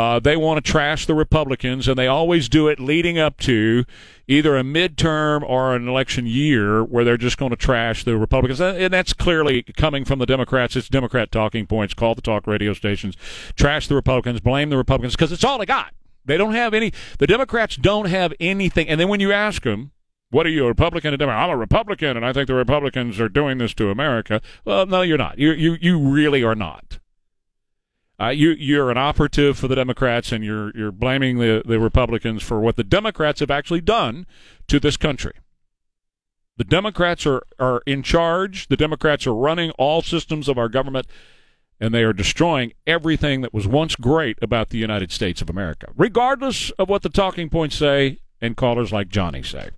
uh, 0.00 0.18
they 0.18 0.34
want 0.34 0.64
to 0.64 0.72
trash 0.72 1.04
the 1.04 1.14
Republicans, 1.14 1.86
and 1.86 1.98
they 1.98 2.06
always 2.06 2.48
do 2.48 2.68
it 2.68 2.80
leading 2.80 3.18
up 3.18 3.36
to 3.36 3.84
either 4.26 4.56
a 4.56 4.62
midterm 4.62 5.42
or 5.42 5.76
an 5.76 5.86
election 5.86 6.24
year 6.24 6.82
where 6.82 7.04
they're 7.04 7.18
just 7.18 7.36
going 7.36 7.50
to 7.50 7.56
trash 7.56 8.02
the 8.04 8.16
Republicans. 8.16 8.62
And 8.62 8.94
that's 8.94 9.12
clearly 9.12 9.62
coming 9.62 10.06
from 10.06 10.18
the 10.18 10.24
Democrats. 10.24 10.74
It's 10.74 10.88
Democrat 10.88 11.30
talking 11.30 11.66
points. 11.66 11.92
Call 11.92 12.14
the 12.14 12.22
talk 12.22 12.46
radio 12.46 12.72
stations, 12.72 13.14
trash 13.56 13.88
the 13.88 13.94
Republicans, 13.94 14.40
blame 14.40 14.70
the 14.70 14.78
Republicans, 14.78 15.16
because 15.16 15.32
it's 15.32 15.44
all 15.44 15.58
they 15.58 15.66
got. 15.66 15.92
They 16.24 16.38
don't 16.38 16.54
have 16.54 16.72
any, 16.72 16.92
the 17.18 17.26
Democrats 17.26 17.76
don't 17.76 18.06
have 18.06 18.32
anything. 18.40 18.88
And 18.88 18.98
then 18.98 19.08
when 19.08 19.20
you 19.20 19.32
ask 19.32 19.64
them, 19.64 19.90
what 20.30 20.46
are 20.46 20.50
you, 20.50 20.64
a 20.64 20.68
Republican? 20.68 21.12
And 21.12 21.18
Democrat? 21.18 21.44
I'm 21.44 21.50
a 21.50 21.56
Republican, 21.58 22.16
and 22.16 22.24
I 22.24 22.32
think 22.32 22.46
the 22.46 22.54
Republicans 22.54 23.20
are 23.20 23.28
doing 23.28 23.58
this 23.58 23.74
to 23.74 23.90
America. 23.90 24.40
Well, 24.64 24.86
no, 24.86 25.02
you're 25.02 25.18
not. 25.18 25.38
You, 25.38 25.52
you, 25.52 25.76
you 25.78 25.98
really 25.98 26.42
are 26.42 26.54
not. 26.54 27.00
Uh, 28.20 28.28
you 28.28 28.50
you're 28.50 28.90
an 28.90 28.98
operative 28.98 29.58
for 29.58 29.66
the 29.66 29.74
Democrats, 29.74 30.30
and 30.30 30.44
you're 30.44 30.76
you're 30.76 30.92
blaming 30.92 31.38
the 31.38 31.62
the 31.64 31.80
Republicans 31.80 32.42
for 32.42 32.60
what 32.60 32.76
the 32.76 32.84
Democrats 32.84 33.40
have 33.40 33.50
actually 33.50 33.80
done 33.80 34.26
to 34.68 34.78
this 34.78 34.96
country. 34.96 35.32
The 36.58 36.64
Democrats 36.64 37.24
are 37.24 37.42
are 37.58 37.82
in 37.86 38.02
charge. 38.02 38.68
The 38.68 38.76
Democrats 38.76 39.26
are 39.26 39.34
running 39.34 39.70
all 39.72 40.02
systems 40.02 40.48
of 40.48 40.58
our 40.58 40.68
government, 40.68 41.06
and 41.80 41.94
they 41.94 42.02
are 42.02 42.12
destroying 42.12 42.74
everything 42.86 43.40
that 43.40 43.54
was 43.54 43.66
once 43.66 43.96
great 43.96 44.38
about 44.42 44.68
the 44.68 44.78
United 44.78 45.10
States 45.12 45.40
of 45.40 45.48
America, 45.48 45.86
regardless 45.96 46.70
of 46.72 46.90
what 46.90 47.00
the 47.00 47.08
talking 47.08 47.48
points 47.48 47.76
say 47.76 48.18
and 48.42 48.54
callers 48.54 48.92
like 48.92 49.08
Johnny 49.08 49.42
say. 49.42 49.70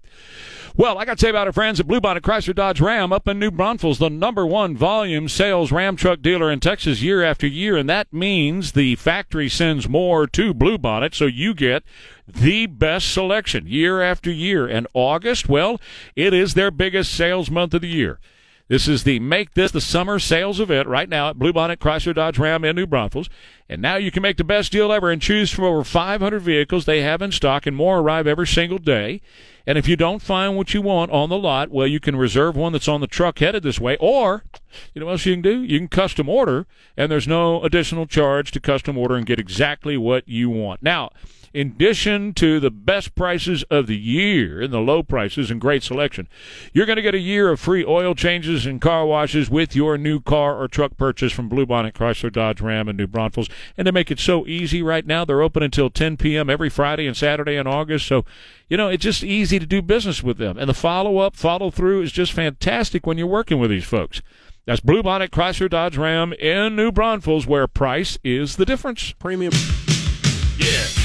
Well, 0.74 0.96
I 0.96 1.04
got 1.04 1.18
to 1.18 1.20
say 1.20 1.28
about 1.28 1.46
our 1.46 1.52
friends 1.52 1.80
at 1.80 1.86
Bluebonnet 1.86 2.22
Chrysler 2.22 2.54
Dodge 2.54 2.80
Ram 2.80 3.12
up 3.12 3.28
in 3.28 3.38
New 3.38 3.50
Braunfels, 3.50 3.98
the 3.98 4.08
number 4.08 4.46
one 4.46 4.74
volume 4.74 5.28
sales 5.28 5.70
Ram 5.70 5.96
truck 5.96 6.22
dealer 6.22 6.50
in 6.50 6.60
Texas 6.60 7.02
year 7.02 7.22
after 7.22 7.46
year, 7.46 7.76
and 7.76 7.90
that 7.90 8.10
means 8.10 8.72
the 8.72 8.96
factory 8.96 9.50
sends 9.50 9.86
more 9.86 10.26
to 10.28 10.54
Bluebonnet, 10.54 11.14
so 11.14 11.26
you 11.26 11.52
get 11.52 11.84
the 12.26 12.64
best 12.64 13.12
selection 13.12 13.66
year 13.66 14.00
after 14.00 14.30
year. 14.30 14.66
And 14.66 14.86
August, 14.94 15.46
well, 15.46 15.78
it 16.16 16.32
is 16.32 16.54
their 16.54 16.70
biggest 16.70 17.12
sales 17.12 17.50
month 17.50 17.74
of 17.74 17.82
the 17.82 17.88
year. 17.88 18.18
This 18.72 18.88
is 18.88 19.04
the 19.04 19.20
Make 19.20 19.52
This 19.52 19.70
the 19.70 19.82
Summer 19.82 20.18
sales 20.18 20.58
event 20.58 20.88
right 20.88 21.06
now 21.06 21.28
at 21.28 21.38
Bluebonnet 21.38 21.76
Chrysler 21.76 22.14
Dodge 22.14 22.38
Ram 22.38 22.64
in 22.64 22.74
New 22.74 22.86
Braunfels. 22.86 23.28
And 23.68 23.82
now 23.82 23.96
you 23.96 24.10
can 24.10 24.22
make 24.22 24.38
the 24.38 24.44
best 24.44 24.72
deal 24.72 24.90
ever 24.90 25.10
and 25.10 25.20
choose 25.20 25.50
from 25.50 25.66
over 25.66 25.84
500 25.84 26.40
vehicles 26.40 26.86
they 26.86 27.02
have 27.02 27.20
in 27.20 27.32
stock, 27.32 27.66
and 27.66 27.76
more 27.76 27.98
arrive 27.98 28.26
every 28.26 28.46
single 28.46 28.78
day. 28.78 29.20
And 29.66 29.76
if 29.76 29.86
you 29.86 29.94
don't 29.94 30.22
find 30.22 30.56
what 30.56 30.72
you 30.72 30.80
want 30.80 31.10
on 31.10 31.28
the 31.28 31.36
lot, 31.36 31.70
well, 31.70 31.86
you 31.86 32.00
can 32.00 32.16
reserve 32.16 32.56
one 32.56 32.72
that's 32.72 32.88
on 32.88 33.02
the 33.02 33.06
truck 33.06 33.40
headed 33.40 33.62
this 33.62 33.78
way, 33.78 33.98
or 34.00 34.42
you 34.94 35.00
know 35.00 35.04
what 35.04 35.12
else 35.12 35.26
you 35.26 35.34
can 35.34 35.42
do? 35.42 35.62
You 35.62 35.78
can 35.78 35.88
custom 35.88 36.30
order, 36.30 36.66
and 36.96 37.12
there's 37.12 37.28
no 37.28 37.62
additional 37.64 38.06
charge 38.06 38.52
to 38.52 38.58
custom 38.58 38.96
order 38.96 39.16
and 39.16 39.26
get 39.26 39.38
exactly 39.38 39.98
what 39.98 40.26
you 40.26 40.48
want. 40.48 40.82
Now, 40.82 41.10
in 41.55 41.68
addition 41.68 42.32
to 42.34 42.59
the 42.61 42.70
best 42.70 43.14
prices 43.14 43.62
of 43.64 43.86
the 43.86 43.96
year 43.96 44.62
and 44.62 44.72
the 44.72 44.80
low 44.80 45.03
prices 45.03 45.50
and 45.50 45.61
great 45.61 45.82
selection, 45.82 46.28
you're 46.72 46.86
going 46.86 46.96
to 46.96 47.03
get 47.03 47.14
a 47.14 47.18
year 47.18 47.50
of 47.50 47.61
free 47.61 47.84
oil 47.84 48.14
changes 48.14 48.64
and 48.64 48.80
car 48.80 49.05
washes 49.05 49.50
with 49.50 49.76
your 49.76 49.98
new 49.98 50.20
car 50.20 50.61
or 50.61 50.68
truck 50.68 50.96
purchase 50.96 51.32
from 51.32 51.50
Bluebonnet 51.50 51.92
Chrysler 51.92 52.32
Dodge 52.32 52.61
Ram 52.61 52.88
in 52.88 52.96
New 52.96 53.07
Braunfels. 53.07 53.48
And 53.76 53.86
to 53.86 53.92
make 53.92 54.11
it 54.11 54.18
so 54.18 54.46
easy 54.46 54.82
right 54.82 55.07
now, 55.07 55.24
they're 55.24 55.42
open 55.42 55.62
until 55.62 55.90
10 55.90 56.16
p.m. 56.16 56.48
every 56.48 56.70
Friday 56.70 57.07
and 57.07 57.16
Saturday 57.16 57.57
in 57.57 57.66
August. 57.66 58.07
So, 58.07 58.24
you 58.68 58.76
know, 58.76 58.88
it's 58.88 59.05
just 59.05 59.22
easy 59.22 59.59
to 59.59 59.66
do 59.66 59.82
business 59.82 60.22
with 60.22 60.38
them. 60.38 60.57
And 60.57 60.68
the 60.68 60.74
follow 60.74 61.18
up, 61.18 61.36
follow 61.36 61.70
through 61.70 62.03
is 62.03 62.12
just 62.12 62.32
fantastic 62.32 63.07
when 63.07 63.18
you're 63.18 63.26
working 63.26 63.59
with 63.59 63.70
these 63.70 63.84
folks. 63.84 64.22
That's 64.64 64.80
Bluebonnet 64.80 65.30
Chrysler 65.30 65.68
Dodge 65.68 65.96
Ram 65.96 66.32
in 66.34 66.76
New 66.76 66.92
Braunfels, 66.92 67.46
where 67.46 67.66
price 67.66 68.16
is 68.22 68.57
the 68.57 68.64
difference. 68.64 69.12
Premium. 69.18 69.53
Yeah. 70.57 71.01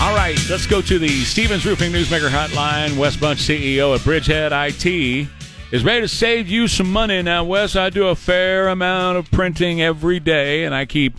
All 0.00 0.16
right, 0.16 0.38
let's 0.48 0.66
go 0.66 0.80
to 0.80 0.98
the 0.98 1.08
Stevens 1.24 1.66
Roofing 1.66 1.92
Newsmaker 1.92 2.30
Hotline. 2.30 2.96
Wes 2.96 3.18
Bunch, 3.18 3.40
CEO 3.40 3.94
at 3.94 4.02
Bridgehead 4.02 4.50
IT. 4.50 5.28
is 5.72 5.84
ready 5.84 6.00
to 6.00 6.08
save 6.08 6.48
you 6.48 6.68
some 6.68 6.90
money. 6.90 7.20
Now, 7.20 7.44
Wes, 7.44 7.76
I 7.76 7.90
do 7.90 8.08
a 8.08 8.14
fair 8.14 8.68
amount 8.68 9.18
of 9.18 9.30
printing 9.30 9.82
every 9.82 10.18
day, 10.18 10.64
and 10.64 10.74
I 10.74 10.86
keep. 10.86 11.18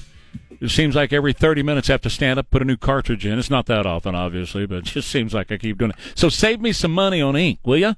It 0.59 0.69
seems 0.71 0.95
like 0.95 1.13
every 1.13 1.31
30 1.31 1.61
minutes 1.61 1.91
I 1.91 1.93
have 1.93 2.01
to 2.01 2.09
stand 2.09 2.39
up, 2.39 2.49
put 2.49 2.63
a 2.63 2.65
new 2.65 2.75
cartridge 2.75 3.23
in. 3.23 3.37
It's 3.37 3.51
not 3.51 3.67
that 3.67 3.85
often, 3.85 4.15
obviously, 4.15 4.65
but 4.65 4.77
it 4.79 4.85
just 4.85 5.09
seems 5.09 5.31
like 5.31 5.51
I 5.51 5.57
keep 5.57 5.77
doing 5.77 5.91
it. 5.91 5.97
So 6.15 6.29
save 6.29 6.59
me 6.59 6.71
some 6.71 6.91
money 6.91 7.21
on 7.21 7.35
ink, 7.35 7.59
will 7.63 7.77
you? 7.77 7.95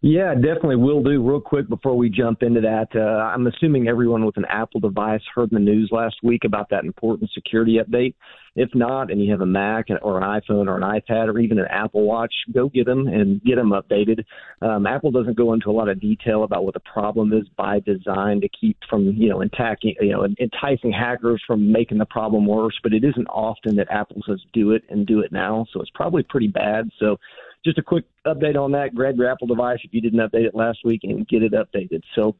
Yeah, 0.00 0.34
definitely 0.34 0.76
will 0.76 1.02
do. 1.02 1.22
Real 1.22 1.42
quick 1.42 1.68
before 1.68 1.94
we 1.94 2.08
jump 2.08 2.42
into 2.42 2.62
that, 2.62 2.88
uh, 2.94 3.00
I'm 3.00 3.46
assuming 3.46 3.86
everyone 3.86 4.24
with 4.24 4.38
an 4.38 4.46
Apple 4.46 4.80
device 4.80 5.20
heard 5.34 5.50
the 5.50 5.58
news 5.58 5.90
last 5.92 6.16
week 6.22 6.44
about 6.44 6.70
that 6.70 6.84
important 6.84 7.30
security 7.34 7.78
update. 7.84 8.14
If 8.56 8.70
not, 8.74 9.10
and 9.10 9.22
you 9.22 9.30
have 9.30 9.40
a 9.40 9.46
Mac 9.46 9.86
or 10.02 10.20
an 10.20 10.24
iPhone 10.24 10.66
or 10.66 10.76
an 10.76 10.82
iPad 10.82 11.32
or 11.32 11.38
even 11.38 11.58
an 11.58 11.66
Apple 11.70 12.02
Watch, 12.02 12.34
go 12.52 12.68
get 12.68 12.86
them 12.86 13.06
and 13.06 13.42
get 13.42 13.56
them 13.56 13.70
updated. 13.70 14.24
Um, 14.60 14.86
Apple 14.86 15.10
doesn't 15.10 15.36
go 15.36 15.52
into 15.52 15.70
a 15.70 15.72
lot 15.72 15.88
of 15.88 16.00
detail 16.00 16.42
about 16.42 16.64
what 16.64 16.74
the 16.74 16.80
problem 16.80 17.32
is 17.32 17.48
by 17.56 17.80
design 17.80 18.40
to 18.40 18.48
keep 18.48 18.76
from 18.88 19.04
you 19.04 19.28
know 19.28 19.40
attacking 19.40 19.94
you 20.00 20.12
know 20.12 20.26
enticing 20.40 20.92
hackers 20.92 21.42
from 21.46 21.70
making 21.70 21.98
the 21.98 22.06
problem 22.06 22.46
worse. 22.46 22.78
But 22.82 22.92
it 22.92 23.04
isn't 23.04 23.26
often 23.28 23.76
that 23.76 23.90
Apple 23.90 24.22
says 24.26 24.40
do 24.52 24.72
it 24.72 24.82
and 24.88 25.06
do 25.06 25.20
it 25.20 25.32
now, 25.32 25.66
so 25.72 25.80
it's 25.80 25.90
probably 25.94 26.22
pretty 26.22 26.48
bad. 26.48 26.90
So 26.98 27.18
just 27.64 27.78
a 27.78 27.82
quick 27.82 28.04
update 28.26 28.56
on 28.56 28.72
that. 28.72 28.94
Grab 28.94 29.16
your 29.16 29.30
Apple 29.30 29.46
device 29.46 29.78
if 29.84 29.92
you 29.92 30.00
didn't 30.00 30.20
update 30.20 30.46
it 30.46 30.54
last 30.54 30.78
week 30.84 31.00
and 31.04 31.28
get 31.28 31.42
it 31.42 31.52
updated. 31.52 32.02
So, 32.14 32.36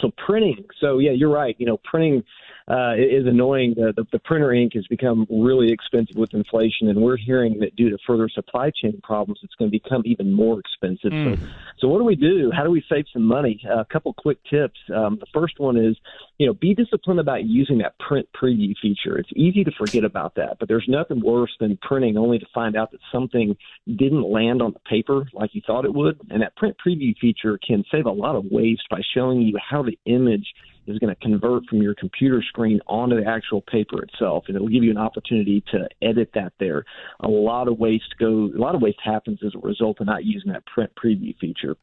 so 0.00 0.12
printing. 0.24 0.64
So 0.80 0.98
yeah, 0.98 1.10
you're 1.10 1.32
right. 1.32 1.56
You 1.58 1.66
know, 1.66 1.78
printing 1.84 2.22
uh, 2.68 2.94
is 2.96 3.26
annoying. 3.26 3.74
The, 3.76 3.92
the, 3.94 4.06
the 4.12 4.18
printer 4.18 4.52
ink 4.52 4.74
has 4.74 4.86
become 4.86 5.26
really 5.30 5.72
expensive 5.72 6.16
with 6.16 6.34
inflation, 6.34 6.88
and 6.88 7.00
we're 7.00 7.16
hearing 7.16 7.58
that 7.60 7.76
due 7.76 7.90
to 7.90 7.98
further 8.06 8.28
supply 8.28 8.70
chain 8.70 9.00
problems, 9.02 9.40
it's 9.42 9.54
going 9.54 9.70
to 9.70 9.78
become 9.78 10.02
even 10.04 10.32
more 10.32 10.60
expensive. 10.60 11.12
Mm. 11.12 11.38
So, 11.38 11.46
so 11.78 11.88
what 11.88 11.98
do 11.98 12.04
we 12.04 12.16
do? 12.16 12.50
How 12.54 12.64
do 12.64 12.70
we 12.70 12.84
save 12.88 13.06
some 13.12 13.22
money? 13.24 13.60
Uh, 13.68 13.80
a 13.80 13.84
couple 13.84 14.12
quick 14.14 14.38
tips. 14.48 14.78
Um, 14.94 15.18
the 15.18 15.26
first 15.32 15.58
one 15.58 15.76
is, 15.76 15.96
you 16.38 16.46
know, 16.46 16.54
be 16.54 16.74
disciplined 16.74 17.20
about 17.20 17.44
using 17.44 17.78
that 17.78 17.98
print 17.98 18.28
preview 18.40 18.74
feature. 18.80 19.18
It's 19.18 19.30
easy 19.34 19.64
to 19.64 19.72
forget 19.72 20.04
about 20.04 20.36
that, 20.36 20.58
but 20.58 20.68
there's 20.68 20.86
nothing 20.88 21.20
worse 21.20 21.54
than 21.60 21.78
printing 21.82 22.16
only 22.16 22.38
to 22.38 22.46
find 22.54 22.76
out 22.76 22.92
that 22.92 23.00
something 23.10 23.56
didn't 23.86 24.22
land 24.22 24.62
on 24.62 24.72
the 24.72 24.80
paper 24.80 25.26
like 25.32 25.54
you 25.54 25.62
thought 25.66 25.84
it 25.84 25.94
would. 25.94 26.20
And 26.30 26.42
that 26.42 26.56
print 26.56 26.76
preview 26.84 27.16
feature 27.18 27.58
can 27.66 27.84
save 27.90 28.06
a 28.06 28.10
lot 28.10 28.36
of 28.36 28.44
waste 28.50 28.88
by 28.90 29.00
showing 29.14 29.42
you 29.42 29.58
how 29.58 29.82
the 29.82 29.98
image 30.06 30.46
is 30.86 30.98
going 30.98 31.14
to 31.14 31.20
convert 31.20 31.64
from 31.66 31.82
your 31.82 31.94
computer 31.94 32.42
screen 32.46 32.80
onto 32.86 33.16
the 33.22 33.28
actual 33.28 33.60
paper 33.62 34.02
itself, 34.02 34.44
and 34.46 34.56
it'll 34.56 34.68
give 34.68 34.82
you 34.82 34.90
an 34.90 34.98
opportunity 34.98 35.62
to 35.72 35.88
edit 36.02 36.30
that 36.34 36.52
there. 36.58 36.84
A 37.20 37.28
lot 37.28 37.68
of 37.68 37.78
waste 37.78 38.14
go, 38.18 38.50
a 38.54 38.58
lot 38.58 38.74
of 38.74 38.82
waste 38.82 38.98
happens 39.02 39.38
as 39.44 39.52
a 39.54 39.66
result 39.66 40.00
of 40.00 40.06
not 40.06 40.24
using 40.24 40.52
that 40.52 40.64
print 40.66 40.90
preview 41.02 41.36
feature. 41.38 41.76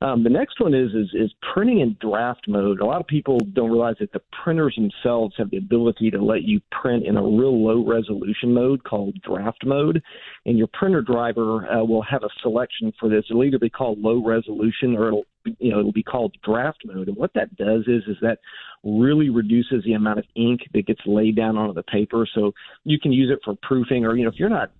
Um, 0.00 0.22
the 0.22 0.30
next 0.30 0.60
one 0.60 0.74
is, 0.74 0.90
is 0.92 1.10
is 1.14 1.32
printing 1.52 1.80
in 1.80 1.96
draft 2.00 2.46
mode. 2.48 2.80
A 2.80 2.86
lot 2.86 3.00
of 3.00 3.06
people 3.06 3.38
don't 3.52 3.70
realize 3.70 3.96
that 4.00 4.12
the 4.12 4.22
printers 4.44 4.76
themselves 4.76 5.34
have 5.38 5.50
the 5.50 5.56
ability 5.56 6.10
to 6.10 6.22
let 6.22 6.42
you 6.42 6.60
print 6.70 7.06
in 7.06 7.16
a 7.16 7.22
real 7.22 7.64
low 7.64 7.84
resolution 7.84 8.52
mode 8.52 8.84
called 8.84 9.16
draft 9.22 9.64
mode, 9.64 10.02
and 10.46 10.58
your 10.58 10.68
printer 10.72 11.02
driver 11.02 11.70
uh, 11.70 11.84
will 11.84 12.02
have 12.02 12.22
a 12.22 12.28
selection 12.42 12.92
for 12.98 13.08
this. 13.08 13.24
It'll 13.30 13.44
either 13.44 13.58
be 13.58 13.70
called 13.70 13.98
low 14.00 14.24
resolution 14.24 14.96
or 14.96 15.08
it'll 15.08 15.24
you 15.58 15.70
know 15.70 15.80
it'll 15.80 15.92
be 15.92 16.02
called 16.02 16.36
draft 16.44 16.82
mode. 16.84 17.08
And 17.08 17.16
what 17.16 17.32
that 17.34 17.56
does 17.56 17.82
is 17.86 18.02
is 18.06 18.16
that 18.22 18.38
really 18.82 19.30
reduces 19.30 19.84
the 19.84 19.94
amount 19.94 20.18
of 20.18 20.24
ink 20.34 20.60
that 20.72 20.86
gets 20.86 21.00
laid 21.06 21.36
down 21.36 21.56
onto 21.56 21.74
the 21.74 21.82
paper. 21.82 22.26
So 22.34 22.52
you 22.84 22.98
can 22.98 23.12
use 23.12 23.30
it 23.30 23.40
for 23.44 23.54
proofing 23.62 24.04
or 24.04 24.16
you 24.16 24.24
know 24.24 24.30
if 24.30 24.38
you're 24.38 24.48
not 24.48 24.70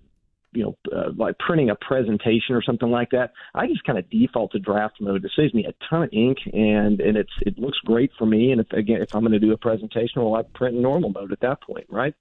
you 0.51 0.63
know 0.63 0.77
uh, 0.95 1.11
like 1.17 1.37
printing 1.39 1.69
a 1.69 1.75
presentation 1.75 2.55
or 2.55 2.63
something 2.63 2.89
like 2.89 3.09
that 3.09 3.33
i 3.53 3.67
just 3.67 3.83
kind 3.83 3.99
of 3.99 4.09
default 4.09 4.51
to 4.53 4.59
draft 4.59 4.95
mode. 5.01 5.25
It 5.25 5.31
saves 5.35 5.53
me 5.53 5.65
a 5.65 5.73
ton 5.89 6.03
of 6.03 6.09
ink 6.13 6.37
and 6.53 7.01
and 7.01 7.17
it's 7.17 7.33
it 7.41 7.59
looks 7.59 7.77
great 7.85 8.11
for 8.17 8.25
me. 8.25 8.51
And 8.51 8.61
if 8.61 8.71
again 8.71 9.01
if 9.01 9.13
i'm 9.15 9.21
going 9.21 9.33
to 9.33 9.39
do 9.39 9.51
a 9.51 9.57
presentation 9.57 10.23
well 10.23 10.35
i 10.35 10.43
print 10.57 10.75
in 10.75 10.81
normal 10.81 11.09
mode 11.09 11.31
at 11.31 11.41
that 11.41 11.61
point 11.61 11.87
right? 11.89 12.15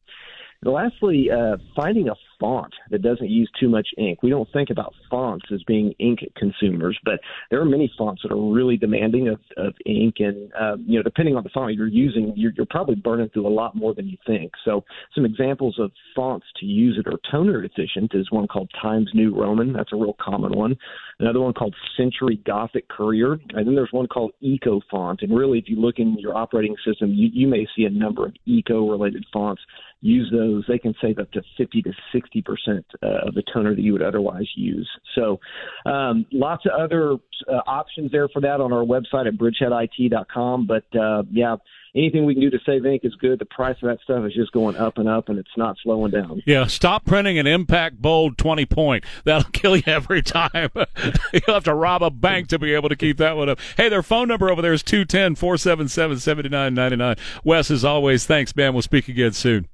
And 0.63 0.73
lastly, 0.73 1.31
uh, 1.31 1.59
finding 1.77 2.09
a 2.09 2.15
font 2.45 2.75
that 2.91 3.01
doesn't 3.01 3.31
use 3.31 3.51
too 3.59 3.71
much 3.71 3.89
ink. 3.97 4.23
We 4.23 4.29
don't 4.29 4.49
think 4.53 4.69
about 4.69 4.93
fonts 5.11 5.47
as 5.53 5.63
being 5.63 5.95
ink 5.99 6.21
consumers, 6.37 6.99
but 7.03 7.19
there 7.51 7.59
are 7.61 7.65
many 7.65 7.91
fonts 7.97 8.21
that 8.23 8.33
are 8.33 8.53
really 8.53 8.77
demanding 8.77 9.29
of, 9.29 9.41
of 9.57 9.73
ink. 9.87 10.17
And, 10.19 10.53
uh, 10.53 10.77
you 10.85 10.99
know, 10.99 11.03
depending 11.03 11.37
on 11.37 11.43
the 11.43 11.49
font 11.49 11.75
you're 11.75 11.87
using, 11.87 12.35
you're, 12.37 12.53
you're 12.55 12.67
probably 12.69 12.97
burning 12.97 13.31
through 13.31 13.47
a 13.47 13.49
lot 13.49 13.75
more 13.75 13.95
than 13.95 14.07
you 14.07 14.19
think. 14.27 14.53
So 14.63 14.85
some 15.15 15.25
examples 15.25 15.77
of 15.79 15.91
fonts 16.15 16.47
to 16.61 16.67
use 16.67 16.99
that 17.03 17.11
are 17.11 17.19
toner 17.31 17.65
efficient 17.65 18.13
is 18.15 18.31
one 18.31 18.47
called 18.47 18.71
Times 18.81 19.09
New 19.15 19.35
Roman. 19.35 19.73
That's 19.73 19.93
a 19.95 19.97
real 19.97 20.17
common 20.21 20.53
one. 20.53 20.77
Another 21.21 21.41
one 21.41 21.55
called 21.55 21.75
Century 21.97 22.43
Gothic 22.45 22.89
Courier. 22.89 23.39
And 23.55 23.67
then 23.67 23.75
there's 23.75 23.93
one 23.93 24.07
called 24.07 24.33
Eco 24.41 24.81
Font. 24.91 25.23
And 25.23 25.35
really, 25.35 25.59
if 25.59 25.65
you 25.69 25.77
look 25.81 25.99
in 25.99 26.19
your 26.19 26.37
operating 26.37 26.77
system, 26.87 27.11
you, 27.15 27.31
you 27.33 27.49
may 27.49 27.67
see 27.75 27.85
a 27.85 27.91
number 27.91 28.27
of 28.27 28.35
eco 28.45 28.91
related 28.91 29.25
fonts 29.33 29.63
use 30.05 30.31
those, 30.31 30.65
they 30.69 30.79
can 30.79 30.95
save 31.01 31.19
up 31.19 31.31
to 31.33 31.43
50 31.57 31.81
to 31.83 31.93
60 32.13 32.34
percent 32.43 32.87
uh, 33.03 33.29
of 33.29 33.35
the 33.35 33.43
toner 33.53 33.75
that 33.75 33.83
you 33.83 33.93
would 33.93 34.03
otherwise 34.03 34.49
use. 34.57 34.89
So, 35.15 35.41
um, 35.87 36.27
lots 36.33 36.65
of 36.67 36.73
other 36.73 37.17
uh, 37.49 37.61
options 37.67 38.13
there 38.13 38.29
for 38.29 38.41
that 38.41 38.61
on 38.61 38.73
our 38.73 38.85
website 38.85 39.27
at 39.27 39.35
bridgeheadit.com. 39.35 40.67
But 40.67 40.85
uh, 40.99 41.25
yeah, 41.31 41.57
anything 41.95 42.25
we 42.25 42.35
can 42.35 42.43
do 42.43 42.51
to 42.51 42.59
save 42.67 42.85
ink 42.87 43.03
is 43.05 43.15
good. 43.17 43.39
The 43.39 43.47
price 43.47 43.77
of 43.83 43.89
that 43.89 43.99
stuff 44.03 44.25
is 44.27 44.35
just 44.35 44.53
going 44.53 44.77
up 44.77 44.99
and 44.99 45.09
up, 45.09 45.29
and 45.29 45.39
it's 45.39 45.57
not 45.57 45.77
slowing 45.83 46.11
down. 46.11 46.43
Yeah, 46.47 46.67
stop 46.67 47.05
printing 47.05 47.39
an 47.39 47.47
impact 47.47 48.01
bold 48.01 48.39
20 48.39 48.67
point. 48.67 49.05
That'll 49.25 49.51
kill 49.53 49.77
you 49.77 49.85
every 49.87 50.23
time. 50.23 50.71
You'll 50.75 51.55
have 51.55 51.65
to 51.65 51.75
rob 51.75 52.03
a 52.03 52.11
bank 52.11 52.49
to 52.49 52.59
be 52.59 52.75
able 52.75 52.89
to 52.89 52.97
keep 52.97 53.19
that 53.19 53.37
one 53.37 53.49
up. 53.49 53.59
Hey, 53.77 53.89
their 53.89 54.03
phone 54.03 54.29
number 54.29 54.51
over 54.51 54.63
there 54.63 54.73
is 54.73 54.83
210 54.83 55.37
477 55.37 56.19
7999. 56.19 57.17
Wes, 57.45 57.71
as 57.71 57.85
always, 57.85 58.27
thanks, 58.27 58.55
man. 58.57 58.73
We'll 58.73 58.83
speak 58.83 59.09
again 59.09 59.33
soon. 59.33 59.69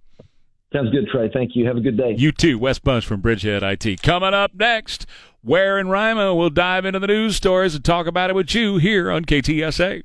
Sounds 0.73 0.91
good, 0.91 1.09
Trey. 1.09 1.29
Thank 1.33 1.57
you. 1.57 1.67
Have 1.67 1.77
a 1.77 1.81
good 1.81 1.97
day. 1.97 2.15
You 2.17 2.31
too. 2.31 2.59
Wes 2.59 2.79
Bunch 2.79 3.05
from 3.05 3.21
Bridgehead 3.21 3.63
IT. 3.63 4.03
Coming 4.03 4.35
up 4.35 4.55
next, 4.55 5.05
Ware 5.43 5.79
and 5.79 5.91
Rima 5.91 6.35
will 6.35 6.51
dive 6.51 6.85
into 6.85 7.01
the 7.01 7.09
news 7.09 7.35
stories 7.35 7.75
and 7.75 7.85
talk 7.85 8.07
about 8.07 8.31
it 8.31 8.37
with 8.37 8.55
you 8.55 8.77
here 8.77 9.11
on 9.11 9.25
KTSA. 9.25 10.05